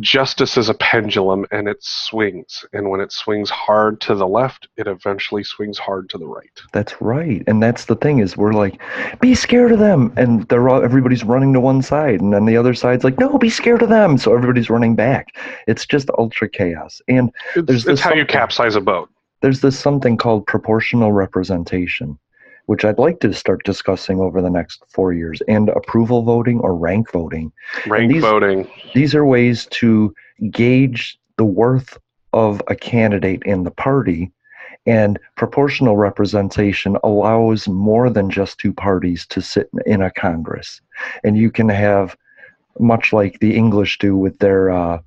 justice 0.00 0.56
is 0.56 0.70
a 0.70 0.74
pendulum 0.74 1.44
and 1.50 1.68
it 1.68 1.76
swings, 1.82 2.64
and 2.72 2.88
when 2.88 3.00
it 3.00 3.12
swings 3.12 3.50
hard 3.50 4.00
to 4.00 4.14
the 4.14 4.26
left, 4.26 4.68
it 4.78 4.86
eventually 4.86 5.44
swings 5.44 5.76
hard 5.76 6.08
to 6.08 6.16
the 6.18 6.26
right. 6.26 6.48
That's 6.72 6.98
right, 7.02 7.42
and 7.46 7.62
that's 7.62 7.84
the 7.84 7.96
thing 7.96 8.20
is 8.20 8.36
we're 8.36 8.54
like, 8.54 8.80
be 9.20 9.34
scared 9.34 9.70
of 9.72 9.80
them, 9.80 10.10
and 10.16 10.48
they're 10.48 10.68
all 10.68 10.82
everybody's 10.82 11.24
running 11.24 11.52
to 11.52 11.60
one 11.60 11.82
side, 11.82 12.20
and 12.22 12.32
then 12.32 12.46
the 12.46 12.56
other 12.56 12.72
side's 12.72 13.04
like, 13.04 13.18
no, 13.18 13.36
be 13.36 13.50
scared 13.50 13.82
of 13.82 13.90
them, 13.90 14.16
so 14.16 14.34
everybody's 14.34 14.70
running 14.70 14.94
back. 14.94 15.36
It's 15.66 15.84
just 15.84 16.08
ultra 16.16 16.48
chaos, 16.48 17.02
and 17.08 17.30
It's, 17.54 17.66
There's 17.66 17.80
it's 17.80 17.86
this 17.86 18.00
how 18.00 18.14
you 18.14 18.24
capsize 18.24 18.76
a 18.76 18.80
boat. 18.80 19.10
there's 19.42 19.60
this 19.60 19.78
something 19.78 20.16
called 20.16 20.46
proportional 20.46 21.12
representation, 21.12 22.18
which 22.66 22.84
I'd 22.84 22.98
like 22.98 23.20
to 23.20 23.32
start 23.32 23.64
discussing 23.64 24.20
over 24.20 24.40
the 24.40 24.50
next 24.50 24.82
four 24.88 25.12
years, 25.12 25.42
and 25.48 25.68
approval 25.70 26.22
voting 26.22 26.60
or 26.60 26.74
rank 26.74 27.10
voting. 27.12 27.52
Rank 27.86 28.12
these- 28.12 28.22
voting. 28.22 28.68
These 28.94 29.14
are 29.14 29.24
ways 29.24 29.66
to 29.72 30.14
gauge 30.50 31.18
the 31.38 31.44
worth 31.44 31.98
of 32.32 32.62
a 32.68 32.74
candidate 32.74 33.42
in 33.44 33.64
the 33.64 33.70
party. 33.70 34.32
And 34.84 35.18
proportional 35.36 35.96
representation 35.96 36.96
allows 37.04 37.68
more 37.68 38.10
than 38.10 38.30
just 38.30 38.58
two 38.58 38.72
parties 38.72 39.26
to 39.26 39.40
sit 39.40 39.70
in 39.86 40.02
a 40.02 40.10
Congress. 40.10 40.80
And 41.22 41.36
you 41.36 41.50
can 41.50 41.68
have, 41.68 42.16
much 42.80 43.12
like 43.12 43.38
the 43.38 43.54
English 43.54 43.98
do 43.98 44.16
with 44.16 44.38
their, 44.38 44.70
uh, 44.70 44.98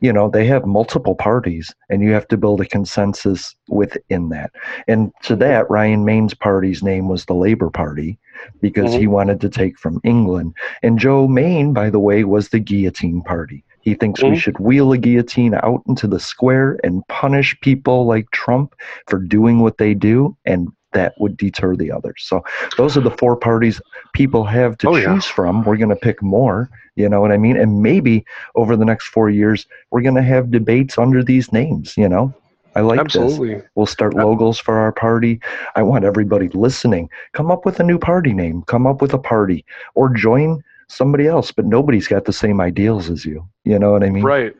you 0.00 0.12
know 0.12 0.28
they 0.28 0.46
have 0.46 0.66
multiple 0.66 1.14
parties 1.14 1.74
and 1.88 2.02
you 2.02 2.12
have 2.12 2.28
to 2.28 2.36
build 2.36 2.60
a 2.60 2.66
consensus 2.66 3.54
within 3.68 4.28
that 4.28 4.50
and 4.88 5.12
to 5.22 5.36
that 5.36 5.68
ryan 5.70 6.04
main's 6.04 6.34
party's 6.34 6.82
name 6.82 7.08
was 7.08 7.24
the 7.24 7.34
labor 7.34 7.70
party 7.70 8.18
because 8.60 8.90
mm-hmm. 8.90 9.00
he 9.00 9.06
wanted 9.06 9.40
to 9.40 9.48
take 9.48 9.78
from 9.78 10.00
england 10.04 10.54
and 10.82 10.98
joe 10.98 11.26
main 11.26 11.72
by 11.72 11.90
the 11.90 12.00
way 12.00 12.24
was 12.24 12.48
the 12.48 12.60
guillotine 12.60 13.22
party 13.22 13.64
he 13.80 13.94
thinks 13.94 14.20
mm-hmm. 14.20 14.32
we 14.32 14.38
should 14.38 14.58
wheel 14.58 14.92
a 14.92 14.98
guillotine 14.98 15.54
out 15.54 15.82
into 15.88 16.06
the 16.06 16.20
square 16.20 16.78
and 16.84 17.06
punish 17.08 17.58
people 17.60 18.06
like 18.06 18.30
trump 18.30 18.74
for 19.06 19.18
doing 19.18 19.60
what 19.60 19.78
they 19.78 19.94
do 19.94 20.36
and 20.44 20.68
that 20.92 21.14
would 21.18 21.36
deter 21.36 21.76
the 21.76 21.90
others. 21.90 22.22
So 22.24 22.44
those 22.76 22.96
are 22.96 23.00
the 23.00 23.10
four 23.10 23.36
parties 23.36 23.80
people 24.14 24.44
have 24.44 24.78
to 24.78 24.88
oh, 24.88 24.94
choose 24.94 25.04
yeah. 25.26 25.34
from. 25.34 25.62
We're 25.64 25.76
going 25.76 25.90
to 25.90 25.96
pick 25.96 26.22
more, 26.22 26.70
you 26.94 27.08
know 27.08 27.20
what 27.20 27.32
I 27.32 27.36
mean? 27.36 27.56
And 27.56 27.82
maybe 27.82 28.24
over 28.54 28.76
the 28.76 28.84
next 28.84 29.08
four 29.08 29.28
years, 29.28 29.66
we're 29.90 30.02
going 30.02 30.14
to 30.14 30.22
have 30.22 30.50
debates 30.50 30.96
under 30.98 31.22
these 31.22 31.52
names, 31.52 31.96
you 31.96 32.08
know? 32.08 32.34
I 32.74 32.80
like 32.80 33.00
Absolutely. 33.00 33.54
this. 33.54 33.64
We'll 33.74 33.86
start 33.86 34.14
logos 34.14 34.58
for 34.58 34.76
our 34.76 34.92
party. 34.92 35.40
I 35.76 35.82
want 35.82 36.04
everybody 36.04 36.48
listening. 36.48 37.08
Come 37.32 37.50
up 37.50 37.64
with 37.64 37.80
a 37.80 37.82
new 37.82 37.98
party 37.98 38.34
name. 38.34 38.62
Come 38.64 38.86
up 38.86 39.00
with 39.00 39.14
a 39.14 39.18
party 39.18 39.64
or 39.94 40.10
join 40.10 40.62
somebody 40.88 41.26
else, 41.26 41.50
but 41.50 41.64
nobody's 41.64 42.06
got 42.06 42.26
the 42.26 42.34
same 42.34 42.60
ideals 42.60 43.08
as 43.08 43.24
you. 43.24 43.48
You 43.64 43.78
know 43.78 43.92
what 43.92 44.02
I 44.02 44.10
mean? 44.10 44.22
Right. 44.22 44.54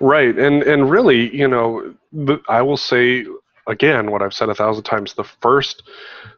Right. 0.00 0.36
And 0.36 0.64
and 0.64 0.90
really, 0.90 1.34
you 1.34 1.46
know, 1.46 1.94
I 2.48 2.60
will 2.60 2.76
say 2.76 3.24
again 3.66 4.10
what 4.10 4.22
I've 4.22 4.34
said 4.34 4.48
a 4.48 4.54
thousand 4.54 4.84
times 4.84 5.14
the 5.14 5.24
first 5.24 5.82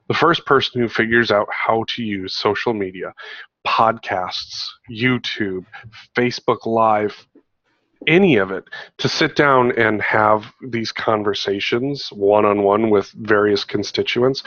the 0.08 0.14
first 0.14 0.46
person 0.46 0.80
who 0.80 0.88
figures 0.88 1.30
out 1.30 1.48
how 1.50 1.84
to 1.88 2.02
use 2.02 2.36
social 2.36 2.72
media, 2.72 3.12
podcasts, 3.66 4.64
YouTube, 4.90 5.64
Facebook 6.16 6.66
Live, 6.66 7.26
any 8.06 8.36
of 8.36 8.50
it 8.50 8.64
to 8.98 9.08
sit 9.08 9.34
down 9.34 9.72
and 9.72 10.00
have 10.00 10.44
these 10.68 10.92
conversations 10.92 12.08
one 12.12 12.44
on 12.44 12.62
one 12.62 12.90
with 12.90 13.10
various 13.16 13.64
constituents, 13.64 14.42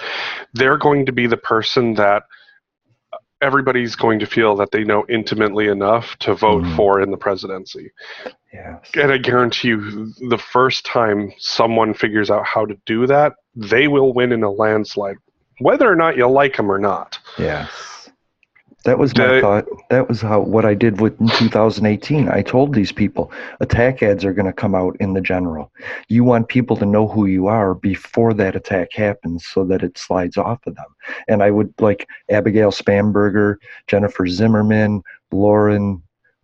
they're 0.53 0.77
going 0.77 1.05
to 1.05 1.11
be 1.11 1.27
the 1.27 1.37
person 1.37 1.93
that 1.95 2.23
everybody's 3.41 3.95
going 3.95 4.19
to 4.19 4.25
feel 4.25 4.55
that 4.57 4.71
they 4.71 4.83
know 4.83 5.05
intimately 5.09 5.67
enough 5.67 6.15
to 6.19 6.33
vote 6.33 6.63
mm. 6.63 6.75
for 6.75 7.01
in 7.01 7.11
the 7.11 7.17
presidency. 7.17 7.91
Yes. 8.53 8.79
And 8.95 9.11
I 9.11 9.17
guarantee 9.17 9.69
you, 9.69 10.13
the 10.29 10.37
first 10.37 10.85
time 10.85 11.31
someone 11.37 11.93
figures 11.93 12.29
out 12.29 12.45
how 12.45 12.65
to 12.65 12.75
do 12.85 13.07
that, 13.07 13.33
they 13.55 13.87
will 13.87 14.13
win 14.13 14.31
in 14.31 14.43
a 14.43 14.51
landslide, 14.51 15.17
whether 15.59 15.89
or 15.89 15.95
not 15.95 16.17
you 16.17 16.27
like 16.27 16.57
them 16.57 16.71
or 16.71 16.79
not. 16.79 17.19
Yes. 17.37 17.98
That 18.85 18.97
was 18.97 19.15
my 19.17 19.41
thought. 19.41 19.65
That 19.89 20.07
was 20.07 20.21
how 20.21 20.39
what 20.39 20.65
I 20.65 20.73
did 20.73 21.01
with 21.01 21.19
in 21.19 21.27
2018. 21.27 22.29
I 22.29 22.41
told 22.41 22.73
these 22.73 22.93
people 22.93 23.31
attack 23.59 24.01
ads 24.01 24.23
are 24.23 24.33
going 24.33 24.45
to 24.45 24.53
come 24.53 24.73
out 24.73 24.95
in 25.01 25.13
the 25.13 25.21
general. 25.21 25.71
You 26.07 26.23
want 26.23 26.47
people 26.47 26.77
to 26.77 26.85
know 26.85 27.07
who 27.07 27.25
you 27.25 27.47
are 27.47 27.73
before 27.75 28.33
that 28.35 28.55
attack 28.55 28.93
happens, 28.93 29.45
so 29.45 29.65
that 29.65 29.83
it 29.83 29.97
slides 29.97 30.37
off 30.37 30.65
of 30.65 30.75
them. 30.75 30.85
And 31.27 31.43
I 31.43 31.51
would 31.51 31.73
like 31.79 32.07
Abigail 32.31 32.71
Spanberger, 32.71 33.57
Jennifer 33.87 34.27
Zimmerman, 34.27 35.03
Lauren 35.31 36.01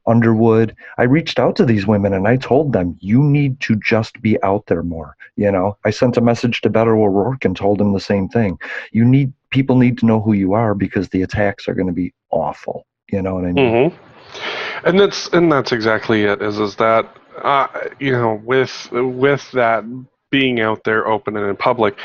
Underwood. 0.07 0.75
I 0.97 1.03
reached 1.03 1.39
out 1.39 1.55
to 1.55 1.65
these 1.65 1.88
women 1.88 2.13
and 2.13 2.27
I 2.27 2.36
told 2.36 2.73
them, 2.73 2.97
you 2.99 3.23
need 3.23 3.59
to 3.61 3.75
just 3.77 4.21
be 4.21 4.41
out 4.43 4.65
there 4.67 4.83
more. 4.83 5.15
You 5.36 5.51
know, 5.51 5.77
I 5.83 5.89
sent 5.89 6.17
a 6.17 6.21
message 6.21 6.61
to 6.61 6.69
Beto 6.69 6.88
O'Rourke 6.88 7.45
and 7.45 7.55
told 7.55 7.81
him 7.81 7.93
the 7.93 7.99
same 7.99 8.27
thing. 8.29 8.59
You 8.91 9.03
need 9.03 9.33
people 9.56 9.78
need 9.78 9.97
to 9.97 10.06
know 10.06 10.20
who 10.20 10.34
you 10.34 10.51
are 10.51 10.76
because 10.76 11.08
the 11.10 11.22
attacks 11.22 11.68
are 11.70 11.74
going 11.74 11.88
to 11.88 11.93
be 11.93 12.14
awful. 12.30 12.86
You 13.10 13.22
know 13.22 13.36
what 13.36 13.45
I 13.45 13.53
mean? 13.53 13.91
Mm-hmm. 13.91 14.88
And 14.88 14.99
that's 14.99 15.30
and 15.30 15.49
that's 15.49 15.72
exactly 15.72 16.24
it. 16.24 16.41
Is 16.41 16.60
is 16.60 16.76
that 16.76 17.06
uh, 17.41 17.68
you 17.99 18.12
know 18.12 18.41
with 18.43 18.89
with 18.91 19.49
that 19.53 19.86
being 20.30 20.60
out 20.60 20.84
there 20.84 21.08
open 21.08 21.38
and 21.38 21.47
in 21.47 21.56
public, 21.56 21.97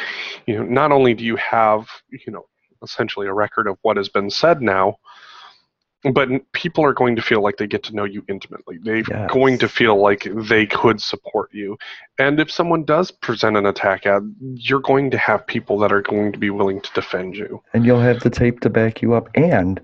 you 0.47 0.57
know, 0.57 0.63
not 0.63 0.93
only 0.93 1.13
do 1.13 1.25
you 1.25 1.37
have 1.37 1.89
you 2.11 2.33
know 2.33 2.47
essentially 2.85 3.27
a 3.27 3.33
record 3.33 3.67
of 3.67 3.77
what 3.83 3.97
has 3.97 4.09
been 4.09 4.31
said 4.31 4.63
now, 4.63 4.97
but 6.13 6.29
people 6.53 6.85
are 6.85 6.95
going 6.95 7.15
to 7.17 7.23
feel 7.23 7.43
like 7.43 7.59
they 7.59 7.67
get 7.67 7.83
to 7.85 7.95
know 7.95 8.05
you 8.05 8.25
intimately. 8.29 8.79
They're 8.83 9.03
yes. 9.09 9.31
going 9.31 9.59
to 9.59 9.69
feel 9.69 10.01
like 10.01 10.27
they 10.35 10.65
could 10.65 11.01
support 11.01 11.53
you. 11.53 11.77
And 12.19 12.41
if 12.41 12.51
someone 12.51 12.85
does 12.85 13.11
present 13.11 13.57
an 13.57 13.67
attack 13.67 14.07
ad, 14.07 14.35
you're 14.55 14.81
going 14.81 15.11
to 15.11 15.19
have 15.19 15.47
people 15.47 15.79
that 15.81 15.93
are 15.93 16.01
going 16.01 16.33
to 16.33 16.39
be 16.39 16.51
willing 16.51 16.81
to 16.81 16.91
defend 16.95 17.37
you. 17.37 17.63
And 17.75 17.85
you'll 17.85 18.01
have 18.01 18.21
the 18.21 18.31
tape 18.31 18.61
to 18.61 18.71
back 18.71 19.03
you 19.03 19.13
up. 19.13 19.29
And 19.35 19.81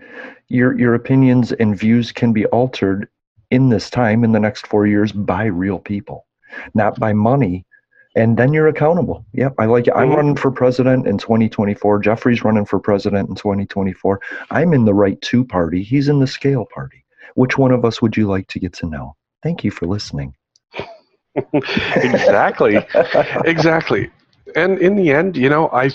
your 0.49 0.79
your 0.79 0.95
opinions 0.95 1.53
and 1.53 1.79
views 1.79 2.13
can 2.13 2.33
be 2.33 2.47
altered 2.47 3.09
in 3.51 3.69
this 3.69 3.91
time 3.91 4.25
in 4.25 4.33
the 4.33 4.41
next 4.41 4.67
four 4.67 4.87
years 4.87 5.13
by 5.13 5.45
real 5.45 5.79
people, 5.79 6.27
not 6.75 6.99
by 6.99 7.13
money 7.13 7.66
and 8.17 8.39
then 8.39 8.55
you're 8.55 8.67
accountable. 8.67 9.25
Yep, 9.35 9.55
I 9.59 9.67
like 9.67 9.87
it. 9.87 9.93
I'm 9.95 10.09
mm-hmm. 10.09 10.17
running 10.17 10.37
for 10.37 10.51
president 10.51 11.07
in 11.07 11.19
2024. 11.19 12.01
Jeffrey's 12.01 12.43
running 12.43 12.65
for 12.65 12.81
president 12.81 13.29
in 13.29 13.35
2024. 13.35 14.21
I'm 14.51 14.73
in 14.73 14.87
the 14.87 14.95
right 14.95 15.21
two 15.21 15.45
party. 15.45 15.83
He's 15.83 16.09
in 16.09 16.19
the 16.19 16.27
scale 16.27 16.67
party. 16.75 17.05
Which 17.35 17.59
one 17.59 17.73
of 17.73 17.85
us 17.85 18.01
would 18.01 18.17
you 18.17 18.27
like 18.27 18.49
to 18.49 18.59
get 18.59 18.73
to 18.75 18.87
know? 18.87 19.15
Thank 19.43 19.63
you 19.63 19.71
for 19.71 19.87
listening. 19.87 20.35
exactly, 21.53 22.79
exactly. 23.45 24.11
And 24.57 24.79
in 24.79 24.97
the 24.97 25.11
end, 25.11 25.37
you 25.37 25.51
know, 25.51 25.69
I, 25.69 25.91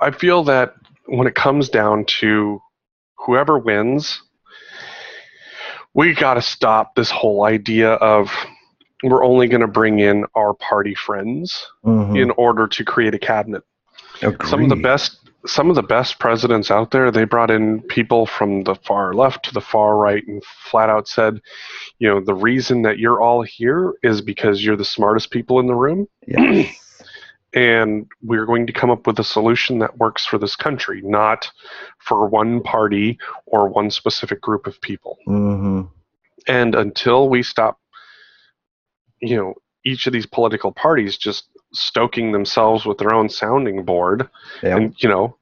I 0.00 0.10
feel 0.10 0.42
that 0.44 0.74
when 1.06 1.28
it 1.28 1.36
comes 1.36 1.68
down 1.68 2.06
to 2.06 2.60
whoever 3.14 3.56
wins, 3.56 4.20
we 5.94 6.12
got 6.12 6.34
to 6.34 6.42
stop 6.42 6.96
this 6.96 7.10
whole 7.10 7.44
idea 7.44 7.92
of 7.92 8.32
we're 9.04 9.24
only 9.24 9.48
going 9.48 9.60
to 9.60 9.66
bring 9.66 10.00
in 10.00 10.24
our 10.34 10.54
party 10.54 10.94
friends 10.94 11.66
mm-hmm. 11.84 12.16
in 12.16 12.30
order 12.32 12.66
to 12.68 12.84
create 12.84 13.14
a 13.14 13.18
cabinet. 13.18 13.62
Agreed. 14.22 14.48
Some 14.48 14.62
of 14.62 14.68
the 14.68 14.76
best 14.76 15.24
some 15.46 15.68
of 15.68 15.76
the 15.76 15.82
best 15.82 16.18
presidents 16.18 16.70
out 16.70 16.90
there, 16.90 17.10
they 17.10 17.24
brought 17.24 17.50
in 17.50 17.82
people 17.82 18.26
from 18.26 18.64
the 18.64 18.74
far 18.74 19.12
left 19.12 19.44
to 19.44 19.52
the 19.52 19.60
far 19.60 19.96
right 19.96 20.26
and 20.26 20.42
flat 20.44 20.88
out 20.88 21.06
said, 21.06 21.40
you 21.98 22.08
know, 22.08 22.20
the 22.20 22.34
reason 22.34 22.82
that 22.82 22.98
you're 22.98 23.20
all 23.20 23.42
here 23.42 23.94
is 24.02 24.20
because 24.22 24.64
you're 24.64 24.76
the 24.76 24.84
smartest 24.84 25.30
people 25.30 25.60
in 25.60 25.66
the 25.66 25.74
room. 25.74 26.06
Yes. 26.26 26.74
and 27.54 28.06
we're 28.22 28.46
going 28.46 28.66
to 28.66 28.72
come 28.72 28.90
up 28.90 29.06
with 29.06 29.18
a 29.18 29.24
solution 29.24 29.78
that 29.78 29.98
works 29.98 30.24
for 30.24 30.38
this 30.38 30.56
country, 30.56 31.02
not 31.02 31.50
for 31.98 32.26
one 32.26 32.62
party 32.62 33.18
or 33.46 33.68
one 33.68 33.90
specific 33.90 34.40
group 34.40 34.66
of 34.66 34.80
people. 34.80 35.18
Mm-hmm. 35.28 35.82
And 36.46 36.74
until 36.74 37.28
we 37.28 37.42
stop 37.42 37.78
you 39.20 39.36
know 39.36 39.54
each 39.84 40.06
of 40.06 40.12
these 40.12 40.26
political 40.26 40.72
parties 40.72 41.16
just 41.16 41.48
stoking 41.72 42.32
themselves 42.32 42.86
with 42.86 42.98
their 42.98 43.12
own 43.12 43.28
sounding 43.28 43.84
board. 43.84 44.28
And 44.76 44.94
you 44.98 45.08
know 45.08 45.36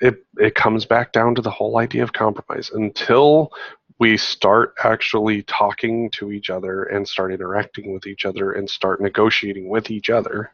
it 0.00 0.24
it 0.38 0.54
comes 0.54 0.84
back 0.84 1.12
down 1.12 1.34
to 1.34 1.42
the 1.42 1.50
whole 1.50 1.78
idea 1.78 2.02
of 2.02 2.12
compromise. 2.12 2.70
Until 2.72 3.52
we 3.98 4.16
start 4.16 4.74
actually 4.82 5.42
talking 5.44 6.10
to 6.10 6.32
each 6.32 6.50
other 6.50 6.84
and 6.84 7.08
start 7.08 7.32
interacting 7.32 7.94
with 7.94 8.06
each 8.06 8.24
other 8.24 8.52
and 8.52 8.68
start 8.68 9.00
negotiating 9.00 9.68
with 9.68 9.90
each 9.90 10.10
other 10.10 10.50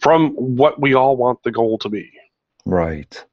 from 0.00 0.30
what 0.34 0.80
we 0.80 0.94
all 0.94 1.16
want 1.16 1.42
the 1.42 1.50
goal 1.50 1.78
to 1.78 1.88
be. 1.88 2.10
Right 2.64 3.24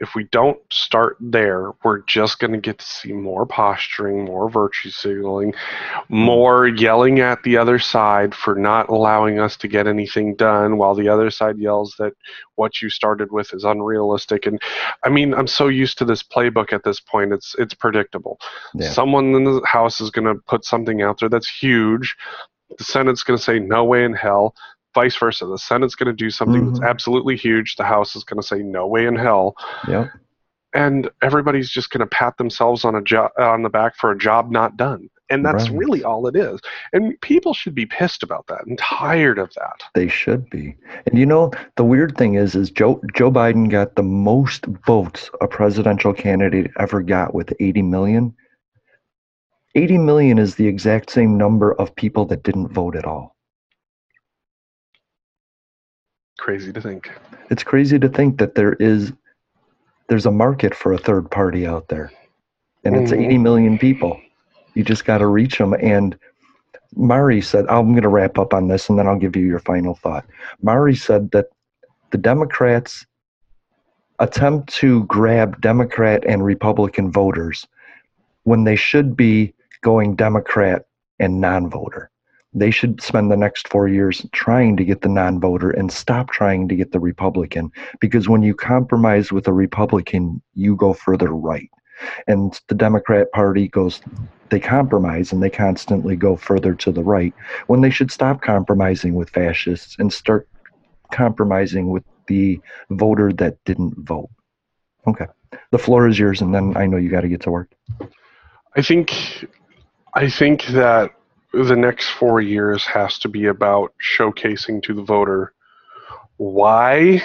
if 0.00 0.14
we 0.14 0.24
don't 0.24 0.58
start 0.70 1.16
there, 1.20 1.72
we're 1.82 2.00
just 2.00 2.38
going 2.38 2.52
to 2.52 2.58
get 2.58 2.78
to 2.78 2.84
see 2.84 3.12
more 3.12 3.46
posturing, 3.46 4.24
more 4.24 4.50
virtue 4.50 4.90
signaling, 4.90 5.54
more 6.08 6.66
yelling 6.66 7.20
at 7.20 7.42
the 7.42 7.56
other 7.56 7.78
side 7.78 8.34
for 8.34 8.54
not 8.54 8.88
allowing 8.88 9.38
us 9.38 9.56
to 9.58 9.68
get 9.68 9.86
anything 9.86 10.34
done, 10.34 10.76
while 10.78 10.94
the 10.94 11.08
other 11.08 11.30
side 11.30 11.58
yells 11.58 11.94
that 11.98 12.12
what 12.56 12.80
you 12.80 12.90
started 12.90 13.32
with 13.32 13.52
is 13.52 13.64
unrealistic. 13.64 14.46
And 14.46 14.60
I 15.04 15.08
mean, 15.08 15.34
I'm 15.34 15.46
so 15.46 15.68
used 15.68 15.98
to 15.98 16.04
this 16.04 16.22
playbook 16.22 16.72
at 16.72 16.84
this 16.84 17.00
point; 17.00 17.32
it's 17.32 17.54
it's 17.58 17.74
predictable. 17.74 18.38
Yeah. 18.74 18.90
Someone 18.90 19.34
in 19.34 19.44
the 19.44 19.62
House 19.64 20.00
is 20.00 20.10
going 20.10 20.26
to 20.26 20.40
put 20.46 20.64
something 20.64 21.02
out 21.02 21.20
there 21.20 21.28
that's 21.28 21.48
huge. 21.48 22.16
The 22.78 22.84
Senate's 22.84 23.22
going 23.22 23.36
to 23.38 23.42
say, 23.42 23.58
"No 23.58 23.84
way 23.84 24.04
in 24.04 24.14
hell." 24.14 24.54
Vice 24.94 25.16
versa. 25.16 25.46
The 25.46 25.58
Senate's 25.58 25.94
going 25.94 26.06
to 26.06 26.12
do 26.12 26.30
something 26.30 26.62
mm-hmm. 26.62 26.74
that's 26.74 26.84
absolutely 26.84 27.36
huge. 27.36 27.76
The 27.76 27.84
House 27.84 28.16
is 28.16 28.24
going 28.24 28.40
to 28.40 28.46
say 28.46 28.58
no 28.58 28.86
way 28.86 29.06
in 29.06 29.16
hell. 29.16 29.54
Yeah. 29.88 30.08
And 30.74 31.10
everybody's 31.22 31.70
just 31.70 31.90
going 31.90 32.00
to 32.00 32.06
pat 32.06 32.36
themselves 32.36 32.84
on 32.84 32.94
a 32.96 33.02
job 33.02 33.30
on 33.38 33.62
the 33.62 33.68
back 33.68 33.96
for 33.96 34.10
a 34.10 34.18
job 34.18 34.50
not 34.50 34.76
done. 34.76 35.08
And 35.30 35.44
that's 35.44 35.70
right. 35.70 35.78
really 35.78 36.04
all 36.04 36.26
it 36.26 36.36
is. 36.36 36.60
And 36.92 37.18
people 37.22 37.54
should 37.54 37.74
be 37.74 37.86
pissed 37.86 38.22
about 38.22 38.46
that 38.48 38.66
and 38.66 38.76
tired 38.78 39.38
of 39.38 39.52
that. 39.54 39.82
They 39.94 40.08
should 40.08 40.50
be. 40.50 40.76
And 41.06 41.18
you 41.18 41.24
know, 41.24 41.50
the 41.76 41.84
weird 41.84 42.16
thing 42.16 42.34
is 42.34 42.54
is 42.54 42.70
Joe 42.70 43.00
Joe 43.14 43.30
Biden 43.30 43.70
got 43.70 43.94
the 43.94 44.02
most 44.02 44.66
votes 44.86 45.30
a 45.40 45.48
presidential 45.48 46.12
candidate 46.12 46.70
ever 46.78 47.02
got 47.02 47.34
with 47.34 47.52
80 47.58 47.82
million. 47.82 48.34
80 49.76 49.98
million 49.98 50.38
is 50.38 50.54
the 50.54 50.68
exact 50.68 51.10
same 51.10 51.36
number 51.36 51.72
of 51.74 51.94
people 51.96 52.26
that 52.26 52.42
didn't 52.42 52.72
vote 52.72 52.94
at 52.94 53.06
all. 53.06 53.33
Crazy 56.38 56.72
to 56.72 56.80
think. 56.80 57.10
It's 57.50 57.62
crazy 57.62 57.98
to 57.98 58.08
think 58.08 58.38
that 58.38 58.54
there 58.54 58.74
is 58.74 59.12
there's 60.08 60.26
a 60.26 60.30
market 60.30 60.74
for 60.74 60.92
a 60.92 60.98
third 60.98 61.30
party 61.30 61.66
out 61.66 61.88
there. 61.88 62.12
And 62.84 62.96
it's 62.96 63.10
mm-hmm. 63.10 63.24
80 63.24 63.38
million 63.38 63.78
people. 63.78 64.20
You 64.74 64.84
just 64.84 65.04
got 65.04 65.18
to 65.18 65.26
reach 65.26 65.56
them 65.56 65.74
and 65.74 66.18
Mari 66.96 67.40
said, 67.40 67.66
I'm 67.68 67.92
going 67.92 68.02
to 68.02 68.08
wrap 68.08 68.38
up 68.38 68.54
on 68.54 68.68
this 68.68 68.88
and 68.88 68.98
then 68.98 69.06
I'll 69.06 69.18
give 69.18 69.34
you 69.34 69.46
your 69.46 69.58
final 69.58 69.94
thought. 69.94 70.24
Mari 70.62 70.94
said 70.94 71.30
that 71.32 71.46
the 72.10 72.18
Democrats 72.18 73.06
attempt 74.20 74.72
to 74.74 75.04
grab 75.04 75.60
Democrat 75.60 76.22
and 76.26 76.44
Republican 76.44 77.10
voters 77.10 77.66
when 78.44 78.64
they 78.64 78.76
should 78.76 79.16
be 79.16 79.52
going 79.82 80.14
Democrat 80.14 80.86
and 81.18 81.40
non 81.40 81.68
voter. 81.68 82.10
They 82.54 82.70
should 82.70 83.00
spend 83.02 83.30
the 83.30 83.36
next 83.36 83.68
four 83.68 83.88
years 83.88 84.24
trying 84.32 84.76
to 84.76 84.84
get 84.84 85.00
the 85.02 85.08
non 85.08 85.40
voter 85.40 85.70
and 85.70 85.90
stop 85.90 86.30
trying 86.30 86.68
to 86.68 86.76
get 86.76 86.92
the 86.92 87.00
Republican 87.00 87.72
because 88.00 88.28
when 88.28 88.42
you 88.42 88.54
compromise 88.54 89.32
with 89.32 89.48
a 89.48 89.52
Republican, 89.52 90.40
you 90.54 90.76
go 90.76 90.92
further 90.92 91.30
right. 91.30 91.70
And 92.26 92.58
the 92.68 92.74
Democrat 92.74 93.30
Party 93.32 93.68
goes, 93.68 94.00
they 94.50 94.60
compromise 94.60 95.32
and 95.32 95.42
they 95.42 95.50
constantly 95.50 96.16
go 96.16 96.36
further 96.36 96.74
to 96.74 96.92
the 96.92 97.02
right 97.02 97.32
when 97.66 97.80
they 97.80 97.90
should 97.90 98.10
stop 98.10 98.40
compromising 98.40 99.14
with 99.14 99.30
fascists 99.30 99.96
and 99.98 100.12
start 100.12 100.48
compromising 101.12 101.90
with 101.90 102.04
the 102.26 102.60
voter 102.90 103.32
that 103.32 103.56
didn't 103.64 103.96
vote. 103.98 104.30
Okay. 105.06 105.26
The 105.70 105.78
floor 105.78 106.08
is 106.08 106.18
yours, 106.18 106.40
and 106.40 106.54
then 106.54 106.76
I 106.76 106.86
know 106.86 106.96
you 106.96 107.10
got 107.10 107.20
to 107.20 107.28
get 107.28 107.42
to 107.42 107.50
work. 107.50 107.70
I 108.76 108.82
think, 108.82 109.46
I 110.14 110.28
think 110.28 110.66
that 110.66 111.10
the 111.62 111.76
next 111.76 112.08
four 112.08 112.40
years 112.40 112.84
has 112.84 113.18
to 113.20 113.28
be 113.28 113.46
about 113.46 113.94
showcasing 114.02 114.82
to 114.82 114.94
the 114.94 115.02
voter 115.02 115.52
why 116.36 117.22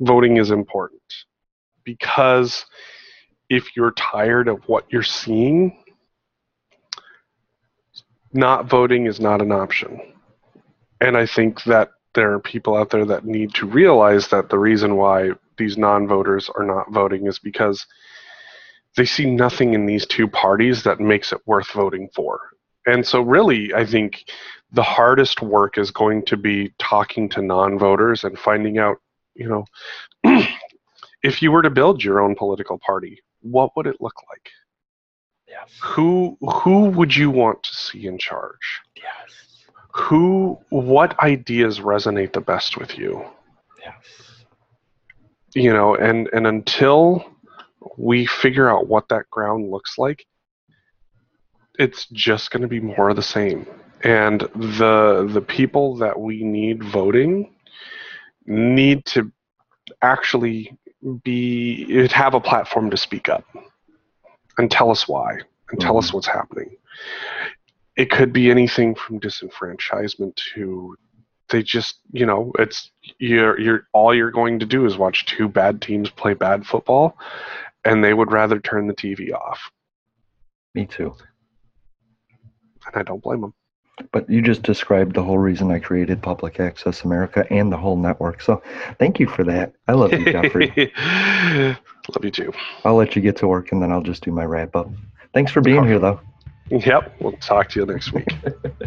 voting 0.00 0.36
is 0.36 0.50
important. 0.50 1.00
Because 1.84 2.66
if 3.48 3.74
you're 3.74 3.92
tired 3.92 4.48
of 4.48 4.62
what 4.66 4.84
you're 4.90 5.02
seeing, 5.02 5.82
not 8.32 8.66
voting 8.66 9.06
is 9.06 9.20
not 9.20 9.40
an 9.40 9.52
option. 9.52 10.00
And 11.00 11.16
I 11.16 11.24
think 11.24 11.62
that 11.64 11.90
there 12.14 12.32
are 12.32 12.40
people 12.40 12.76
out 12.76 12.90
there 12.90 13.06
that 13.06 13.24
need 13.24 13.54
to 13.54 13.66
realize 13.66 14.28
that 14.28 14.50
the 14.50 14.58
reason 14.58 14.96
why 14.96 15.30
these 15.56 15.78
non 15.78 16.06
voters 16.06 16.50
are 16.54 16.64
not 16.64 16.92
voting 16.92 17.26
is 17.26 17.38
because 17.38 17.86
they 18.96 19.04
see 19.04 19.24
nothing 19.24 19.74
in 19.74 19.86
these 19.86 20.06
two 20.06 20.28
parties 20.28 20.82
that 20.82 21.00
makes 21.00 21.32
it 21.32 21.40
worth 21.46 21.70
voting 21.72 22.08
for. 22.14 22.40
And 22.88 23.06
so, 23.06 23.20
really, 23.20 23.74
I 23.74 23.84
think 23.84 24.30
the 24.72 24.82
hardest 24.82 25.42
work 25.42 25.76
is 25.76 25.90
going 25.90 26.24
to 26.26 26.36
be 26.36 26.72
talking 26.78 27.28
to 27.30 27.42
non 27.42 27.78
voters 27.78 28.24
and 28.24 28.38
finding 28.38 28.78
out, 28.78 28.96
you 29.34 29.48
know, 29.48 29.64
if 31.22 31.42
you 31.42 31.52
were 31.52 31.62
to 31.62 31.70
build 31.70 32.02
your 32.02 32.20
own 32.20 32.34
political 32.34 32.78
party, 32.78 33.20
what 33.42 33.76
would 33.76 33.86
it 33.86 34.00
look 34.00 34.14
like? 34.30 34.48
Yes. 35.46 35.70
Who 35.82 36.36
who 36.40 36.84
would 36.90 37.14
you 37.14 37.30
want 37.30 37.62
to 37.62 37.74
see 37.74 38.06
in 38.06 38.18
charge? 38.18 38.80
Yes. 38.96 39.66
Who 39.92 40.58
what 40.70 41.18
ideas 41.20 41.80
resonate 41.80 42.32
the 42.32 42.40
best 42.40 42.76
with 42.76 42.98
you? 42.98 43.24
Yes. 43.82 44.44
You 45.54 45.72
know, 45.72 45.94
and 45.94 46.28
and 46.32 46.46
until 46.46 47.24
we 47.96 48.26
figure 48.26 48.70
out 48.70 48.88
what 48.88 49.08
that 49.08 49.30
ground 49.30 49.70
looks 49.70 49.96
like, 49.98 50.26
it's 51.78 52.06
just 52.06 52.50
going 52.50 52.62
to 52.62 52.68
be 52.68 52.80
more 52.80 53.10
of 53.10 53.16
the 53.16 53.22
same. 53.22 53.66
And 54.02 54.40
the 54.54 55.28
the 55.32 55.40
people 55.40 55.96
that 55.96 56.18
we 56.18 56.44
need 56.44 56.82
voting 56.84 57.54
need 58.46 59.04
to 59.06 59.32
actually 60.02 60.76
be 61.22 62.06
have 62.08 62.34
a 62.34 62.40
platform 62.40 62.90
to 62.90 62.96
speak 62.96 63.28
up 63.28 63.44
and 64.58 64.70
tell 64.70 64.90
us 64.90 65.08
why 65.08 65.38
and 65.70 65.80
tell 65.80 65.98
us 65.98 66.08
mm-hmm. 66.08 66.16
what's 66.16 66.26
happening. 66.26 66.76
It 67.96 68.10
could 68.10 68.32
be 68.32 68.50
anything 68.50 68.94
from 68.94 69.20
disenfranchisement 69.20 70.36
to 70.54 70.96
they 71.48 71.62
just 71.62 72.00
you 72.12 72.26
know 72.26 72.52
it's 72.58 72.90
you're 73.18 73.58
you're 73.58 73.88
all 73.92 74.14
you're 74.14 74.30
going 74.30 74.58
to 74.58 74.66
do 74.66 74.84
is 74.86 74.96
watch 74.96 75.26
two 75.26 75.48
bad 75.48 75.80
teams 75.80 76.10
play 76.10 76.34
bad 76.34 76.66
football 76.66 77.16
and 77.84 78.04
they 78.04 78.14
would 78.14 78.30
rather 78.30 78.60
turn 78.60 78.86
the 78.86 78.94
TV 78.94 79.32
off. 79.32 79.70
Me 80.74 80.86
too. 80.86 81.14
And 82.88 82.96
I 82.96 83.02
don't 83.02 83.22
blame 83.22 83.42
them. 83.42 83.54
But 84.12 84.30
you 84.30 84.42
just 84.42 84.62
described 84.62 85.14
the 85.14 85.22
whole 85.24 85.38
reason 85.38 85.72
I 85.72 85.80
created 85.80 86.22
Public 86.22 86.60
Access 86.60 87.02
America 87.02 87.46
and 87.50 87.72
the 87.72 87.76
whole 87.76 87.96
network. 87.96 88.40
So 88.40 88.62
thank 88.98 89.18
you 89.18 89.26
for 89.26 89.42
that. 89.44 89.72
I 89.88 89.92
love 89.92 90.12
you, 90.12 90.24
Jeffrey. 90.24 90.72
love 90.96 92.24
you 92.24 92.30
too. 92.30 92.52
I'll 92.84 92.94
let 92.94 93.16
you 93.16 93.22
get 93.22 93.36
to 93.38 93.48
work 93.48 93.72
and 93.72 93.82
then 93.82 93.90
I'll 93.90 94.02
just 94.02 94.22
do 94.22 94.30
my 94.30 94.44
wrap 94.44 94.76
up. 94.76 94.88
Thanks 95.34 95.50
for 95.50 95.60
being 95.60 95.84
here, 95.84 95.98
though. 95.98 96.20
Yep. 96.70 97.16
We'll 97.20 97.32
talk 97.32 97.70
to 97.70 97.80
you 97.80 97.86
next 97.86 98.12
week. 98.12 98.28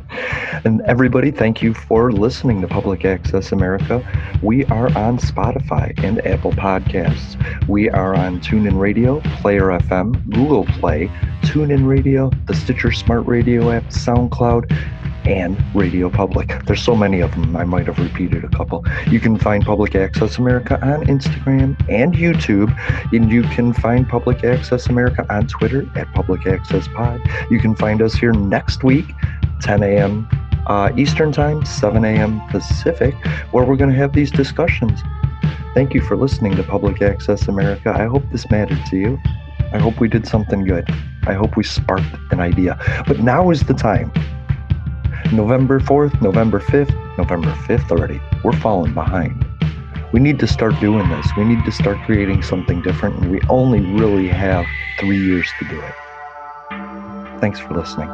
and 0.66 0.82
everybody, 0.82 1.32
thank 1.32 1.62
you 1.62 1.74
for 1.74 2.12
listening 2.12 2.62
to 2.62 2.68
Public 2.68 3.06
Access 3.06 3.52
America. 3.52 4.06
We 4.44 4.66
are 4.66 4.88
on 4.98 5.18
Spotify 5.18 5.92
and 6.04 6.26
Apple 6.26 6.52
Podcasts. 6.52 7.38
We 7.68 7.90
are 7.90 8.16
on 8.16 8.40
TuneIn 8.40 8.80
Radio, 8.80 9.20
Player 9.42 9.68
FM, 9.68 10.30
Google 10.30 10.66
Play, 10.66 11.08
TuneIn 11.42 11.88
Radio, 11.88 12.30
the 12.46 12.54
Stitcher 12.54 12.92
Smart 12.92 13.26
Radio 13.26 13.72
app, 13.72 13.84
SoundCloud, 13.86 14.70
and 15.26 15.58
Radio 15.76 16.10
Public. 16.10 16.66
There's 16.66 16.82
so 16.82 16.96
many 16.96 17.20
of 17.20 17.32
them, 17.32 17.56
I 17.56 17.64
might 17.64 17.88
have 17.88 18.00
repeated 18.00 18.44
a 18.44 18.50
couple. 18.50 18.86
You 19.08 19.20
can 19.20 19.38
find 19.38 19.64
Public 19.64 19.96
Access 19.96 20.38
America 20.38 20.76
on 20.82 21.06
Instagram 21.06 21.78
and 21.90 22.14
YouTube, 22.14 22.76
and 23.14 23.32
you 23.32 23.44
can 23.44 23.74
find 23.74 24.08
Public 24.08 24.44
Access 24.44 24.88
America 24.88 25.26
on 25.30 25.48
Twitter 25.48 25.90
at 25.96 26.12
Public 26.14 26.46
Access 26.48 26.88
Pod. 26.90 27.22
You 27.50 27.60
can 27.60 27.76
find 27.76 28.02
us 28.02 28.14
here 28.14 28.34
next 28.34 28.84
week, 28.84 29.06
10 29.62 29.84
a.m. 29.84 30.28
Uh, 30.68 30.92
Eastern 30.98 31.32
Time, 31.32 31.66
7 31.66 32.04
a.m. 32.06 32.42
Pacific, 32.50 33.14
where 33.52 33.66
we're 33.66 33.76
going 33.76 33.92
to 33.92 33.98
have 33.98 34.14
these 34.14 34.32
discussions. 34.32 35.02
Thank 35.74 35.94
you 35.94 36.02
for 36.02 36.18
listening 36.18 36.56
to 36.56 36.64
Public 36.64 37.02
Access 37.02 37.48
America. 37.48 37.94
I 37.96 38.06
hope 38.06 38.24
this 38.32 38.50
mattered 38.50 38.86
to 38.88 38.98
you. 38.98 39.20
I 39.74 39.78
hope 39.78 40.00
we 40.00 40.10
did 40.10 40.28
something 40.28 40.66
good. 40.66 40.90
I 41.28 41.34
hope 41.34 41.56
we 41.56 41.64
sparked 41.64 42.14
an 42.32 42.40
idea. 42.40 42.78
But 43.08 43.20
now 43.20 43.52
is 43.52 43.64
the 43.64 43.74
time 43.74 44.12
November 45.32 45.80
4th, 45.80 46.22
November 46.22 46.60
5th, 46.60 47.18
November 47.18 47.52
5th 47.52 47.90
already. 47.90 48.22
We're 48.44 48.52
falling 48.52 48.94
behind. 48.94 49.46
We 50.12 50.20
need 50.20 50.40
to 50.40 50.48
start 50.48 50.78
doing 50.82 51.08
this. 51.08 51.26
We 51.38 51.46
need 51.46 51.64
to 51.64 51.72
start 51.72 51.98
creating 52.06 52.44
something 52.44 52.82
different, 52.82 53.16
and 53.22 53.32
we 53.32 53.40
only 53.48 53.80
really 53.80 54.28
have 54.28 54.66
three 55.00 55.18
years 55.18 55.48
to 55.60 55.66
do 55.70 55.80
it. 55.80 55.94
Thanks 57.40 57.60
for 57.60 57.74
listening. 57.74 58.10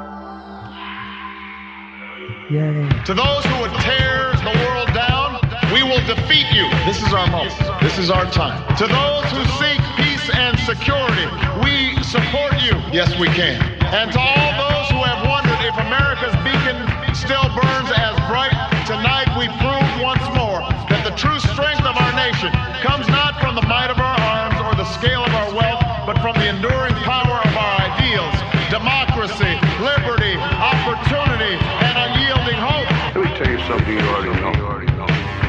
Yay. 2.51 2.88
To 3.05 3.13
those 3.15 3.43
who 3.45 3.61
would 3.61 3.74
tear 3.82 4.32
the 4.45 4.53
world 4.70 4.93
down, 4.93 5.41
we 5.74 5.82
will 5.82 6.05
defeat 6.05 6.45
you. 6.53 6.70
This 6.86 7.01
is 7.01 7.11
our 7.13 7.26
moment. 7.32 7.57
This 7.82 7.97
is 7.97 8.11
our 8.11 8.30
time. 8.30 8.61
To 8.78 8.86
those 8.86 9.26
who 9.34 9.43
seek 9.57 9.82
peace 9.97 10.30
and 10.38 10.53
security, 10.59 11.26
we 11.65 11.97
support 12.03 12.53
you. 12.61 12.78
Yes, 12.93 13.18
we 13.20 13.28
can. 13.28 13.59
And 13.89 14.11
to 14.13 14.20
all 14.20 14.51
those 14.70 14.88
who 14.93 15.01
have 15.01 15.26
wondered 15.28 15.59
if 15.65 15.76
America's 15.82 16.36
beacon 16.45 16.86
still 17.18 17.49
burns 17.57 17.89
as 17.97 18.13
bright, 18.30 18.53
tonight 18.86 19.26
we 19.41 19.49
prove 19.57 19.89
once 20.05 20.22
more 20.38 20.61
that 20.86 21.01
the 21.01 21.09
true 21.18 21.41
strength 21.49 21.82
of 21.82 21.97
our 21.97 22.13
nation 22.13 22.53
comes 22.86 23.09
not 23.09 23.41
from 23.41 23.57
the 23.57 23.65
might 23.65 23.89
of 23.89 23.97
our 23.97 24.18
arms 24.22 24.57
or 24.61 24.78
the 24.78 24.86
scale 24.93 25.26
of 25.26 25.34
our 25.34 25.49
wealth, 25.49 25.82
but 26.05 26.13
from 26.22 26.38
the 26.38 26.45
enduring 26.45 26.93
power 27.01 27.41
of 27.41 27.53
our 27.57 27.74
ideals 27.89 28.38
democracy, 28.70 29.49
liberty, 29.82 30.38
opportunity, 30.61 31.57
and 31.82 31.93
unyielding 31.97 32.59
hope. 32.61 32.86
Let 33.18 33.26
me 33.26 33.32
tell 33.34 33.49
you 33.49 33.61
something 33.65 33.97
you 33.97 34.05
already 34.13 34.38
know. 34.38 34.53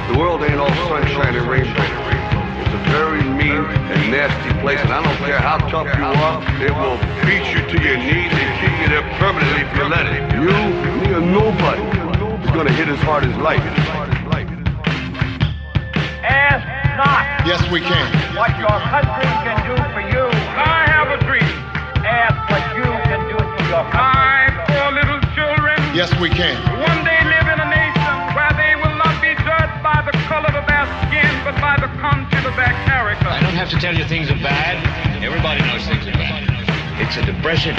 The 0.08 0.16
world 0.16 0.40
ain't 0.40 0.56
all 0.56 0.72
sunshine 0.88 1.36
and 1.36 1.46
rainbows 1.52 1.76
It's 2.64 2.72
a 2.72 2.82
very 2.88 3.20
mean 3.36 3.60
and 3.92 4.10
nasty 4.10 4.56
place, 4.64 4.80
and 4.80 4.92
I 4.92 5.04
don't 5.04 5.20
care 5.20 5.38
how 5.38 5.58
tough 5.68 5.92
you 5.92 6.04
are, 6.04 6.40
it 6.64 6.72
will 6.72 6.96
beat 7.28 7.44
you 7.52 7.60
to 7.60 7.76
your 7.84 7.98
knees 8.00 8.32
and 8.32 8.50
keep 8.56 8.72
you 8.80 8.88
there 8.88 9.04
permanently 9.20 9.68
if 9.68 9.76
you 9.76 9.84
let 9.84 10.06
it. 10.08 10.22
You, 10.32 10.97
as 12.98 13.04
hard 13.04 13.24
as 13.24 13.36
life. 13.38 13.62
Ask 16.26 16.66
not. 16.98 17.46
Yes, 17.46 17.62
we 17.70 17.80
can. 17.80 18.06
What 18.34 18.50
your 18.58 18.74
country 18.90 19.30
can 19.46 19.58
do 19.62 19.74
for 19.94 20.02
you. 20.02 20.24
I 20.26 20.82
have 20.90 21.08
a 21.14 21.18
dream. 21.22 21.54
Ask 22.02 22.34
what 22.50 22.64
you 22.74 22.88
can 23.06 23.22
do 23.30 23.38
for 23.38 23.62
your 23.70 23.84
country. 23.94 24.02
I, 24.02 24.50
poor 24.66 24.88
little 24.90 25.20
children. 25.38 25.78
Yes, 25.94 26.10
we 26.18 26.28
can. 26.28 26.58
One 26.82 27.00
day 27.06 27.22
live 27.22 27.46
in 27.46 27.58
a 27.62 27.68
nation 27.70 28.14
where 28.34 28.52
they 28.58 28.74
will 28.82 28.96
not 28.98 29.14
be 29.22 29.32
judged 29.46 29.78
by 29.82 30.02
the 30.02 30.14
color 30.26 30.50
of 30.50 30.66
their 30.66 30.86
skin, 31.06 31.30
but 31.46 31.54
by 31.62 31.78
the 31.78 31.90
content 32.02 32.46
of 32.46 32.54
their 32.58 32.74
character. 32.90 33.30
I 33.30 33.40
don't 33.40 33.54
have 33.54 33.70
to 33.70 33.78
tell 33.78 33.94
you 33.94 34.04
things 34.10 34.30
are 34.30 34.42
bad. 34.42 34.82
Everybody 35.22 35.62
knows 35.62 35.86
things 35.86 36.06
are 36.06 36.18
bad. 36.18 36.50
It's 36.98 37.16
a 37.16 37.22
depression. 37.22 37.78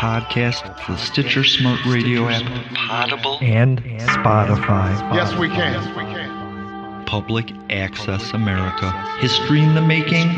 Prove 0.00 0.12
Apple 0.12 0.30
Podcast, 0.30 0.86
the 0.86 0.96
Stitcher 0.96 1.44
Smart 1.44 1.84
Radio 1.84 2.26
app, 2.28 2.42
Potable, 2.74 3.38
and 3.42 3.82
Spotify. 3.82 5.14
Yes, 5.14 5.34
we 5.36 5.48
can. 5.48 5.74
Yes, 5.74 5.88
we 5.88 6.04
can. 6.04 7.04
Public 7.04 7.52
Access 7.68 8.32
America. 8.32 8.90
History 9.18 9.60
in 9.60 9.74
the 9.74 9.82
making. 9.82 10.28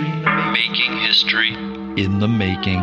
Making 0.53 0.99
history 0.99 1.55
in 1.97 2.19
the 2.19 2.29
making. 2.29 2.83